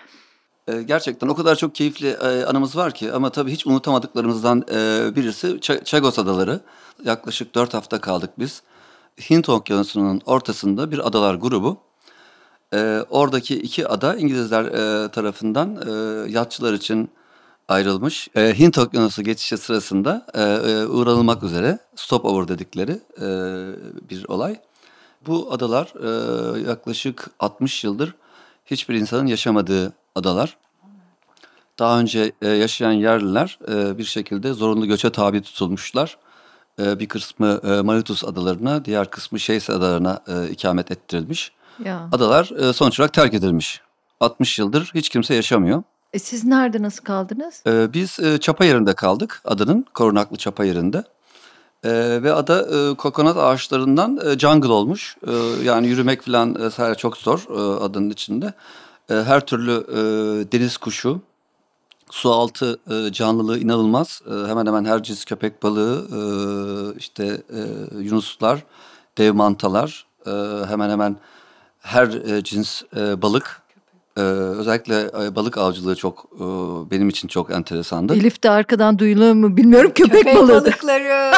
E, 0.69 0.83
gerçekten 0.83 1.29
o 1.29 1.35
kadar 1.35 1.57
çok 1.57 1.75
keyifli 1.75 2.09
e, 2.09 2.45
anımız 2.45 2.77
var 2.77 2.95
ki 2.95 3.13
ama 3.13 3.31
tabii 3.31 3.53
hiç 3.53 3.67
unutamadıklarımızdan 3.67 4.65
e, 4.71 5.17
birisi 5.17 5.61
Chagos 5.85 6.19
Adaları. 6.19 6.61
Yaklaşık 7.05 7.55
4 7.55 7.75
hafta 7.75 8.01
kaldık 8.01 8.31
biz. 8.39 8.63
Hint 9.31 9.49
Okyanusu'nun 9.49 10.21
ortasında 10.27 10.91
bir 10.91 11.07
adalar 11.07 11.35
grubu. 11.35 11.77
E, 12.75 13.05
oradaki 13.11 13.59
iki 13.59 13.89
ada 13.89 14.17
İngilizler 14.17 14.65
tarafından 15.13 15.69
yatçılar 16.29 16.73
için 16.73 17.11
ayrılmış. 17.69 18.29
Hint 18.37 18.79
Okyanusu 18.79 19.23
geçişi 19.23 19.57
sırasında 19.57 20.27
uğranılmak 20.91 21.43
üzere 21.43 21.79
stopover 21.97 22.49
dedikleri 22.49 23.01
bir 24.11 24.25
olay. 24.29 24.61
Bu 25.27 25.53
adalar 25.53 25.93
yaklaşık 26.67 27.31
60 27.39 27.85
yıldır 27.85 28.15
hiçbir 28.67 28.95
insanın 28.95 29.27
yaşamadığı 29.27 29.93
adalar. 30.19 30.57
Daha 31.79 32.01
önce 32.01 32.33
e, 32.43 32.49
yaşayan 32.49 32.93
yerliler 32.93 33.59
e, 33.69 33.99
bir 33.99 34.05
şekilde 34.05 34.53
zorunlu 34.53 34.87
göçe 34.87 35.11
tabi 35.11 35.43
tutulmuşlar. 35.43 36.17
E, 36.81 36.99
bir 36.99 37.09
kısmı 37.09 37.61
e, 37.65 37.81
Mauritius 37.81 38.25
adalarına, 38.25 38.85
diğer 38.85 39.11
kısmı 39.11 39.41
Şeys 39.41 39.71
adalarına 39.71 40.21
e, 40.29 40.51
ikamet 40.51 40.91
ettirilmiş. 40.91 41.53
Ya. 41.85 42.09
Adalar 42.13 42.51
e, 42.59 42.73
sonuç 42.73 43.01
olarak 43.01 43.13
terk 43.13 43.35
edilmiş. 43.35 43.81
60 44.21 44.59
yıldır 44.59 44.91
hiç 44.95 45.09
kimse 45.09 45.35
yaşamıyor. 45.35 45.83
E 46.13 46.19
siz 46.19 46.45
nerede 46.45 46.83
nasıl 46.83 47.05
kaldınız? 47.05 47.63
E, 47.67 47.93
biz 47.93 48.21
e, 48.21 48.39
çapa 48.39 48.65
yerinde 48.65 48.95
kaldık, 48.95 49.43
adanın 49.45 49.87
korunaklı 49.95 50.37
çapa 50.37 50.65
yerinde. 50.65 51.05
E, 51.85 51.91
ve 52.23 52.33
ada 52.33 52.61
e, 52.61 52.95
kokonat 52.95 53.37
ağaçlarından 53.37 54.21
e, 54.27 54.39
jungle 54.39 54.73
olmuş. 54.73 55.17
E, 55.27 55.33
yani 55.65 55.87
yürümek 55.87 56.23
falan 56.23 56.55
vesaire 56.55 56.95
çok 56.95 57.17
zor 57.17 57.47
e, 57.51 57.85
adanın 57.85 58.11
içinde. 58.11 58.53
E, 59.11 59.15
her 59.15 59.47
türlü 59.47 59.73
e, 59.73 59.97
deniz 60.53 60.77
kuşu, 60.77 61.21
su 62.11 62.31
altı 62.33 62.79
e, 62.91 63.13
canlılığı 63.13 63.59
inanılmaz. 63.59 64.23
E, 64.27 64.49
hemen 64.49 64.67
hemen 64.67 64.85
her 64.85 65.03
cins 65.03 65.25
köpek 65.25 65.63
balığı, 65.63 66.07
e, 66.13 66.21
işte 66.99 67.25
e, 67.27 67.61
yunuslar, 67.99 68.65
dev 69.19 69.35
mantalar, 69.35 70.07
e, 70.27 70.31
hemen 70.69 70.91
hemen 70.91 71.17
her 71.81 72.07
e, 72.37 72.45
cins 72.45 72.83
e, 72.97 73.23
balık. 73.23 73.63
E, 74.17 74.21
özellikle 74.21 75.01
e, 75.25 75.35
balık 75.35 75.59
avcılığı 75.59 75.97
çok 75.97 76.25
e, 76.35 76.45
benim 76.91 77.09
için 77.09 77.29
çok 77.29 77.51
enteresandı. 77.51 78.15
Elif 78.15 78.43
de 78.43 78.51
arkadan 78.51 78.99
duyuluyor 78.99 79.33
mu 79.35 79.57
bilmiyorum 79.57 79.93
köpek, 79.95 80.13
Köpek 80.19 80.37
balığı. 80.37 80.53
balıkları. 80.65 81.33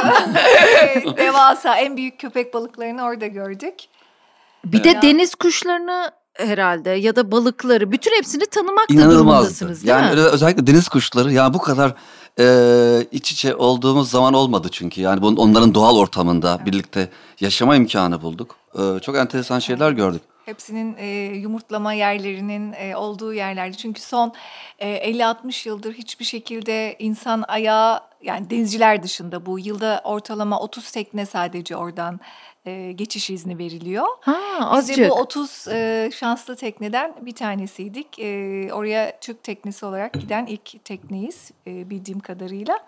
Evet, 0.83 1.07
devasa 1.19 1.77
en 1.77 1.97
büyük 1.97 2.21
köpek 2.21 2.55
balıklarını 2.55 3.05
orada 3.05 3.27
gördük. 3.27 3.75
Bir 4.65 4.85
de 4.85 4.89
Ya. 4.89 5.03
deniz 5.03 5.35
kuşlarını 5.35 6.11
herhalde 6.47 6.91
ya 6.91 7.17
da 7.17 7.33
balıkları 7.33 7.93
bütün 7.93 8.17
hepsini 8.17 8.47
tanımak 8.47 8.91
da 8.91 9.11
durumundasınız 9.11 9.83
değil 9.83 9.89
Yani 9.89 10.15
mi? 10.15 10.21
özellikle 10.21 10.67
deniz 10.67 10.89
kuşları 10.89 11.33
ya 11.33 11.55
bu 11.55 11.59
kadar 11.59 11.95
e, 12.41 13.07
iç 13.13 13.33
içe 13.33 13.55
olduğumuz 13.55 14.11
zaman 14.11 14.35
olmadı 14.35 14.69
çünkü. 14.73 15.01
Yani 15.01 15.23
bunun, 15.23 15.37
onların 15.37 15.75
doğal 15.75 15.97
ortamında 15.97 16.61
birlikte 16.67 17.09
yaşama 17.41 17.77
imkanı 17.77 18.23
bulduk. 18.23 18.57
E, 18.75 19.01
çok 19.01 19.17
enteresan 19.17 19.59
şeyler 19.59 19.93
gördük. 19.93 20.23
Hepsinin 20.45 20.97
e, 20.99 21.07
yumurtlama 21.37 21.93
yerlerinin 21.93 22.73
e, 22.73 22.97
olduğu 22.97 23.35
yerlerde. 23.35 23.77
Çünkü 23.77 24.01
son 24.01 24.33
e, 24.79 25.11
50-60 25.13 25.69
yıldır 25.69 25.95
hiçbir 25.95 26.25
şekilde 26.25 26.97
insan 26.99 27.45
ayağı 27.49 28.01
yani 28.23 28.51
denizciler 28.51 29.03
dışında 29.03 29.47
bu 29.47 29.59
yılda 29.59 30.01
ortalama 30.05 30.61
30 30.61 30.91
tekne 30.91 31.27
sadece 31.27 31.77
oradan 31.77 32.21
e, 32.67 32.93
geçiş 32.93 33.31
izni 33.31 33.59
veriliyor. 33.59 34.07
Ha 34.21 34.37
Biz 34.61 34.67
azıcık. 34.79 35.05
de 35.05 35.11
bu 35.11 35.15
30 35.15 35.69
e, 35.69 36.11
şanslı 36.15 36.57
tekneden 36.57 37.15
bir 37.21 37.33
tanesiydik. 37.35 38.19
E, 38.19 38.69
oraya 38.73 39.19
Türk 39.21 39.43
teknesi 39.43 39.87
olarak 39.87 40.13
giden 40.15 40.47
ilk 40.47 40.85
tekneyiz 40.85 41.51
e, 41.67 41.91
bildiğim 41.91 42.21
kadarıyla. 42.21 42.79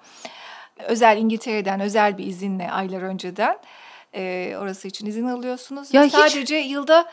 Özel 0.88 1.16
İngiltere'den 1.18 1.80
özel 1.80 2.18
bir 2.18 2.26
izinle 2.26 2.70
aylar 2.70 3.02
önceden 3.02 3.58
e, 4.14 4.54
orası 4.60 4.88
için 4.88 5.06
izin 5.06 5.26
alıyorsunuz. 5.26 5.94
Ya 5.94 6.04
hiç- 6.04 6.12
Sadece 6.12 6.56
yılda 6.56 7.06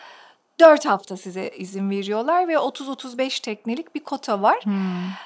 4 0.59 0.85
hafta 0.85 1.17
size 1.17 1.51
izin 1.57 1.89
veriyorlar 1.89 2.47
ve 2.47 2.53
30-35 2.53 3.41
teknelik 3.41 3.95
bir 3.95 3.99
kota 3.99 4.41
var. 4.41 4.59
Hmm. 4.63 4.73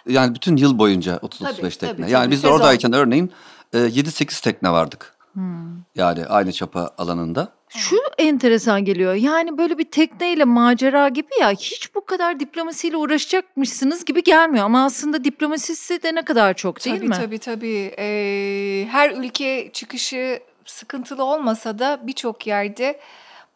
Yani 0.08 0.36
bütün 0.36 0.58
yıl 0.58 0.80
boyunca 0.80 1.16
30-35 1.16 1.40
Tabii, 1.56 1.70
tekne. 1.70 1.90
tabii, 1.90 2.12
yani 2.12 2.24
tabii. 2.24 2.32
biz 2.32 2.42
Sezon. 2.42 2.56
oradayken 2.56 2.94
örneğin 2.94 3.32
e, 3.74 3.78
7-8 3.78 4.42
tekne 4.44 4.72
vardık. 4.72 5.12
Hmm. 5.34 5.84
Yani 5.96 6.26
aynı 6.26 6.52
çapa 6.52 6.90
alanında. 6.98 7.48
Şu 7.70 7.96
enteresan 8.18 8.86
geliyor. 8.86 9.14
Yani 9.14 9.58
böyle 9.58 9.78
bir 9.78 9.92
tekneyle 9.92 10.44
macera 10.46 11.10
gibi 11.10 11.28
ya 11.42 11.52
hiç 11.52 11.96
bu 11.96 12.06
kadar 12.06 12.40
diplomasiyle 12.40 12.98
uğraşacakmışsınız 12.98 14.06
gibi 14.06 14.24
gelmiyor. 14.24 14.66
Ama 14.66 14.86
aslında 14.86 15.24
diplomasisi 15.24 16.04
de 16.04 16.16
ne 16.16 16.22
kadar 16.26 16.54
çok 16.54 16.86
değil 16.86 16.98
tabii, 16.98 17.08
mi? 17.08 17.16
Tabii 17.16 17.40
tabii. 17.40 17.94
Ee, 18.00 18.88
her 18.92 19.12
ülke 19.12 19.70
çıkışı 19.74 20.40
sıkıntılı 20.66 21.24
olmasa 21.24 21.80
da 21.80 22.00
birçok 22.04 22.48
yerde 22.48 23.00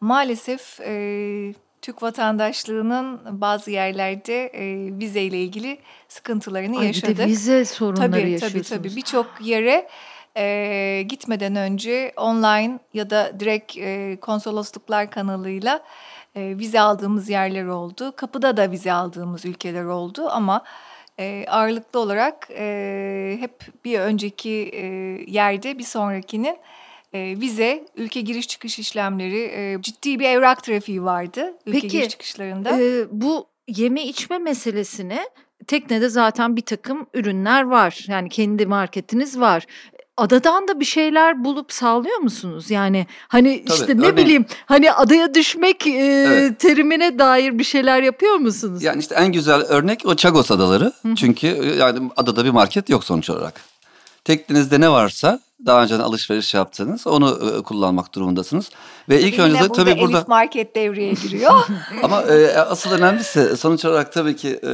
maalesef 0.00 0.80
e, 0.80 1.54
Türk 1.82 2.02
vatandaşlığının 2.02 3.20
bazı 3.40 3.70
yerlerde 3.70 4.46
e, 4.46 4.92
vizeyle 4.98 5.38
ilgili 5.42 5.78
sıkıntılarını 6.08 6.76
Ay 6.76 6.82
bir 6.82 6.86
yaşadık. 6.86 7.18
de 7.18 7.26
vize 7.26 7.64
sorunları 7.64 8.10
Tabii 8.10 8.20
tabii 8.20 8.30
yaşıyorsunuz. 8.30 8.68
tabii 8.68 8.96
birçok 8.96 9.26
yere 9.40 9.88
e, 10.36 11.04
gitmeden 11.08 11.56
önce 11.56 12.12
online 12.16 12.78
ya 12.94 13.10
da 13.10 13.40
direkt 13.40 13.78
e, 13.78 14.16
konsolosluklar 14.20 15.10
kanalıyla 15.10 15.80
e, 16.36 16.58
vize 16.58 16.80
aldığımız 16.80 17.28
yerler 17.28 17.64
oldu. 17.64 18.12
Kapıda 18.16 18.56
da 18.56 18.70
vize 18.70 18.92
aldığımız 18.92 19.44
ülkeler 19.44 19.84
oldu 19.84 20.28
ama 20.30 20.64
e, 21.18 21.44
ağırlıklı 21.48 22.00
olarak 22.00 22.48
e, 22.50 23.36
hep 23.40 23.84
bir 23.84 24.00
önceki 24.00 24.70
e, 24.72 24.86
yerde 25.26 25.78
bir 25.78 25.84
sonrakinin 25.84 26.56
e, 27.12 27.40
vize, 27.40 27.84
ülke 27.96 28.20
giriş 28.20 28.48
çıkış 28.48 28.78
işlemleri, 28.78 29.40
e, 29.40 29.82
ciddi 29.82 30.18
bir 30.18 30.24
evrak 30.24 30.64
trafiği 30.64 31.04
vardı 31.04 31.54
ülke 31.66 31.80
Peki, 31.80 31.88
giriş 31.88 32.08
çıkışlarında. 32.08 32.80
Ee, 32.80 33.04
bu 33.10 33.46
yeme 33.68 34.02
içme 34.02 34.38
meselesini 34.38 35.18
teknede 35.66 36.08
zaten 36.08 36.56
bir 36.56 36.62
takım 36.62 37.06
ürünler 37.14 37.62
var. 37.62 38.04
Yani 38.08 38.28
kendi 38.28 38.66
marketiniz 38.66 39.40
var. 39.40 39.66
Adadan 40.22 40.68
da 40.68 40.80
bir 40.80 40.84
şeyler 40.84 41.44
bulup 41.44 41.72
sağlıyor 41.72 42.18
musunuz? 42.18 42.70
Yani 42.70 43.06
hani 43.28 43.64
Tabii, 43.64 43.78
işte 43.80 43.96
ne 43.96 44.00
örneğin- 44.00 44.16
bileyim 44.16 44.46
hani 44.66 44.92
adaya 44.92 45.34
düşmek 45.34 45.86
e, 45.86 45.90
Evet. 45.90 46.60
terimine 46.60 47.18
dair 47.18 47.58
bir 47.58 47.64
şeyler 47.64 48.02
yapıyor 48.02 48.34
musunuz? 48.36 48.82
Yani 48.82 49.00
işte 49.00 49.14
en 49.14 49.32
güzel 49.32 49.60
örnek 49.60 50.02
o 50.06 50.14
Chagos 50.16 50.50
adaları. 50.50 50.92
Çünkü 51.16 51.46
e, 51.46 51.76
yani 51.76 52.10
adada 52.16 52.44
bir 52.44 52.50
market 52.50 52.88
yok 52.88 53.04
sonuç 53.04 53.30
olarak. 53.30 53.60
Teknenizde 54.24 54.80
ne 54.80 54.90
varsa 54.90 55.40
daha 55.66 55.82
önceden 55.82 56.00
alışveriş 56.00 56.54
yaptığınız 56.54 57.06
onu 57.06 57.38
e, 57.58 57.62
kullanmak 57.62 58.14
durumundasınız. 58.14 58.70
Ve 59.08 59.20
ilk 59.20 59.38
önce 59.38 59.54
de 59.54 59.60
burada 59.60 59.72
tabii 59.72 60.00
burada 60.00 60.18
Elif 60.18 60.28
Market 60.28 60.76
devreye 60.76 61.12
giriyor. 61.12 61.66
ama 62.02 62.22
e, 62.22 62.56
asıl 62.56 62.90
önemlisi 62.90 63.56
sonuç 63.56 63.84
olarak 63.84 64.12
tabii 64.12 64.36
ki 64.36 64.60
e, 64.64 64.72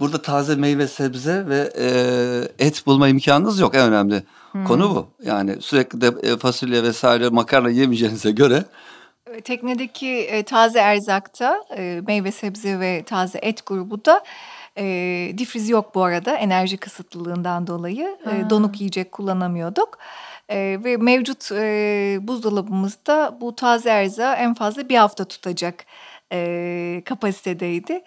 burada 0.00 0.22
taze 0.22 0.54
meyve 0.54 0.86
sebze 0.86 1.46
ve 1.48 1.72
e, 1.78 2.66
et 2.66 2.86
bulma 2.86 3.08
imkanınız 3.08 3.60
yok. 3.60 3.74
En 3.74 3.92
önemli 3.92 4.22
konu 4.66 4.90
bu. 4.90 5.06
Yani 5.24 5.56
sürekli 5.60 6.00
de 6.00 6.06
e, 6.22 6.36
fasulye 6.36 6.82
vesaire 6.82 7.28
makarna 7.28 7.70
yemeyeceğinize 7.70 8.30
göre 8.30 8.64
Teknedeki 9.44 10.08
e, 10.08 10.42
taze 10.42 10.78
erzakta 10.78 11.64
e, 11.76 12.00
meyve 12.06 12.32
sebze 12.32 12.80
ve 12.80 13.02
taze 13.02 13.38
et 13.42 13.66
grubu 13.66 14.04
da 14.04 14.24
e, 14.78 14.84
difriz 15.38 15.68
yok 15.68 15.94
bu 15.94 16.02
arada 16.02 16.36
enerji 16.36 16.76
kısıtlılığından 16.76 17.66
dolayı 17.66 18.18
e, 18.26 18.50
donuk 18.50 18.80
yiyecek 18.80 19.12
kullanamıyorduk. 19.12 19.98
E, 20.48 20.78
ve 20.84 20.96
mevcut 20.96 21.52
e, 21.52 22.18
buzdolabımızda 22.22 23.38
bu 23.40 23.54
taze 23.54 23.90
erzağı 23.90 24.34
en 24.34 24.54
fazla 24.54 24.88
bir 24.88 24.96
hafta 24.96 25.24
tutacak 25.24 25.84
e, 26.32 27.02
kapasitedeydi. 27.04 28.02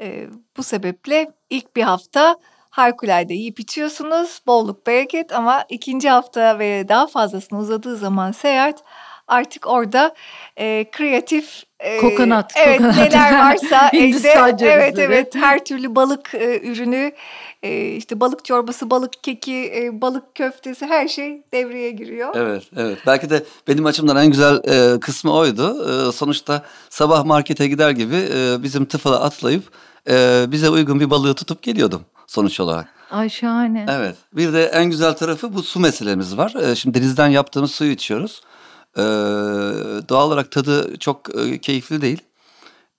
E, 0.00 0.28
bu 0.56 0.62
sebeple 0.62 1.32
ilk 1.50 1.76
bir 1.76 1.82
hafta 1.82 2.36
harikulade 2.70 3.34
yiyip 3.34 3.60
içiyorsunuz 3.60 4.40
bolluk 4.46 4.86
bereket 4.86 5.32
ama 5.32 5.64
ikinci 5.68 6.10
hafta 6.10 6.58
ve 6.58 6.88
daha 6.88 7.06
fazlasına 7.06 7.58
uzadığı 7.58 7.96
zaman 7.96 8.32
seyahat 8.32 8.84
artık 9.28 9.66
orada 9.66 10.14
e, 10.56 10.90
kreatif 10.92 11.62
e, 11.80 11.98
Kokonat, 11.98 12.52
evet 12.56 12.78
kokonat. 12.78 12.96
neler 12.96 13.38
varsa 13.38 13.88
elde 13.92 14.56
evet 14.66 14.98
evet 14.98 15.34
her 15.34 15.64
türlü 15.64 15.94
balık 15.94 16.34
e, 16.34 16.60
ürünü 16.60 17.12
e, 17.62 17.88
işte 17.88 18.20
balık 18.20 18.44
çorbası 18.44 18.90
balık 18.90 19.12
keki 19.22 19.72
e, 19.76 20.00
balık 20.00 20.34
köftesi 20.34 20.86
her 20.86 21.08
şey 21.08 21.42
devreye 21.52 21.90
giriyor. 21.90 22.34
Evet, 22.34 22.62
evet. 22.76 22.98
Belki 23.06 23.30
de 23.30 23.44
benim 23.68 23.86
açımdan 23.86 24.16
en 24.16 24.26
güzel 24.26 24.60
e, 24.64 25.00
kısmı 25.00 25.32
oydu. 25.32 25.86
E, 26.08 26.12
sonuçta 26.12 26.62
sabah 26.90 27.24
markete 27.24 27.68
gider 27.68 27.90
gibi 27.90 28.28
e, 28.34 28.62
bizim 28.62 28.84
tıfıla 28.84 29.20
atlayıp 29.20 29.64
e, 30.08 30.46
bize 30.48 30.68
uygun 30.68 31.00
bir 31.00 31.10
balığı 31.10 31.34
tutup 31.34 31.62
geliyordum 31.62 32.02
sonuç 32.26 32.60
olarak. 32.60 32.88
Ay 33.10 33.28
şahane. 33.28 33.86
Evet. 33.88 34.16
Bir 34.32 34.52
de 34.52 34.64
en 34.64 34.90
güzel 34.90 35.16
tarafı 35.16 35.54
bu 35.54 35.62
su 35.62 35.80
meselemiz 35.80 36.36
var. 36.36 36.54
E, 36.54 36.74
şimdi 36.74 37.00
denizden 37.00 37.28
yaptığımız 37.28 37.70
suyu 37.70 37.90
içiyoruz. 37.90 38.42
E, 38.96 39.02
doğal 40.08 40.26
olarak 40.26 40.52
tadı 40.52 40.96
çok 40.96 41.38
e, 41.38 41.58
keyifli 41.58 42.00
değil. 42.00 42.20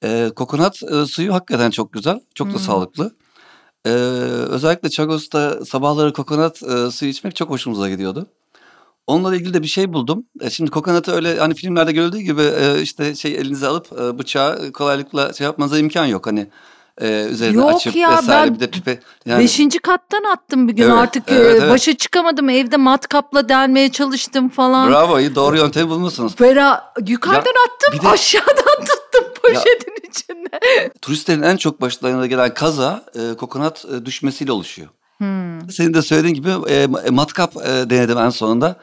E, 0.04 0.32
kokonat 0.36 0.84
e, 0.84 1.06
suyu 1.06 1.34
hakikaten 1.34 1.72
çok 1.72 1.93
güzel, 1.93 2.20
çok 2.36 2.54
da 2.54 2.60
sağlıklı. 2.60 3.16
E, 3.86 3.89
özellikle 4.49 4.89
Chagos'ta 4.89 5.66
sabahları 5.66 6.14
kokonat 6.14 6.64
e, 6.64 6.91
suyu 6.91 7.12
içmek 7.12 7.36
çok 7.36 7.49
hoşumuza 7.49 7.89
gidiyordu. 7.89 8.28
Onunla 9.08 9.36
ilgili 9.36 9.54
de 9.54 9.62
bir 9.62 9.68
şey 9.68 9.93
buldum. 9.93 10.26
E, 10.41 10.49
şimdi 10.49 10.72
kokonatı 10.72 11.12
öyle 11.12 11.39
hani 11.39 11.54
filmlerde 11.54 11.91
görüldüğü 11.91 12.20
gibi 12.20 12.41
e, 12.41 12.82
işte 12.82 13.16
şey 13.16 13.36
elinize 13.36 13.68
alıp 13.68 13.88
e, 13.99 14.20
bıçağı 14.20 14.72
kolaylıkla 14.72 15.34
şey 15.34 15.45
yapmanıza 15.45 15.78
imkan 15.78 16.06
yok. 16.06 16.28
Hani 16.28 16.47
e, 17.02 17.26
üzerine 17.26 17.62
Yok 17.62 17.76
açıp 17.76 17.96
ya, 17.96 18.18
vesaire 18.18 18.48
ben 18.50 18.56
bir 18.56 18.60
de 18.60 18.68
pipe 18.72 19.00
yani 19.26 19.44
Beşinci 19.44 19.80
kattan 19.80 20.24
attım 20.34 20.68
bir 20.68 20.74
gün 20.74 20.84
Evet, 20.84 20.94
artık 20.94 21.24
evet, 21.28 21.56
e, 21.56 21.58
evet. 21.58 21.70
başa 21.72 21.98
çıkamadım 21.98 22.50
evde 22.50 22.78
matkapla 22.78 23.50
delmeye 23.50 23.92
çalıştım 23.92 24.50
falan. 24.50 24.89
bravo 24.92 25.20
iyi 25.20 25.36
doğru 25.36 25.58
yöntemi 25.58 25.89
bulmuşsunuz. 25.89 26.36
Fera 26.36 26.94
yukarıdan 27.08 27.39
attım 27.68 27.94
bir 28.00 28.02
de- 28.02 28.08
aşağıdan 28.10 28.56
tuttum 28.80 29.34
poşetin 29.44 30.10
içinde. 30.10 30.60
Turistlerin 31.02 31.42
en 31.42 31.58
çok 31.58 31.82
başlarına 31.82 32.26
gelen 32.26 32.54
kaza 32.54 33.04
e, 33.16 33.38
kokonat 33.38 33.86
e, 33.86 34.06
düşmesiyle 34.06 34.52
oluşuyor. 34.52 34.88
Hmm. 35.18 35.72
Senin 35.72 35.94
de 35.94 36.02
söylediğin 36.02 36.34
gibi 36.36 36.50
e, 36.70 36.88
matkap 37.12 37.56
e, 37.58 37.89
denedim 37.89 38.18
en 38.18 38.30
sonunda. 38.30 38.76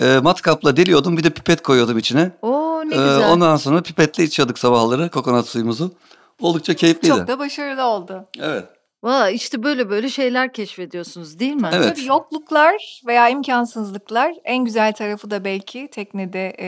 E, 0.00 0.18
matkapla 0.22 0.76
deliyordum 0.76 1.16
bir 1.16 1.24
de 1.24 1.30
pipet 1.30 1.62
koyuyordum 1.62 1.98
içine. 1.98 2.30
Oo 2.42 2.80
ne 2.84 2.94
E, 2.94 2.98
güzel. 2.98 3.30
ondan 3.32 3.56
sonra 3.56 3.82
pipetle 3.82 4.24
içiyorduk 4.24 4.58
sabahları 4.58 5.08
kokonat 5.10 5.46
suyumuzu. 5.48 5.92
Oldukça 6.40 6.74
keyifliydi. 6.74 7.16
Çok 7.16 7.28
da 7.28 7.38
başarılı 7.38 7.82
oldu. 7.84 8.28
Evet. 8.40 8.64
Valla 9.02 9.30
işte 9.30 9.62
böyle 9.62 9.90
böyle 9.90 10.08
şeyler 10.08 10.52
keşfediyorsunuz 10.52 11.38
değil 11.38 11.54
mi? 11.54 11.68
Evet. 11.72 11.96
Tabii 11.96 12.06
yokluklar 12.06 13.02
veya 13.06 13.28
imkansızlıklar 13.28 14.34
en 14.44 14.64
güzel 14.64 14.92
tarafı 14.92 15.30
da 15.30 15.44
belki 15.44 15.88
teknede 15.92 16.56
e, 16.60 16.66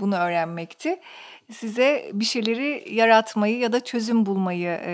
bunu 0.00 0.16
öğrenmekti. 0.16 1.00
Size 1.52 2.10
bir 2.12 2.24
şeyleri 2.24 2.94
yaratmayı 2.94 3.58
ya 3.58 3.72
da 3.72 3.80
çözüm 3.80 4.26
bulmayı 4.26 4.68
e, 4.68 4.92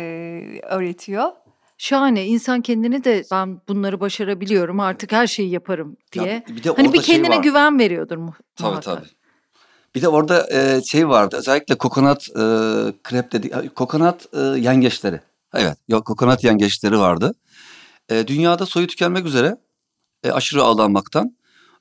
öğretiyor. 0.62 1.32
Şahane 1.78 2.26
insan 2.26 2.60
kendini 2.60 3.04
de 3.04 3.24
ben 3.32 3.60
bunları 3.68 4.00
başarabiliyorum 4.00 4.80
artık 4.80 5.12
her 5.12 5.26
şeyi 5.26 5.50
yaparım 5.50 5.96
diye. 6.12 6.32
Ya 6.48 6.56
bir 6.56 6.64
de 6.64 6.70
hani 6.70 6.92
bir 6.92 7.02
şey 7.02 7.16
kendine 7.16 7.36
var. 7.36 7.42
güven 7.42 7.78
veriyordur 7.78 8.16
mu? 8.16 8.34
Tabii 8.56 8.68
muhakkak. 8.70 8.84
tabii. 8.84 9.08
Bir 9.94 10.02
de 10.02 10.08
orada 10.08 10.48
e, 10.52 10.82
şey 10.82 11.08
vardı 11.08 11.36
özellikle 11.36 11.74
kokonat 11.74 12.28
e, 12.28 12.34
krep 13.02 13.32
dedi 13.32 13.68
kokonat 13.74 14.26
e, 14.32 14.40
yengeçleri. 14.40 15.20
Evet 15.54 15.78
yok 15.88 16.06
kokonat 16.06 16.44
yengeçleri 16.44 16.98
vardı. 16.98 17.34
E, 18.08 18.26
dünyada 18.26 18.66
soyu 18.66 18.86
tükenmek 18.86 19.26
üzere 19.26 19.56
e, 20.24 20.30
aşırı 20.32 20.62
avlanmaktan. 20.62 21.36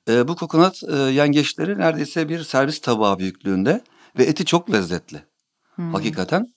E, 0.09 0.27
bu 0.27 0.35
kokonat 0.35 0.83
e, 0.83 0.95
yengeçleri 0.95 1.77
neredeyse 1.77 2.29
bir 2.29 2.43
servis 2.43 2.81
tabağı 2.81 3.19
büyüklüğünde 3.19 3.81
ve 4.17 4.23
eti 4.23 4.45
çok 4.45 4.71
lezzetli 4.71 5.23
Hmm. 5.75 5.93
hakikaten. 5.93 6.53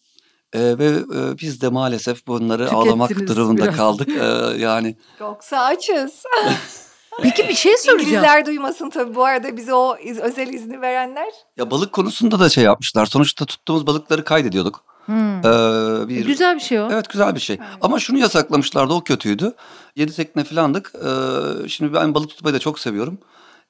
E, 0.53 0.79
ve 0.79 0.87
e, 0.87 1.39
biz 1.39 1.61
de 1.63 1.69
maalesef 1.69 2.27
bunları 2.27 2.69
Tükettiniz 3.09 3.37
durumunda 3.37 3.63
biraz. 3.65 3.77
kaldık. 3.77 4.09
E, 4.09 4.25
yani 4.59 4.97
Yoksa 5.21 5.59
açız. 5.59 6.23
Peki 7.23 7.49
bir 7.49 7.55
şey 7.55 7.77
soracağım. 7.77 8.01
İngilizler 8.01 8.47
duymasın 8.47 8.91
tabii 8.91 9.15
bu 9.15 9.25
arada 9.25 9.57
bize 9.57 9.75
o 9.75 9.97
iz- 9.99 10.19
özel 10.19 10.49
izni 10.49 10.81
verenler. 10.81 11.29
ya 11.57 11.71
balık 11.71 11.93
konusunda 11.93 12.41
da 12.41 12.49
şey 12.49 12.65
yapmışlar. 12.65 13.07
Sonuçta 13.07 13.45
tuttuğumuz 13.45 13.87
balıkları 13.87 14.25
kaydediyorduk. 14.25 14.85
Hmm. 15.07 15.39
E, 15.39 16.09
bir 16.09 16.27
Güzel 16.27 16.55
bir 16.57 16.61
şey 16.61 16.81
o. 16.81 16.89
Evet 16.93 17.09
güzel 17.09 17.35
bir 17.35 17.41
şey. 17.41 17.59
Ama 17.81 17.99
şunu 18.01 18.19
yasaklamışlardı 18.19 18.93
o 18.95 19.01
kötüydü. 19.05 19.55
Yedi 19.97 20.13
tekne 20.17 20.45
filandık. 20.45 20.93
Ee, 21.05 21.69
şimdi 21.69 21.95
ben 21.95 22.15
balık 22.15 22.31
tutmayı 22.31 22.55
da 22.55 22.59
çok 22.59 22.79
seviyorum. 22.79 23.19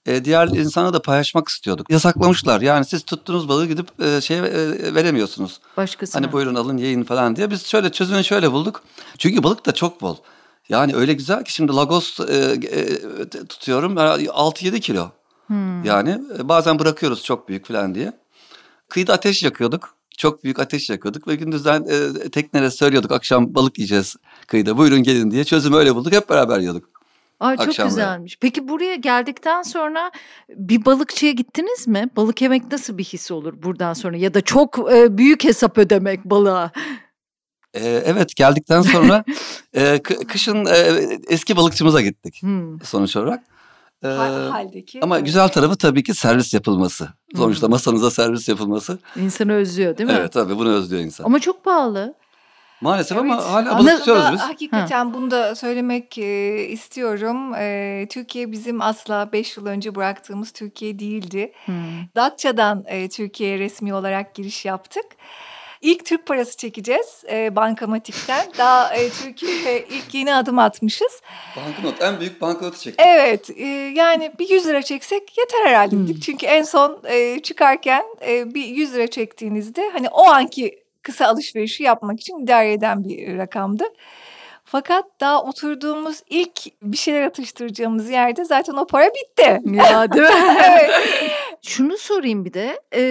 Ee, 0.07 0.25
diğer 0.25 0.49
insana 0.49 0.93
da 0.93 1.03
paylaşmak 1.03 1.49
istiyorduk. 1.49 1.91
Yasaklamışlar. 1.91 2.61
Yani 2.61 2.85
siz 2.85 3.03
tuttuğunuz 3.03 3.49
balığı 3.49 3.67
gidip 3.67 3.89
e, 4.03 4.21
şey 4.21 4.43
veremiyorsunuz. 4.95 5.61
Başkasına. 5.77 6.23
Hani 6.23 6.33
buyurun 6.33 6.55
alın 6.55 6.77
yiyin 6.77 7.05
falan 7.05 7.37
diye. 7.37 7.51
Biz 7.51 7.67
şöyle 7.67 7.93
çözümünü 7.93 8.25
şöyle 8.25 8.53
bulduk. 8.53 8.83
Çünkü 9.19 9.43
balık 9.43 9.67
da 9.67 9.75
çok 9.75 10.01
bol. 10.01 10.17
Yani 10.69 10.95
öyle 10.95 11.13
güzel 11.13 11.45
ki 11.45 11.53
şimdi 11.53 11.73
lagos 11.73 12.21
e, 12.21 12.35
e, 12.71 13.29
tutuyorum 13.31 13.97
6-7 13.97 14.81
kilo. 14.81 15.11
Hmm. 15.47 15.85
Yani 15.85 16.21
e, 16.39 16.49
bazen 16.49 16.79
bırakıyoruz 16.79 17.25
çok 17.25 17.49
büyük 17.49 17.67
falan 17.67 17.95
diye. 17.95 18.13
Kıyıda 18.89 19.13
ateş 19.13 19.43
yakıyorduk. 19.43 19.97
Çok 20.19 20.45
büyük 20.45 20.61
ateş 20.61 20.91
yakıyorduk 20.91 21.29
ve 21.29 21.35
gündüzden 21.35 21.85
e, 21.89 22.31
teknelere 22.31 22.71
söylüyorduk 22.71 23.13
akşam 23.13 23.55
balık 23.55 23.79
yiyeceğiz 23.79 24.17
kıyıda 24.47 24.79
buyurun 24.79 25.03
gelin 25.03 25.31
diye. 25.31 25.45
Çözümü 25.45 25.77
öyle 25.77 25.95
bulduk 25.95 26.13
hep 26.13 26.31
beraber 26.31 26.59
yiyorduk. 26.59 26.97
Ay 27.41 27.57
çok 27.57 27.69
akşamları. 27.69 27.95
güzelmiş. 27.95 28.39
Peki 28.41 28.69
buraya 28.69 28.95
geldikten 28.95 29.63
sonra 29.63 30.11
bir 30.49 30.85
balıkçıya 30.85 31.33
gittiniz 31.33 31.89
mi? 31.89 32.11
Balık 32.17 32.43
yemek 32.43 32.73
nasıl 32.73 32.99
bir 32.99 33.05
his 33.05 33.31
olur 33.31 33.63
buradan 33.63 33.93
sonra? 33.93 34.17
Ya 34.17 34.35
da 34.35 34.41
çok 34.41 34.93
e, 34.93 35.19
büyük 35.19 35.45
hesap 35.45 35.79
ödemek 35.79 36.25
balığa. 36.25 36.71
E, 37.75 38.03
evet 38.07 38.37
geldikten 38.37 38.83
sonra 38.83 39.25
e, 39.75 39.81
kı- 39.97 40.27
kışın 40.27 40.67
e, 40.67 40.77
eski 41.29 41.57
balıkçımıza 41.57 42.01
gittik 42.01 42.39
Hmm. 42.43 42.81
sonuç 42.81 43.17
olarak. 43.17 43.45
E, 44.05 44.09
Ha- 44.09 44.51
Haldeki. 44.53 45.01
ama 45.03 45.21
güzel 45.21 45.49
tarafı 45.49 45.77
tabii 45.77 46.03
ki 46.03 46.15
servis 46.15 46.55
yapılması. 46.55 47.09
Sonuçta 47.37 47.67
Hmm. 47.67 47.71
masanıza 47.71 48.11
servis 48.11 48.49
yapılması. 48.49 48.99
İnsanı 49.17 49.53
özlüyor 49.53 49.99
değil 49.99 50.11
mi? 50.11 50.17
Evet 50.21 50.33
tabii 50.33 50.57
bunu 50.59 50.75
özlüyor 50.75 51.03
insan. 51.03 51.25
Ama 51.25 51.39
çok 51.39 51.65
pahalı. 51.65 52.15
Maalesef 52.81 53.19
ama 53.19 53.35
Evet, 53.35 53.45
hala 53.45 53.75
aslında 53.75 53.79
balık 53.79 53.99
tutuyoruz 53.99 54.33
biz. 54.33 54.41
Hakikaten 54.41 55.15
bunu 55.15 55.31
da 55.31 55.55
söylemek 55.55 56.19
e, 56.19 56.57
istiyorum. 56.69 57.55
E, 57.55 58.07
Türkiye 58.11 58.53
bizim 58.53 58.83
asla 58.83 59.33
5 59.33 59.57
yıl 59.57 59.67
önce 59.67 59.95
bıraktığımız 59.95 60.51
Türkiye 60.53 60.99
değildi. 60.99 61.53
Hmm. 61.65 61.75
Datça'dan 62.17 62.85
e, 62.87 63.09
Türkiye'ye 63.09 63.59
resmi 63.59 63.95
olarak 63.95 64.35
giriş 64.35 64.65
yaptık. 64.65 65.05
İlk 65.81 66.05
Türk 66.05 66.27
parası 66.27 66.57
çekeceğiz 66.57 67.25
e, 67.31 67.57
bankamatikten. 67.57 68.47
Daha 68.59 68.95
e, 68.95 69.11
Türkiye'ye 69.11 69.85
ilk 69.91 70.15
yeni 70.15 70.35
adım 70.35 70.59
atmışız. 70.59 71.23
Banknot 71.57 72.03
en 72.03 72.21
büyük 72.21 72.41
banknotu 72.41 72.79
çektik. 72.79 73.07
Evet 73.07 73.51
e, 73.57 73.67
yani 73.95 74.33
bir 74.39 74.49
100 74.49 74.67
lira 74.67 74.83
çeksek 74.83 75.39
yeter 75.39 75.67
herhalde 75.67 75.97
dedik. 75.97 76.15
Hmm. 76.15 76.21
Çünkü 76.21 76.47
en 76.47 76.63
son 76.63 77.01
e, 77.05 77.43
çıkarken 77.43 78.05
e, 78.27 78.55
bir 78.55 78.65
100 78.65 78.95
lira 78.95 79.07
çektiğinizde 79.07 79.91
hani 79.93 80.09
o 80.09 80.29
anki 80.29 80.83
kısa 81.03 81.27
alışverişi 81.27 81.83
yapmak 81.83 82.21
için 82.21 82.39
idare 82.39 82.73
eden 82.73 83.05
bir 83.05 83.39
rakamdı. 83.39 83.85
Fakat 84.69 85.05
daha 85.21 85.43
oturduğumuz 85.43 86.23
ilk 86.31 86.53
bir 86.83 86.97
şeyler 86.97 87.23
atıştıracağımız 87.23 88.11
yerde 88.11 88.45
zaten 88.45 88.75
o 88.75 88.87
para 88.87 89.07
bitti. 89.07 89.61
Ya 89.77 90.13
değil 90.13 90.25
mi? 90.27 90.57
evet. 90.67 90.91
Şunu 91.63 91.97
sorayım 91.99 92.45
bir 92.45 92.53
de 92.53 92.81
e, 92.95 93.03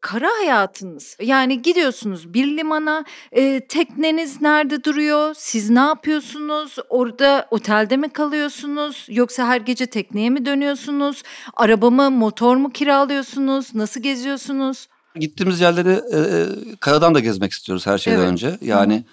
kara 0.00 0.28
hayatınız 0.40 1.16
yani 1.20 1.62
gidiyorsunuz 1.62 2.34
bir 2.34 2.56
limana 2.56 3.04
e, 3.32 3.66
tekneniz 3.66 4.40
nerede 4.42 4.84
duruyor 4.84 5.34
siz 5.38 5.70
ne 5.70 5.78
yapıyorsunuz 5.80 6.76
orada 6.88 7.46
otelde 7.50 7.96
mi 7.96 8.08
kalıyorsunuz 8.08 9.06
yoksa 9.10 9.46
her 9.46 9.60
gece 9.60 9.86
tekneye 9.86 10.30
mi 10.30 10.46
dönüyorsunuz 10.46 11.22
araba 11.56 11.90
mı 11.90 12.10
motor 12.10 12.56
mu 12.56 12.70
kiralıyorsunuz 12.70 13.74
nasıl 13.74 14.00
geziyorsunuz? 14.02 14.88
Gittiğimiz 15.16 15.60
yerleri 15.60 16.00
e, 16.14 16.46
karadan 16.80 17.14
da 17.14 17.20
gezmek 17.20 17.52
istiyoruz 17.52 17.86
her 17.86 17.98
şeyden 17.98 18.18
Evet. 18.18 18.28
önce. 18.30 18.58
Yani 18.60 19.04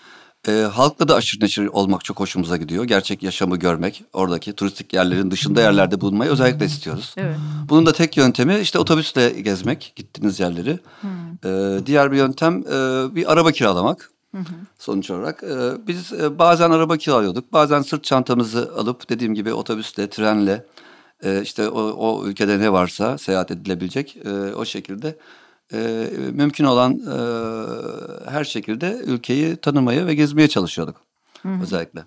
e, 0.47 0.51
halkla 0.51 1.07
da 1.07 1.15
aşırı 1.15 1.43
neşir 1.43 1.65
olmak 1.65 2.05
çok 2.05 2.19
hoşumuza 2.19 2.57
gidiyor. 2.57 2.83
Gerçek 2.83 3.23
yaşamı 3.23 3.57
görmek, 3.57 4.03
oradaki 4.13 4.53
turistik 4.53 4.93
yerlerin 4.93 5.31
dışında 5.31 5.61
yerlerde 5.61 6.01
bulunmayı 6.01 6.31
özellikle 6.31 6.65
istiyoruz. 6.65 7.13
Evet. 7.17 7.35
Bunun 7.69 7.85
da 7.85 7.93
tek 7.93 8.17
yöntemi 8.17 8.59
işte 8.59 8.79
otobüsle 8.79 9.29
gezmek, 9.29 9.93
gittiğiniz 9.95 10.39
yerleri. 10.39 10.79
Hmm. 11.01 11.49
E, 11.51 11.85
diğer 11.85 12.11
bir 12.11 12.17
yöntem 12.17 12.59
e, 12.59 13.15
bir 13.15 13.31
araba 13.31 13.51
kiralamak. 13.51 14.11
Hı 14.35 14.39
hı. 14.39 14.53
Sonuç 14.79 15.11
olarak 15.11 15.43
e, 15.43 15.87
biz 15.87 16.13
e, 16.13 16.39
bazen 16.39 16.71
araba 16.71 16.97
kiralıyorduk, 16.97 17.53
bazen 17.53 17.81
sırt 17.81 18.03
çantamızı 18.03 18.71
alıp 18.77 19.09
dediğim 19.09 19.35
gibi 19.35 19.53
otobüsle, 19.53 20.09
trenle 20.09 20.65
e, 21.23 21.41
işte 21.41 21.69
o, 21.69 21.81
o 21.81 22.25
ülkede 22.25 22.59
ne 22.59 22.71
varsa 22.71 23.17
seyahat 23.17 23.51
edilebilecek 23.51 24.17
e, 24.25 24.29
o 24.29 24.65
şekilde 24.65 25.15
e, 25.73 26.09
mümkün 26.31 26.63
olan 26.65 26.93
e, 26.93 27.15
her 28.31 28.43
şekilde 28.43 28.97
ülkeyi 29.05 29.55
tanımaya 29.55 30.07
ve 30.07 30.15
gezmeye 30.15 30.47
çalışıyorduk 30.47 31.01
Hı 31.41 31.49
hı. 31.49 31.61
özellikle. 31.63 32.05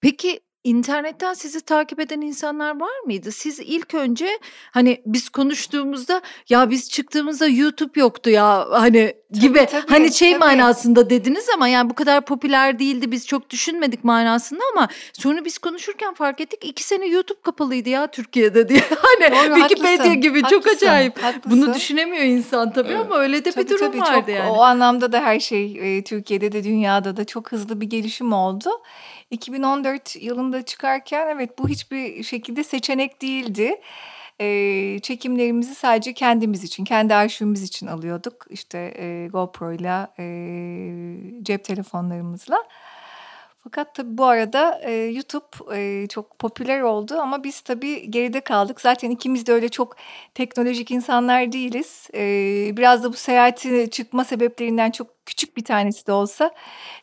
Peki 0.00 0.40
internetten 0.64 1.34
sizi 1.34 1.60
takip 1.60 2.00
eden 2.00 2.20
insanlar 2.20 2.80
var 2.80 2.98
mıydı? 3.04 3.32
Siz 3.32 3.60
ilk 3.60 3.94
önce 3.94 4.28
hani 4.70 5.02
biz 5.06 5.28
konuştuğumuzda 5.28 6.22
ya 6.48 6.70
biz 6.70 6.90
çıktığımızda 6.90 7.46
YouTube 7.46 8.00
yoktu 8.00 8.30
ya 8.30 8.66
hani 8.70 9.14
gibi 9.32 9.66
tabii, 9.66 9.86
hani 9.88 10.12
şey 10.12 10.30
tabii. 10.32 10.38
manasında 10.38 11.10
dediniz 11.10 11.46
ama 11.54 11.68
yani 11.68 11.90
bu 11.90 11.94
kadar 11.94 12.24
popüler 12.24 12.78
değildi 12.78 13.12
biz 13.12 13.26
çok 13.26 13.50
düşünmedik 13.50 14.04
manasında 14.04 14.60
ama 14.72 14.88
sonra 15.12 15.44
biz 15.44 15.58
konuşurken 15.58 16.14
fark 16.14 16.40
ettik 16.40 16.64
iki 16.64 16.82
sene 16.82 17.06
YouTube 17.06 17.40
kapalıydı 17.42 17.88
ya 17.88 18.06
Türkiye'de 18.06 18.68
diye 18.68 18.80
hani 19.02 19.32
Doğru, 19.32 19.56
Wikipedia 19.60 19.92
haklısın, 19.92 20.20
gibi 20.20 20.42
çok 20.42 20.52
haklısın, 20.52 20.76
acayip. 20.76 21.22
haklısın. 21.22 21.62
Bunu 21.62 21.74
düşünemiyor 21.74 22.22
insan 22.24 22.72
tabii 22.72 22.88
Evet. 22.88 23.00
ama 23.00 23.18
öyle 23.18 23.44
de 23.44 23.50
Tabii, 23.52 23.64
bir 23.64 23.70
durum 23.70 23.86
tabii, 23.86 24.00
vardı 24.00 24.20
çok, 24.26 24.28
yani. 24.28 24.50
O 24.50 24.62
anlamda 24.62 25.12
da 25.12 25.20
her 25.20 25.40
şey 25.40 26.02
Türkiye'de 26.04 26.52
de 26.52 26.64
dünyada 26.64 27.16
da 27.16 27.24
çok 27.24 27.52
hızlı 27.52 27.80
bir 27.80 27.86
gelişim 27.86 28.32
oldu. 28.32 28.70
2014 29.30 30.16
yılında 30.16 30.62
çıkarken 30.62 31.28
evet 31.28 31.58
bu 31.58 31.68
hiçbir 31.68 32.22
şekilde 32.22 32.64
seçenek 32.64 33.22
değildi. 33.22 33.80
E, 34.40 34.98
çekimlerimizi 35.02 35.74
sadece 35.74 36.12
kendimiz 36.12 36.64
için, 36.64 36.84
kendi 36.84 37.14
arşivimiz 37.14 37.62
için 37.62 37.86
alıyorduk. 37.86 38.46
İşte 38.50 38.94
e, 38.98 39.28
GoPro'yla, 39.32 40.14
e, 40.18 40.24
cep 41.42 41.64
telefonlarımızla. 41.64 42.56
Fakat 43.64 43.94
tabii 43.94 44.18
bu 44.18 44.24
arada 44.24 44.80
e, 44.82 44.92
YouTube 44.92 45.76
e, 45.76 46.06
çok 46.06 46.38
popüler 46.38 46.80
oldu 46.80 47.14
ama 47.20 47.44
biz 47.44 47.60
tabii 47.60 48.10
geride 48.10 48.40
kaldık. 48.40 48.80
Zaten 48.80 49.10
ikimiz 49.10 49.46
de 49.46 49.52
öyle 49.52 49.68
çok 49.68 49.96
teknolojik 50.34 50.90
insanlar 50.90 51.52
değiliz. 51.52 52.08
E, 52.14 52.20
biraz 52.76 53.04
da 53.04 53.12
bu 53.12 53.16
seyahati 53.16 53.90
çıkma 53.90 54.24
sebeplerinden 54.24 54.90
çok 54.90 55.26
küçük 55.26 55.56
bir 55.56 55.64
tanesi 55.64 56.06
de 56.06 56.12
olsa 56.12 56.50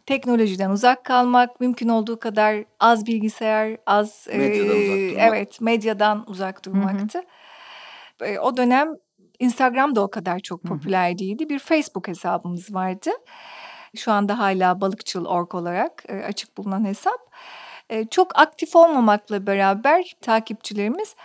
teknolojiden 0.05 0.69
uzak 0.69 1.03
kalmak, 1.03 1.59
mümkün 1.59 1.89
olduğu 1.89 2.19
kadar 2.19 2.63
az 2.79 3.05
bilgisayar, 3.05 3.77
az 3.85 4.27
Medyadan 4.27 4.69
e, 4.69 4.79
uzak 4.79 4.97
durmak. 4.97 5.27
evet 5.27 5.61
medyadan 5.61 6.25
uzak 6.27 6.65
durmaktı. 6.65 7.21
E, 8.21 8.39
o 8.39 8.57
dönem 8.57 8.95
Instagram 9.39 9.95
da 9.95 10.01
o 10.01 10.09
kadar 10.09 10.39
çok 10.39 10.63
popüler 10.63 11.17
değildi. 11.17 11.49
Bir 11.49 11.59
Facebook 11.59 12.07
hesabımız 12.07 12.73
vardı. 12.73 13.09
Şu 13.95 14.11
anda 14.11 14.39
hala 14.39 14.81
balıkçıl.org 14.81 15.55
olarak 15.55 16.03
e, 16.07 16.23
açık 16.23 16.57
bulunan 16.57 16.85
hesap. 16.85 17.19
E, 17.89 18.05
çok 18.05 18.39
aktif 18.39 18.75
olmamakla 18.75 19.47
beraber 19.47 20.15
takipçilerimiz 20.21 21.15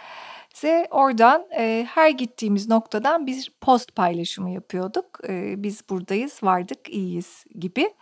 bize 0.54 0.86
oradan 0.90 1.46
e, 1.58 1.86
her 1.90 2.10
gittiğimiz 2.10 2.68
noktadan 2.68 3.26
bir 3.26 3.52
post 3.60 3.96
paylaşımı 3.96 4.50
yapıyorduk. 4.50 5.20
E, 5.28 5.62
biz 5.62 5.88
buradayız, 5.90 6.42
vardık, 6.42 6.88
iyiyiz 6.88 7.44
gibi. 7.58 7.94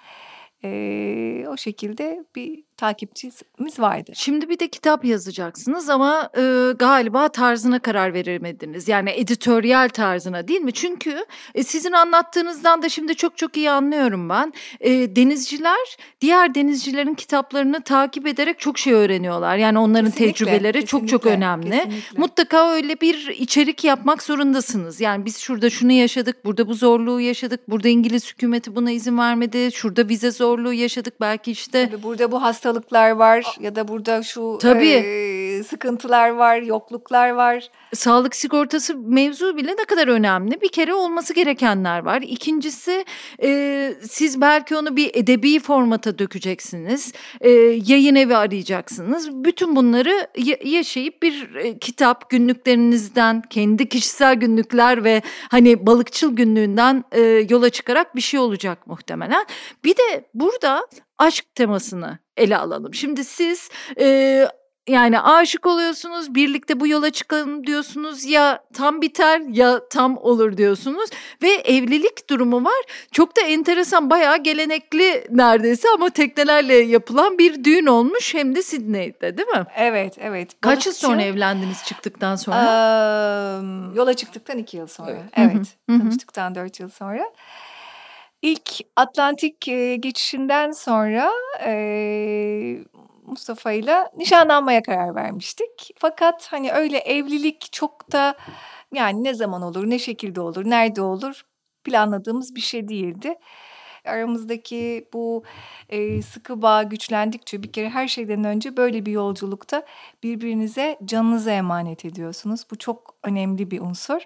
E, 0.65 1.45
o 1.49 1.57
şekilde 1.57 2.25
bir 2.37 2.65
takipçimiz 2.81 3.79
vardı. 3.79 4.13
Şimdi 4.15 4.49
bir 4.49 4.59
de 4.59 4.69
kitap 4.69 5.05
yazacaksınız 5.05 5.89
ama 5.89 6.31
e, 6.37 6.73
galiba 6.79 7.29
tarzına 7.29 7.79
karar 7.79 8.15
veremediniz. 8.15 8.89
Yani 8.89 9.11
editoryal 9.11 9.89
tarzına 9.89 10.49
değil 10.49 10.61
mi? 10.61 10.73
Çünkü 10.73 11.27
e, 11.55 11.65
sizin 11.65 11.93
anlattığınızdan 11.93 12.83
da 12.83 12.89
şimdi 12.89 13.15
çok 13.15 13.39
çok 13.39 13.57
iyi 13.57 13.71
anlıyorum 13.71 14.29
ben. 14.29 14.53
E, 14.81 15.17
denizciler 15.17 15.97
diğer 16.21 16.55
denizcilerin 16.55 17.15
kitaplarını 17.15 17.83
takip 17.83 18.27
ederek 18.27 18.59
çok 18.59 18.79
şey 18.79 18.93
öğreniyorlar. 18.93 19.57
Yani 19.57 19.79
onların 19.79 20.11
Kesinlikle, 20.11 20.33
tecrübeleri 20.33 20.87
çok 20.87 21.09
çok 21.09 21.23
kesinlikle, 21.23 21.47
önemli. 21.47 21.71
kesinlikle. 21.71 22.19
Mutlaka 22.21 22.71
öyle 22.71 23.01
bir 23.01 23.29
içerik 23.29 23.85
yapmak 23.85 24.23
zorundasınız. 24.23 25.01
Yani 25.01 25.25
biz 25.25 25.39
şurada 25.39 25.71
şunu 25.71 25.93
yaşadık, 25.93 26.45
burada 26.45 26.69
bu 26.69 26.75
zorluğu 26.75 27.21
yaşadık, 27.21 27.61
burada 27.69 27.89
İngiliz 27.89 28.33
hükümeti 28.33 28.77
buna 28.77 28.91
izin 28.91 29.19
vermedi, 29.19 29.73
şurada 29.73 30.09
vize 30.09 30.31
zorluğu 30.31 30.73
yaşadık. 30.73 31.21
Belki 31.21 31.51
işte 31.51 31.91
Tabii 31.91 32.03
burada 32.03 32.33
bu 32.33 32.43
hastalıklar 32.75 33.11
var 33.11 33.57
ya 33.61 33.77
da 33.77 33.89
burada 33.89 34.23
şu 34.23 34.59
Tabii. 34.63 34.89
e, 34.89 35.63
sıkıntılar 35.63 36.29
var, 36.31 36.57
yokluklar 36.63 37.31
var. 37.31 37.71
sağlık 37.95 38.37
sigortası 38.37 38.97
mevzu 38.97 39.57
bile 39.57 39.73
ne 39.73 39.85
kadar 39.85 40.09
önemli. 40.09 40.61
Bir 40.61 40.69
kere 40.69 40.95
olması 40.95 41.35
gerekenler 41.35 41.99
var. 42.05 42.23
İkincisi 42.23 43.05
e, 43.43 43.93
siz 44.11 44.41
belki 44.41 44.77
onu 44.77 44.97
bir 44.97 45.11
edebi 45.15 45.61
formata 45.61 46.19
dökeceksiniz. 46.19 47.13
E, 47.41 47.51
yayın 47.87 48.15
evi 48.15 48.37
arayacaksınız. 48.37 49.31
Bütün 49.45 49.77
bunları 49.77 50.27
ya- 50.39 50.59
yaşayıp 50.65 51.23
bir 51.23 51.55
e, 51.55 51.79
kitap 51.79 52.31
günlüklerinizden, 52.31 53.43
kendi 53.51 53.89
kişisel 53.89 54.35
günlükler 54.35 55.05
ve 55.05 55.23
hani 55.51 55.87
balıkçıl 55.87 56.37
günlüğünden 56.37 57.05
e, 57.13 57.21
yola 57.51 57.71
çıkarak 57.71 58.17
bir 58.17 58.21
şey 58.21 58.41
olacak 58.41 58.87
muhtemelen. 58.87 59.45
Bir 59.85 59.97
de 59.97 60.25
burada 60.35 60.87
aşk 61.19 61.55
temasını 61.55 62.19
ele 62.41 62.57
alalım. 62.57 62.95
Şimdi 62.95 63.25
siz 63.25 63.71
e, 64.01 64.47
yani 64.89 65.21
aşık 65.21 65.67
oluyorsunuz, 65.67 66.35
birlikte 66.35 66.81
bu 66.81 66.87
yola 66.87 67.11
çıkalım 67.11 67.67
diyorsunuz 67.67 68.25
ya 68.25 68.65
tam 68.75 69.03
biter 69.03 69.41
ya 69.41 69.89
tam 69.89 70.17
olur 70.17 70.57
diyorsunuz 70.57 71.11
ve 71.43 71.49
evlilik 71.51 72.31
durumu 72.31 72.65
var. 72.65 72.83
Çok 73.13 73.37
da 73.37 73.41
enteresan 73.41 74.11
bayağı 74.11 74.39
gelenekli 74.39 75.27
neredeyse 75.31 75.89
ama 75.95 76.11
teknelerle 76.11 76.75
yapılan 76.75 77.39
bir 77.39 77.65
düğün 77.65 77.87
olmuş 77.87 78.35
hem 78.35 78.55
de 78.55 78.63
Sydney'de 78.63 79.37
değil 79.37 79.49
mi? 79.49 79.65
Evet, 79.77 80.17
evet. 80.21 80.51
Kaç 80.61 80.87
yıl 80.87 80.93
sonra 80.93 81.23
evlendiniz 81.23 81.85
çıktıktan 81.85 82.37
sonra? 82.37 82.57
Eee, 82.57 83.97
yola 83.97 84.15
çıktıktan 84.15 84.59
iki 84.59 84.77
yıl 84.77 84.87
sonra. 84.87 85.11
Evet. 85.37 85.53
Evet. 85.89 86.01
Tanıştıktan 86.01 86.55
dört 86.55 86.81
yıl 86.81 86.89
sonra. 86.89 87.31
İlk 88.43 88.81
Atlantik 88.97 89.61
geçişinden 90.03 90.73
sonra 90.73 91.31
e, 91.65 91.73
Mustafa 93.27 93.73
ile 93.73 94.09
nişanlanmaya 94.17 94.83
karar 94.83 95.15
vermiştik. 95.15 95.95
Fakat 95.99 96.49
hani 96.51 96.73
öyle 96.73 96.99
evlilik 96.99 97.73
çok 97.73 98.13
da 98.13 98.35
yani 98.95 99.25
ne 99.25 99.35
zaman 99.35 99.63
olur, 99.63 99.91
ne 99.91 99.99
şekilde 99.99 100.41
olur, 100.41 100.65
nerede 100.71 101.03
olur 101.03 101.43
planladığımız 101.85 102.55
bir 102.55 102.61
şey 102.61 102.89
değildi. 102.89 103.35
Aramızdaki 104.05 105.09
bu 105.13 105.45
e, 105.89 106.23
sıkı 106.23 106.63
bağ 106.63 106.83
güçlendikçe 106.83 107.63
bir 107.63 107.73
kere 107.73 107.89
her 107.89 108.09
şeyden 108.09 108.45
önce 108.45 108.77
böyle 108.77 109.07
bir 109.07 109.13
yolculukta 109.13 109.83
birbirinize 110.23 110.99
canınızı 111.05 111.51
emanet 111.51 112.05
ediyorsunuz. 112.05 112.65
Bu 112.71 112.79
çok 112.79 113.15
önemli 113.25 113.71
bir 113.71 113.81
unsur. 113.81 114.21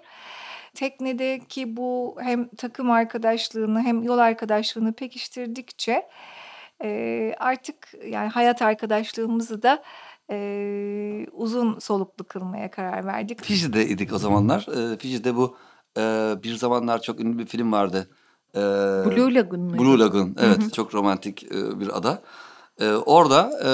Teknedeki 0.75 1.77
bu 1.77 2.17
hem 2.19 2.47
takım 2.47 2.91
arkadaşlığını 2.91 3.81
hem 3.81 4.03
yol 4.03 4.17
arkadaşlığını 4.17 4.93
pekiştirdikçe 4.93 6.07
e, 6.83 7.33
artık 7.39 7.75
yani 8.07 8.29
hayat 8.29 8.61
arkadaşlığımızı 8.61 9.63
da 9.63 9.83
e, 10.31 11.27
uzun 11.31 11.79
soluklu 11.79 12.23
kılmaya 12.23 12.71
karar 12.71 13.05
verdik. 13.05 13.43
Fiji'de 13.43 13.87
idik 13.87 14.13
o 14.13 14.17
zamanlar. 14.17 14.67
Ee, 14.75 14.97
Fiji'de 14.97 15.35
bu 15.35 15.57
e, 15.97 16.35
bir 16.43 16.55
zamanlar 16.55 17.01
çok 17.01 17.19
ünlü 17.19 17.37
bir 17.37 17.45
film 17.45 17.71
vardı. 17.71 18.09
Ee, 18.55 18.59
Blue 19.05 19.33
Lagoon 19.33 19.61
muydu? 19.61 19.83
Blue 19.83 19.99
Lagoon. 19.99 20.35
Evet 20.39 20.73
çok 20.73 20.93
romantik 20.95 21.43
e, 21.43 21.79
bir 21.79 21.97
ada. 21.97 22.21
Ee, 22.79 22.91
orada 22.91 23.51
e, 23.63 23.69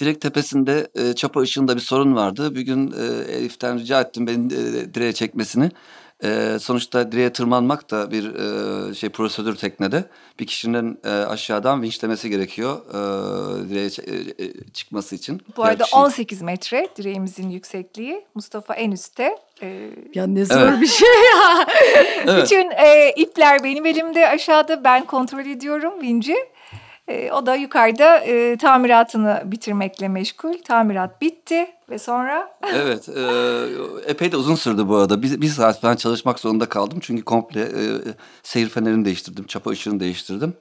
direkt 0.00 0.20
tepesinde 0.20 0.88
e, 0.94 1.12
çapa 1.14 1.40
ışığında 1.40 1.76
bir 1.76 1.80
sorun 1.80 2.14
vardı. 2.16 2.54
Bir 2.54 2.60
gün 2.60 2.92
e, 2.92 3.32
Elif'ten 3.32 3.78
rica 3.78 4.00
ettim 4.00 4.26
beni 4.26 4.54
e, 4.54 4.94
direğe 4.94 5.12
çekmesini. 5.12 5.70
E, 6.24 6.56
sonuçta 6.60 7.12
direğe 7.12 7.32
tırmanmak 7.32 7.90
da 7.90 8.10
bir 8.10 8.34
e, 8.90 8.94
şey 8.94 9.08
prosedür 9.10 9.56
teknede. 9.56 10.04
Bir 10.40 10.46
kişinin 10.46 10.98
e, 11.04 11.08
aşağıdan 11.08 11.82
vinçlemesi 11.82 12.30
gerekiyor 12.30 12.78
e, 12.88 13.68
direğe 13.70 13.86
ç- 13.88 14.34
e, 14.42 14.70
çıkması 14.72 15.14
için. 15.14 15.40
Bu 15.56 15.62
Diğer 15.62 15.68
arada 15.72 15.84
kişi- 15.84 15.96
18 15.96 16.42
metre 16.42 16.88
direğimizin 16.96 17.50
yüksekliği. 17.50 18.24
Mustafa 18.34 18.74
en 18.74 18.90
üstte. 18.90 19.36
E, 19.62 19.90
Ya 20.14 20.26
ne 20.26 20.44
zor 20.44 20.56
Evet. 20.60 20.80
bir 20.80 20.86
şey 20.86 21.08
ya. 21.08 21.66
Evet. 22.26 22.44
Bütün 22.44 22.70
e, 22.70 23.12
ipler 23.16 23.64
benim 23.64 23.86
elimde 23.86 24.28
aşağıda 24.28 24.84
ben 24.84 25.04
kontrol 25.04 25.46
ediyorum 25.46 26.02
vinci. 26.02 26.34
E, 27.12 27.32
o 27.32 27.46
da 27.46 27.54
yukarıda 27.54 28.18
e, 28.18 28.56
tamiratını 28.56 29.42
bitirmekle 29.44 30.08
meşgul. 30.08 30.54
Tamirat 30.64 31.20
bitti 31.20 31.66
ve 31.90 31.98
sonra 31.98 32.50
Evet, 32.74 33.08
e, 33.08 33.22
epey 34.06 34.32
de 34.32 34.36
uzun 34.36 34.54
sürdü 34.54 34.88
bu 34.88 34.96
arada. 34.96 35.22
Bir, 35.22 35.40
bir 35.40 35.48
saat 35.48 35.80
falan 35.80 35.96
çalışmak 35.96 36.38
zorunda 36.38 36.66
kaldım. 36.66 36.98
Çünkü 37.02 37.24
komple 37.24 37.60
e, 37.60 37.82
seyir 38.42 38.68
fenerini 38.68 39.04
değiştirdim, 39.04 39.46
çapa 39.46 39.70
ışığını 39.70 40.00
değiştirdim. 40.00 40.54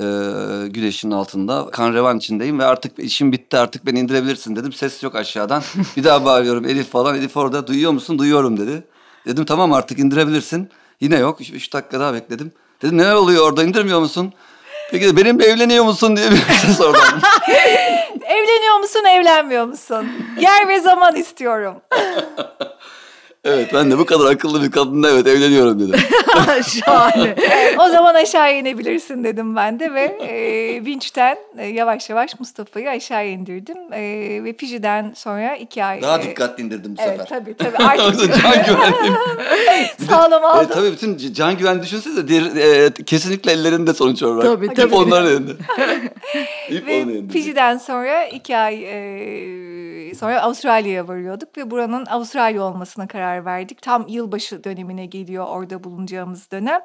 E, 0.00 0.04
güneşin 0.68 1.10
altında 1.10 1.68
kan 1.72 1.94
revan 1.94 2.18
içindeyim 2.18 2.58
ve 2.58 2.64
artık 2.64 2.98
işim 2.98 3.32
bitti 3.32 3.58
artık 3.58 3.86
beni 3.86 4.00
indirebilirsin 4.00 4.56
dedim. 4.56 4.72
Ses 4.72 5.02
yok 5.02 5.14
aşağıdan. 5.14 5.62
Bir 5.96 6.04
daha 6.04 6.24
bağırıyorum 6.24 6.64
Elif 6.64 6.90
falan. 6.90 7.16
Elif 7.16 7.36
orada 7.36 7.66
duyuyor 7.66 7.92
musun? 7.92 8.18
Duyuyorum 8.18 8.56
dedi. 8.56 8.84
Dedim 9.26 9.44
tamam 9.44 9.72
artık 9.72 9.98
indirebilirsin. 9.98 10.68
Yine 11.00 11.18
yok. 11.18 11.40
Üç, 11.40 11.50
üç 11.50 11.72
dakika 11.72 12.00
daha 12.00 12.14
bekledim. 12.14 12.52
Dedim 12.82 12.98
neler 12.98 13.14
oluyor 13.14 13.48
orada 13.48 13.64
indirmiyor 13.64 14.00
musun? 14.00 14.32
Peki 14.90 15.16
benimle 15.16 15.44
evleniyor 15.44 15.84
musun 15.84 16.16
diye 16.16 16.30
bir 16.30 16.36
ses 16.36 16.80
oradan. 16.86 17.20
evleniyor 18.26 18.78
musun 18.78 19.04
evlenmiyor 19.04 19.64
musun? 19.64 20.08
Yer 20.40 20.68
ve 20.68 20.80
zaman 20.80 21.16
istiyorum. 21.16 21.74
evet 23.48 23.70
ben 23.74 23.90
de 23.90 23.98
bu 23.98 24.06
kadar 24.06 24.30
akıllı 24.32 24.62
bir 24.62 24.70
kadınla 24.70 25.10
evet 25.10 25.26
evleniyorum 25.26 25.80
dedim. 25.80 26.00
Şahane. 26.84 27.34
O 27.78 27.88
zaman 27.88 28.14
aşağı 28.14 28.54
inebilirsin 28.54 29.24
dedim 29.24 29.56
ben 29.56 29.80
de 29.80 29.94
ve 29.94 30.02
e, 30.28 30.84
vinçten 30.84 31.36
e, 31.58 31.66
yavaş 31.66 32.10
yavaş 32.10 32.40
Mustafa'yı 32.40 32.90
aşağı 32.90 33.26
indirdim. 33.28 33.92
E, 33.92 34.00
ve 34.44 34.52
Fiji'den 34.52 35.12
sonra 35.16 35.56
iki 35.56 35.84
ay... 35.84 36.02
Daha 36.02 36.18
e, 36.18 36.22
dikkatli 36.22 36.62
indirdim 36.62 36.96
bu 36.98 37.02
Evet 37.02 37.20
sefer. 37.20 37.28
tabii 37.40 37.54
tabii 37.56 37.76
artık 37.84 38.42
can 38.42 38.64
güvenliğim. 38.64 39.14
sağlam 40.08 40.42
E, 40.42 40.46
aldım. 40.46 40.70
tabii 40.74 40.92
bütün 40.92 41.32
can 41.32 41.56
güven 41.58 41.82
düşünsenize 41.82 42.28
diğer, 42.28 42.42
e, 42.86 42.90
kesinlikle 43.06 43.52
ellerinde 43.52 43.94
sonuç 43.94 44.22
olarak. 44.22 44.42
Tabii, 44.42 44.66
İp 44.66 44.76
tabii. 44.76 44.94
onların 44.94 45.30
elinde. 45.32 45.52
İp 46.70 46.86
Ve. 46.86 47.28
Fiji'den 47.32 47.78
sonra 47.78 48.24
iki 48.24 48.56
ay 48.56 48.84
e, 48.84 50.14
sonra 50.14 50.42
Avustralya'ya 50.42 51.08
varıyorduk 51.08 51.58
ve 51.58 51.70
buranın 51.70 52.06
Avustralya 52.06 52.62
olmasına 52.62 53.08
karar 53.08 53.37
verdik. 53.44 53.82
Tam 53.82 54.08
yılbaşı 54.08 54.64
dönemine 54.64 55.06
geliyor 55.06 55.46
orada 55.48 55.84
bulunacağımız 55.84 56.50
dönem. 56.50 56.80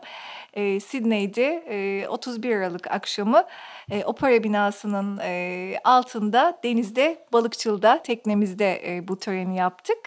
E, 0.53 0.79
Sydney'de 0.79 1.63
e, 1.69 2.07
31 2.07 2.55
Aralık 2.55 2.87
akşamı 2.91 3.43
e, 3.91 4.03
opera 4.03 4.43
binasının 4.43 5.19
e, 5.23 5.75
altında 5.83 6.59
denizde 6.63 7.25
balıkçılda 7.33 8.01
teknemizde 8.03 8.95
e, 8.95 9.07
bu 9.07 9.19
töreni 9.19 9.57
yaptık. 9.57 9.97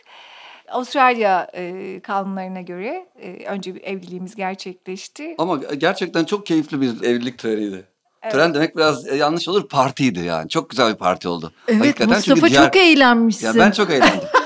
Avustralya 0.68 1.51
e, 1.55 2.01
kanunlarına 2.01 2.61
göre 2.61 3.07
e, 3.20 3.47
önce 3.47 3.74
bir 3.74 3.82
evliliğimiz 3.84 4.34
gerçekleşti. 4.34 5.34
Ama 5.38 5.57
gerçekten 5.57 6.24
çok 6.24 6.47
keyifli 6.47 6.80
bir 6.80 7.03
evlilik 7.03 7.38
töreniydi. 7.38 7.84
Tören 8.30 8.55
demek 8.55 8.76
biraz 8.76 9.07
e, 9.09 9.16
yanlış 9.16 9.49
olur. 9.49 9.68
Partiydi 9.68 10.20
yani. 10.20 10.49
Çok 10.49 10.70
güzel 10.70 10.92
bir 10.92 10.99
parti 10.99 11.28
oldu. 11.28 11.53
Evet 11.68 11.80
Hakikaten 11.80 12.09
Mustafa 12.09 12.49
diğer- 12.49 12.64
çok 12.64 12.76
eğlenmişsin. 12.76 13.47
Ya 13.47 13.55
ben 13.55 13.70
çok 13.70 13.90
eğlendim. 13.90 14.28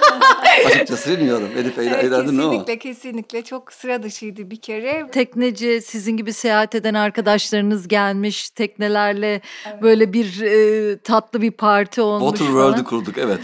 Açıkçası 0.66 1.10
bilmiyorum. 1.10 1.48
Elif 1.58 1.78
Evet, 1.78 2.04
eğlendin 2.04 2.34
mi 2.34 2.42
ama? 2.42 2.50
kesinlikle 2.50 2.78
kesinlikle 2.78 3.42
çok 3.42 3.72
sıra 3.72 4.02
dışıydı 4.02 4.50
bir 4.50 4.56
kere. 4.56 5.06
Tekneci 5.12 5.80
sizin 5.84 6.16
gibi 6.16 6.32
seyahat 6.32 6.74
eden 6.74 6.94
arkadaşlarınız 6.94 7.88
gelmiş 7.88 8.50
teknelerle 8.50 9.40
böyle 9.82 10.12
bir 10.12 10.40
e, 10.42 10.98
tatlı 10.98 11.42
bir 11.42 11.50
parti 11.50 12.00
olmuş 12.02 12.38
Water 12.38 12.52
falan. 12.54 12.66
World'ü 12.72 12.84
kurduk 12.88 13.18
evet. 13.18 13.40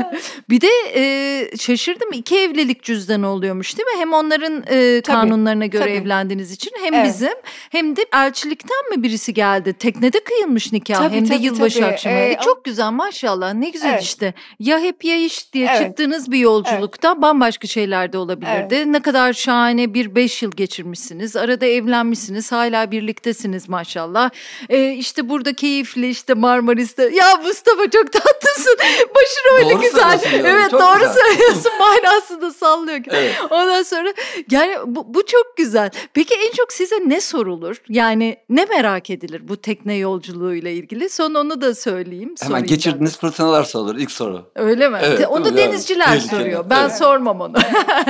Bir 0.50 0.60
de 0.60 0.68
e, 0.94 1.56
şaşırdım 1.56 2.12
iki 2.12 2.38
evlilik 2.38 2.82
cüzdanı 2.82 3.28
oluyormuş 3.28 3.76
değil 3.78 3.86
mi? 3.86 4.00
Hem 4.00 4.12
onların 4.12 4.64
e, 4.70 5.00
kanunlarına 5.00 5.66
göre 5.66 5.82
tabii. 5.82 5.92
evlendiğiniz 5.92 6.52
için 6.52 6.72
hem 6.84 6.94
Evet. 6.94 7.06
bizim 7.06 7.32
hem 7.70 7.96
de 7.96 8.06
elçilikten 8.14 8.90
mi 8.90 9.02
birisi 9.02 9.34
geldi? 9.34 9.72
Teknede 9.72 10.24
kıyılmış 10.24 10.72
nikah 10.72 10.98
Tabii, 10.98 11.16
hem 11.16 11.24
de 11.24 11.34
tabii, 11.34 11.44
yılbaşı 11.44 11.80
tabii. 11.80 11.92
akşamı. 11.92 12.14
Ee, 12.16 12.36
çok 12.44 12.64
güzel 12.64 12.90
maşallah 12.90 13.54
ne 13.54 13.68
güzel 13.70 13.90
Evet. 13.92 14.02
işte. 14.02 14.34
Ya 14.60 14.78
hep 14.78 15.04
ya 15.04 15.16
iş 15.16 15.52
diye 15.52 15.66
Evet. 15.70 15.78
çıktığınız 15.86 16.30
bir 16.30 16.38
yolculukta 16.66 17.22
bambaşka 17.22 17.68
şeyler 17.68 18.12
de 18.12 18.18
olabilirdi. 18.18 18.92
Ne 18.92 19.00
kadar 19.02 19.32
şahane 19.32 19.94
bir 19.94 20.14
beş 20.14 20.42
yıl 20.42 20.50
geçirmişsiniz. 20.50 21.36
Arada 21.36 21.66
evlenmişsiniz 21.66 22.52
hala 22.52 22.90
birliktesiniz 22.90 23.68
maşallah. 23.68 24.30
E, 24.68 24.92
işte 24.92 25.28
burada 25.28 25.52
keyifli 25.52 26.08
işte 26.08 26.34
Marmaris'te. 26.34 27.02
Ya 27.02 27.36
Mustafa 27.44 27.90
çok 27.90 28.12
tatlısın. 28.12 28.76
Başın 29.14 29.56
öyle 29.58 29.74
Doğru 29.74 29.80
güzel. 29.80 30.20
Evet 30.34 30.70
çok 30.70 30.80
doğru 30.80 31.00
güzel. 31.00 31.14
söylüyorsun 31.14 31.72
manasında 31.80 32.50
sallıyor. 32.52 33.00
Evet. 33.10 33.34
Ondan 33.50 33.82
sonra 33.82 34.12
yani 34.50 34.76
bu, 34.86 35.14
bu 35.14 35.26
çok 35.26 35.56
güzel. 35.56 35.90
Peki 36.14 36.34
en 36.34 36.52
çok 36.52 36.72
size 36.72 36.96
ne 37.06 37.20
sorulur? 37.20 37.82
Yani 37.88 38.36
ne 38.48 38.64
merak 38.64 39.10
edilir 39.10 39.48
bu 39.48 39.56
tekne 39.56 39.94
yolculuğuyla 39.94 40.70
ilgili? 40.70 41.08
Son 41.08 41.34
onu 41.34 41.60
da 41.60 41.74
söyleyeyim. 41.74 42.34
Hemen 42.42 42.66
geçirdiğiniz 42.66 43.18
fırtınalar 43.18 43.64
sorulur 43.64 43.96
ilk 43.96 44.10
soru. 44.10 44.50
Öyle 44.54 44.88
mi? 44.88 44.98
Evet, 45.02 45.26
onu 45.28 45.40
mi? 45.40 45.46
Yani 45.46 45.56
denizciler 45.56 46.06
tehlikeli. 46.06 46.39
Soruyor. 46.40 46.70
Ben 46.70 46.80
Evet. 46.82 46.96
sormam 46.98 47.40
onu. 47.40 47.56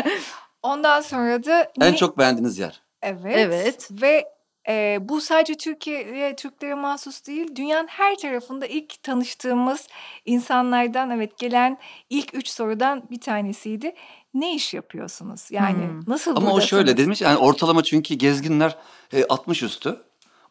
Ondan 0.62 1.00
sonra 1.00 1.44
da 1.44 1.72
En 1.80 1.92
ne- 1.92 1.96
çok 1.96 2.18
beğendiğiniz 2.18 2.58
yer. 2.58 2.80
Evet. 3.02 3.36
Evet. 3.36 3.88
Ve 3.90 4.24
e, 4.68 4.98
bu 5.00 5.20
sadece 5.20 5.54
Türkiye 5.54 6.36
Türklere 6.36 6.74
mahsus 6.74 7.26
değil. 7.26 7.56
Dünyanın 7.56 7.86
her 7.86 8.16
tarafında 8.16 8.66
ilk 8.66 9.02
tanıştığımız 9.02 9.88
insanlardan 10.24 11.10
evet 11.10 11.38
gelen 11.38 11.78
ilk 12.10 12.34
üç 12.34 12.48
sorudan 12.48 13.02
bir 13.10 13.20
tanesiydi. 13.20 13.94
Ne 14.34 14.54
iş 14.54 14.74
yapıyorsunuz? 14.74 15.46
Yani 15.50 15.84
Hmm. 15.88 16.00
nasıl 16.06 16.36
Ama 16.36 16.52
o 16.52 16.60
şöyle 16.60 16.96
demiş 16.96 17.20
yani 17.20 17.36
ortalama 17.38 17.82
çünkü 17.82 18.14
gezginler 18.14 18.76
e, 19.12 19.24
60 19.24 19.62
üstü. 19.62 19.96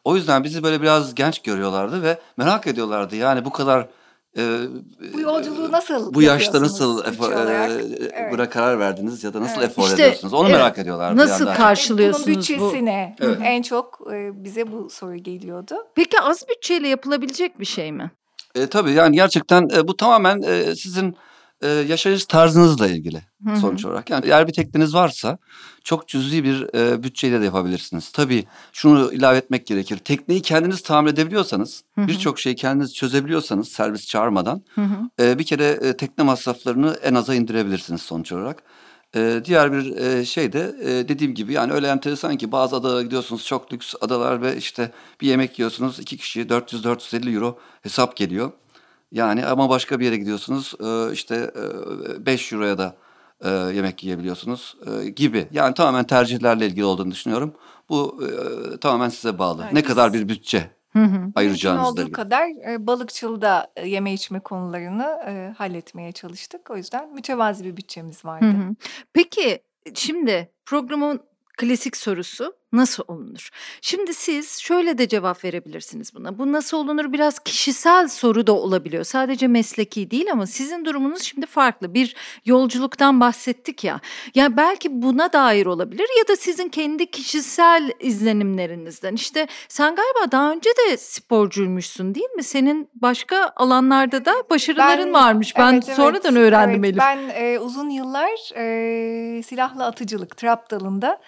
O 0.04 0.16
yüzden 0.16 0.44
bizi 0.44 0.62
böyle 0.62 0.82
biraz 0.82 1.14
genç 1.14 1.42
görüyorlardı 1.42 2.02
ve 2.02 2.18
merak 2.36 2.66
ediyorlardı. 2.66 3.16
Yani 3.16 3.44
bu 3.44 3.50
kadar 3.50 3.88
e, 4.38 4.42
Bu 5.14 5.20
yolculuğu 5.20 5.72
nasıl 5.72 6.14
bu 6.14 6.22
yaşta 6.22 6.62
nasıl 6.62 7.04
efor, 7.04 7.32
e, 7.32 7.72
Evet. 8.14 8.32
buna 8.32 8.50
karar 8.50 8.78
verdiniz 8.78 9.24
ya 9.24 9.34
da 9.34 9.40
nasıl 9.40 9.60
Evet. 9.60 9.70
efor 9.70 9.82
İşte, 9.82 9.94
ediyorsunuz? 9.94 10.34
Onu 10.34 10.48
evet. 10.48 10.58
merak 10.58 10.78
ediyorlardı. 10.78 11.16
Nasıl 11.16 11.46
karşılıyorsunuz 11.46 12.26
Bunun 12.26 12.36
bu? 12.36 12.40
bütçesine 12.40 13.16
Evet. 13.20 13.38
en 13.44 13.62
çok 13.62 14.00
e, 14.12 14.44
bize 14.44 14.72
bu 14.72 14.90
soru 14.90 15.16
geliyordu. 15.16 15.74
Peki 15.94 16.20
az 16.20 16.44
bütçeyle 16.48 16.88
yapılabilecek 16.88 17.60
bir 17.60 17.64
şey 17.64 17.92
mi? 17.92 18.10
E, 18.54 18.66
tabii 18.66 18.92
yani 18.92 19.16
gerçekten 19.16 19.68
e, 19.76 19.88
bu 19.88 19.96
tamamen 19.96 20.42
e, 20.42 20.74
sizin 20.76 21.16
e, 21.62 21.68
yaşayış 21.68 22.24
tarzınızla 22.24 22.88
ilgili 22.88 23.22
Hı 23.44 23.50
hı. 23.50 23.56
sonuç 23.56 23.84
olarak. 23.84 24.10
Yani 24.10 24.26
eğer 24.26 24.48
bir 24.48 24.52
tekneniz 24.52 24.94
varsa 24.94 25.38
çok 25.84 26.08
cüzi 26.08 26.44
bir 26.44 26.74
e, 26.74 27.02
bütçeyle 27.02 27.40
de 27.40 27.44
yapabilirsiniz. 27.44 28.12
Tabii 28.12 28.44
şunu 28.72 29.12
ilave 29.12 29.36
etmek 29.36 29.66
gerekir. 29.66 29.98
Tekneyi 29.98 30.42
kendiniz 30.42 30.82
tamir 30.82 31.10
edebiliyorsanız, 31.10 31.84
birçok 31.96 32.40
şeyi 32.40 32.56
kendiniz 32.56 32.94
çözebiliyorsanız 32.94 33.68
servis 33.68 34.06
çağırmadan 34.06 34.62
Hı 34.74 34.80
hı. 34.80 35.24
e, 35.24 35.38
bir 35.38 35.44
kere 35.44 35.64
e, 35.64 35.96
tekne 35.96 36.24
masraflarını 36.24 36.96
en 37.02 37.14
aza 37.14 37.34
indirebilirsiniz 37.34 38.02
sonuç 38.02 38.32
olarak. 38.32 38.62
E, 39.16 39.40
diğer 39.44 39.72
bir 39.72 39.96
e, 39.96 40.24
şey 40.24 40.52
de 40.52 40.74
e, 40.82 41.08
dediğim 41.08 41.34
gibi 41.34 41.52
yani 41.52 41.72
öyle 41.72 41.88
enteresan 41.88 42.36
ki 42.36 42.52
bazı 42.52 42.76
adalara 42.76 43.02
gidiyorsunuz 43.02 43.46
çok 43.46 43.72
lüks 43.72 43.94
adalar 44.00 44.42
ve 44.42 44.56
işte 44.56 44.92
bir 45.20 45.26
yemek 45.26 45.58
yiyorsunuz 45.58 46.00
iki 46.00 46.16
kişi 46.16 46.40
400-450 46.42 47.34
euro 47.34 47.58
hesap 47.82 48.16
geliyor. 48.16 48.52
Yani 49.12 49.46
ama 49.46 49.68
başka 49.68 50.00
bir 50.00 50.04
yere 50.04 50.16
gidiyorsunuz 50.16 50.74
e, 50.80 51.12
işte 51.12 51.50
e, 52.16 52.26
5 52.26 52.52
euroya 52.52 52.78
da 52.78 52.96
e, 53.44 53.48
yemek 53.50 54.04
yiyebiliyorsunuz 54.04 54.76
e, 54.86 55.08
gibi. 55.08 55.48
Yani 55.52 55.74
tamamen 55.74 56.04
tercihlerle 56.04 56.66
ilgili 56.66 56.84
olduğunu 56.84 57.10
düşünüyorum. 57.10 57.54
Bu 57.88 58.24
e, 58.24 58.76
tamamen 58.76 59.08
size 59.08 59.38
bağlı. 59.38 59.62
Evet, 59.62 59.72
ne 59.72 59.82
kadar 59.82 60.12
bir 60.12 60.28
bütçe 60.28 60.70
Hı 60.92 61.08
ayıracağınızla 61.34 61.88
olduğu 61.90 62.00
ilgili. 62.00 62.12
kadar 62.12 62.48
e, 62.72 62.86
balıkçılda 62.86 63.72
e, 63.76 63.88
yeme 63.88 64.12
içme 64.12 64.40
konularını 64.40 65.18
e, 65.26 65.54
halletmeye 65.58 66.12
çalıştık. 66.12 66.70
O 66.70 66.76
yüzden 66.76 67.14
mütevazi 67.14 67.64
bir 67.64 67.76
bütçemiz 67.76 68.24
vardı. 68.24 68.44
Hı 68.46 68.50
hı. 68.50 68.74
Peki 69.12 69.62
şimdi 69.94 70.50
programın 70.66 71.20
klasik 71.58 71.96
sorusu 71.96 72.54
nasıl 72.72 73.02
olunur? 73.08 73.50
Şimdi 73.82 74.14
siz 74.14 74.58
şöyle 74.58 74.98
de 74.98 75.08
cevap 75.08 75.44
verebilirsiniz 75.44 76.14
buna. 76.14 76.38
Bu 76.38 76.52
nasıl 76.52 76.76
olunur 76.76 77.12
biraz 77.12 77.38
kişisel 77.38 78.08
soru 78.08 78.46
da 78.46 78.52
olabiliyor. 78.52 79.04
Sadece 79.04 79.46
mesleki 79.48 80.10
değil 80.10 80.32
ama 80.32 80.46
sizin 80.46 80.84
durumunuz 80.84 81.22
şimdi 81.22 81.46
farklı. 81.46 81.94
Bir 81.94 82.16
yolculuktan 82.44 83.20
bahsettik 83.20 83.84
ya. 83.84 84.00
Ya 84.34 84.56
belki 84.56 85.02
buna 85.02 85.32
dair 85.32 85.66
olabilir 85.66 86.06
ya 86.18 86.28
da 86.28 86.36
sizin 86.36 86.68
kendi 86.68 87.10
kişisel 87.10 87.92
izlenimlerinizden. 88.00 89.14
İşte 89.14 89.46
sen 89.68 89.94
galiba 89.96 90.32
daha 90.32 90.52
önce 90.52 90.70
de 90.70 90.96
sporcuymuşsun 90.96 92.14
değil 92.14 92.30
mi? 92.36 92.42
Senin 92.42 92.88
başka 92.94 93.52
alanlarda 93.56 94.24
da 94.24 94.34
başarıların 94.50 95.06
Ben- 95.06 95.12
varmış. 95.14 95.56
Ben 95.56 95.72
Evet, 95.72 95.84
evet, 95.86 95.96
sonradan 95.96 96.36
öğrendim 96.36 96.84
evet. 96.84 96.92
Elif. 96.94 96.98
Ben 97.02 97.44
e, 97.44 97.58
uzun 97.58 97.90
yıllar 97.90 98.30
e, 98.56 99.42
silahlı 99.42 99.84
atıcılık, 99.84 100.36
trap 100.36 100.70
dalında 100.70 101.20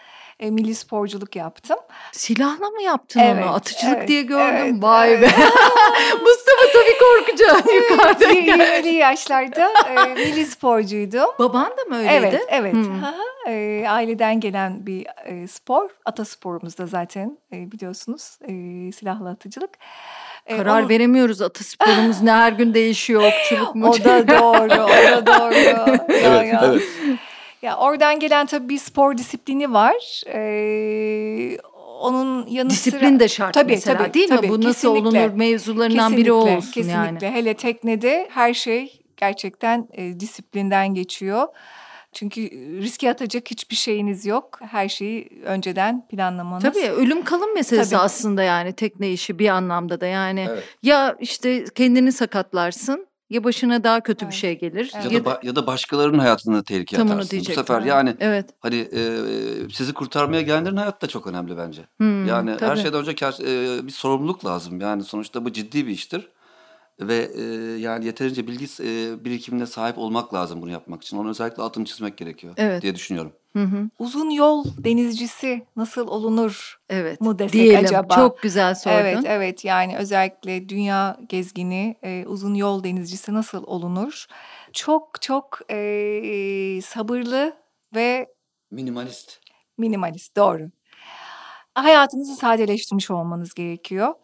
e, 0.43 0.51
milli 0.51 0.74
sporculuk 0.74 1.36
yaptım. 1.36 1.76
Silahla 2.12 2.70
mı 2.70 2.82
yaptın 2.82 3.20
Evet, 3.20 3.45
onu? 3.45 3.55
Atıcılık 3.55 3.97
evet, 3.99 4.09
diye 4.09 4.22
gördüm. 4.22 4.57
evet, 4.59 4.74
Vay 4.82 5.11
be. 5.11 5.14
evet. 5.14 5.30
Mustafa 6.22 6.72
tabii 6.72 6.99
korkacak 6.99 7.74
yukarıdayken. 7.90 8.59
20'li 8.61 8.95
yaşlarda 8.95 9.68
e, 9.90 10.14
milli 10.14 10.47
sporcuydum. 10.47 11.26
Baban 11.38 11.70
da 11.70 11.84
mı 11.88 11.97
öyleydi? 11.99 12.16
Evet, 12.26 12.43
evet. 12.49 12.72
Hmm. 12.74 13.03
E, 13.49 13.84
aileden 13.88 14.40
gelen 14.40 14.86
bir 14.86 15.07
e, 15.24 15.47
spor. 15.49 15.90
Atasporumuz 16.05 16.78
da 16.78 16.86
zaten 16.86 17.38
e, 17.53 17.72
biliyorsunuz 17.72 18.38
e, 18.43 18.53
silahlı 18.93 19.28
atıcılık. 19.28 19.70
E, 20.47 20.57
Karar 20.57 20.80
onun- 20.80 20.88
veremiyoruz 20.88 21.43
atasporumuz 21.43 22.22
ne 22.22 22.32
her 22.32 22.53
gün 22.53 22.74
değişiyor 22.74 23.22
okçuluk 23.22 23.74
mu? 23.74 23.88
O 24.01 24.05
da 24.05 24.28
doğru, 24.28 24.82
o 24.84 24.88
da 24.88 25.26
doğru. 25.26 25.55
Ya, 25.55 25.86
Evet, 26.09 26.53
ya. 26.53 26.62
evet. 26.66 26.82
Ya 27.63 27.77
oradan 27.77 28.19
gelen 28.19 28.47
tabii 28.47 28.69
bir 28.69 28.79
spor 28.79 29.19
disiplini 29.19 29.73
var. 29.73 30.23
Ee, 30.27 31.59
onun 32.01 32.47
yanı 32.47 32.71
sıra... 32.71 32.93
Disiplin 32.95 33.21
de 33.21 33.29
şart 33.29 33.55
Tabii, 33.55 33.73
mesela 33.73 33.99
tabii, 33.99 34.15
değil 34.15 34.29
tabii, 34.29 34.47
mi? 34.47 34.53
Bu 34.53 34.61
nasıl 34.61 34.95
kesinlikle. 34.95 35.21
olunur 35.21 35.37
mevzularından 35.37 36.17
biri 36.17 36.33
o 36.33 36.39
Kesinlikle, 36.45 36.57
olsun 36.59 36.73
kesinlikle. 36.73 37.27
yani. 37.27 37.37
Hele 37.37 37.55
teknede 37.55 38.29
her 38.31 38.55
şey 38.55 39.03
gerçekten 39.17 39.89
e, 39.93 40.21
disiplinden 40.21 40.95
geçiyor. 40.95 41.47
Çünkü 42.13 42.41
riske 42.83 43.11
atacak 43.11 43.51
hiçbir 43.51 43.77
şeyiniz 43.77 44.27
yok. 44.27 44.59
Her 44.71 44.89
şeyi 44.89 45.29
önceden 45.45 46.07
planlamanız. 46.09 46.65
Tabii 46.65 46.91
ölüm 46.91 47.25
kalım 47.25 47.55
meselesi 47.55 47.91
Tabii. 47.91 48.01
aslında 48.01 48.43
yani 48.43 48.73
tekne 48.73 49.11
işi 49.11 49.39
bir 49.39 49.49
anlamda 49.49 50.01
da 50.01 50.07
yani. 50.07 50.47
Evet. 50.51 50.65
Ya 50.83 51.17
işte 51.21 51.65
kendini 51.65 52.13
sakatlarsın 52.13 53.07
ya 53.33 53.45
başına 53.45 53.85
daha 53.85 54.01
kötü 54.01 54.20
bir 54.20 54.33
Evet. 54.33 54.35
şey 54.41 54.59
gelir. 54.59 54.93
Evet. 54.95 55.05
Ya 55.05 55.11
Ya 55.18 55.24
da, 55.24 55.28
ba- 55.30 55.47
ya 55.47 55.57
da 55.57 55.66
başkalarının 55.66 56.18
hayatını 56.18 56.64
tehlikeye 56.64 56.97
Tam 56.97 57.11
atarsın. 57.11 57.41
Bu 57.41 57.45
sefer 57.45 57.83
yani 57.83 58.16
Evet. 58.20 58.51
hani 58.61 58.76
e, 58.76 59.01
sizi 59.72 59.93
kurtarmaya 59.93 60.43
gelenlerin 60.43 60.76
hayatı 60.76 61.01
da 61.01 61.07
çok 61.07 61.26
önemli 61.26 61.57
bence. 61.57 61.83
Hmm, 61.97 62.26
Yani 62.26 62.51
her 62.51 62.59
tabii. 62.59 62.80
şeyden 62.80 63.01
önce 63.01 63.26
e, 63.47 63.87
bir 63.87 63.93
sorumluluk 63.93 64.45
lazım. 64.45 64.80
Yani 64.80 65.05
sonuçta 65.05 65.45
bu 65.45 65.53
ciddi 65.53 65.87
bir 65.87 65.93
iştir. 65.93 66.28
Ve 67.01 67.30
e, 67.37 67.43
yani 67.78 68.05
yeterince 68.07 68.47
bilgi 68.47 68.64
e, 68.83 69.24
birikimine 69.24 69.66
sahip 69.66 69.99
olmak 69.99 70.35
lazım 70.35 70.62
bunu 70.62 70.70
yapmak 70.70 71.03
için. 71.03 71.16
Onu 71.16 71.30
özellikle 71.30 71.62
altını 71.62 71.85
çizmek 71.85 72.16
gerekiyor 72.16 72.55
Evet. 72.57 72.83
diye 72.83 72.95
düşünüyorum. 72.95 73.33
Hı 73.53 73.63
hı. 73.63 73.89
Uzun 73.99 74.31
yol 74.31 74.65
denizcisi 74.79 75.63
nasıl 75.77 76.09
olunur? 76.09 76.81
Evet. 76.89 77.21
Mu 77.21 77.39
desek 77.39 77.53
Diyelim. 77.53 77.85
acaba? 77.85 78.15
Çok 78.15 78.43
güzel 78.43 78.75
sordun. 78.75 78.97
Evet, 78.97 79.19
evet. 79.27 79.65
Yani 79.65 79.97
özellikle 79.97 80.69
dünya 80.69 81.17
gezgini, 81.29 81.97
e, 82.03 82.25
uzun 82.27 82.55
yol 82.55 82.85
denizcisi 82.85 83.35
nasıl 83.35 83.65
olunur? 83.67 84.27
Çok 84.73 85.23
çok 85.23 85.59
e, 85.71 86.81
sabırlı 86.85 87.57
ve 87.95 88.35
Minimalist. 88.71 89.41
minimalist, 89.79 90.37
doğru. 90.37 90.71
Hayatınızı 91.75 92.35
sadeleştirmiş 92.37 93.11
olmanız 93.11 93.55
gerekiyor. 93.55 94.15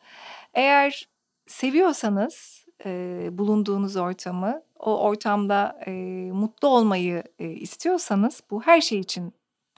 Eğer 0.54 1.08
seviyorsanız 1.46 2.64
e, 2.84 3.28
bulunduğunuz 3.32 3.96
ortamı, 3.96 4.62
o 4.78 4.98
ortamda 4.98 5.80
e, 5.86 5.90
mutlu 6.32 6.68
olmayı 6.68 7.22
e, 7.38 7.48
istiyorsanız, 7.48 8.42
bu 8.50 8.62
her 8.62 8.80
şey 8.80 8.98
için 9.00 9.32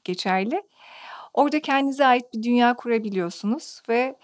geçerli. 0.05 0.63
Orada 1.35 1.61
kendinize 1.61 2.07
ait 2.07 2.35
bir 2.35 2.43
dünya 2.43 2.75
kurabiliyorsunuz 2.75 3.83
ve 3.89 4.17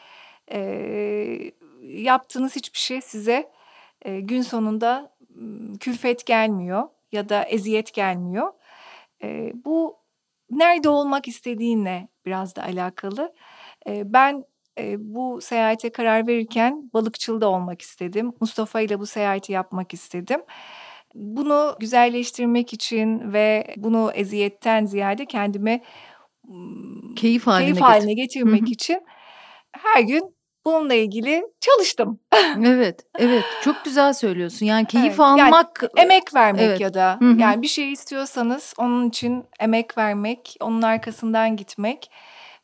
e, 0.53 1.53
yaptığınız 1.83 2.57
hiçbir 2.57 2.79
şey 2.79 3.01
size 3.01 3.53
e, 4.03 4.21
gün 4.21 4.43
sonunda 4.43 5.17
külfet 5.81 6.27
gelmiyor 6.27 6.89
ya 7.13 7.29
da 7.29 7.43
eziyet 7.43 7.95
gelmiyor. 7.95 8.53
E, 9.23 9.53
bu 9.65 9.97
nerede 10.51 10.89
olmak 10.89 11.29
istediğinle 11.29 12.09
biraz 12.27 12.57
da 12.57 12.63
alakalı. 12.63 13.35
E, 13.87 14.13
ben 14.13 14.45
bu 14.99 15.41
seyahate 15.41 15.91
karar 15.91 16.27
verirken 16.27 16.91
balıkçılda 16.95 17.49
olmak 17.49 17.83
istedim. 17.83 18.33
Mustafa 18.41 18.81
ile 18.81 19.01
bu 19.01 19.07
seyahati 19.07 19.53
yapmak 19.53 19.95
istedim. 19.95 20.41
Bunu 21.15 21.77
güzelleştirmek 21.81 22.73
için 22.73 23.33
ve 23.33 23.75
bunu 23.77 24.11
eziyetten 24.15 24.85
ziyade 24.87 25.27
kendime 25.27 25.83
keyif 27.17 27.47
haline, 27.47 27.67
keyif 27.67 27.81
haline 27.81 28.15
getirmek 28.15 28.69
için 28.69 29.01
her 29.73 30.01
gün 30.01 30.37
bununla 30.65 30.95
ilgili 30.95 31.45
çalıştım. 31.61 32.21
evet, 32.65 33.01
evet. 33.19 33.45
Çok 33.65 33.85
güzel 33.85 34.13
söylüyorsun. 34.13 34.67
Yani 34.67 34.87
keyif 34.87 35.07
evet, 35.07 35.21
almak, 35.21 35.83
yani 35.83 36.05
emek 36.05 36.35
vermek 36.35 36.63
evet. 36.63 36.81
ya 36.81 36.95
da 36.95 37.17
Hı-hı. 37.21 37.39
yani 37.39 37.63
bir 37.63 37.69
şey 37.69 37.93
istiyorsanız 37.93 38.75
onun 38.79 39.09
için 39.09 39.45
emek 39.61 39.99
vermek, 39.99 40.57
onun 40.61 40.83
arkasından 40.83 41.57
gitmek 41.57 42.11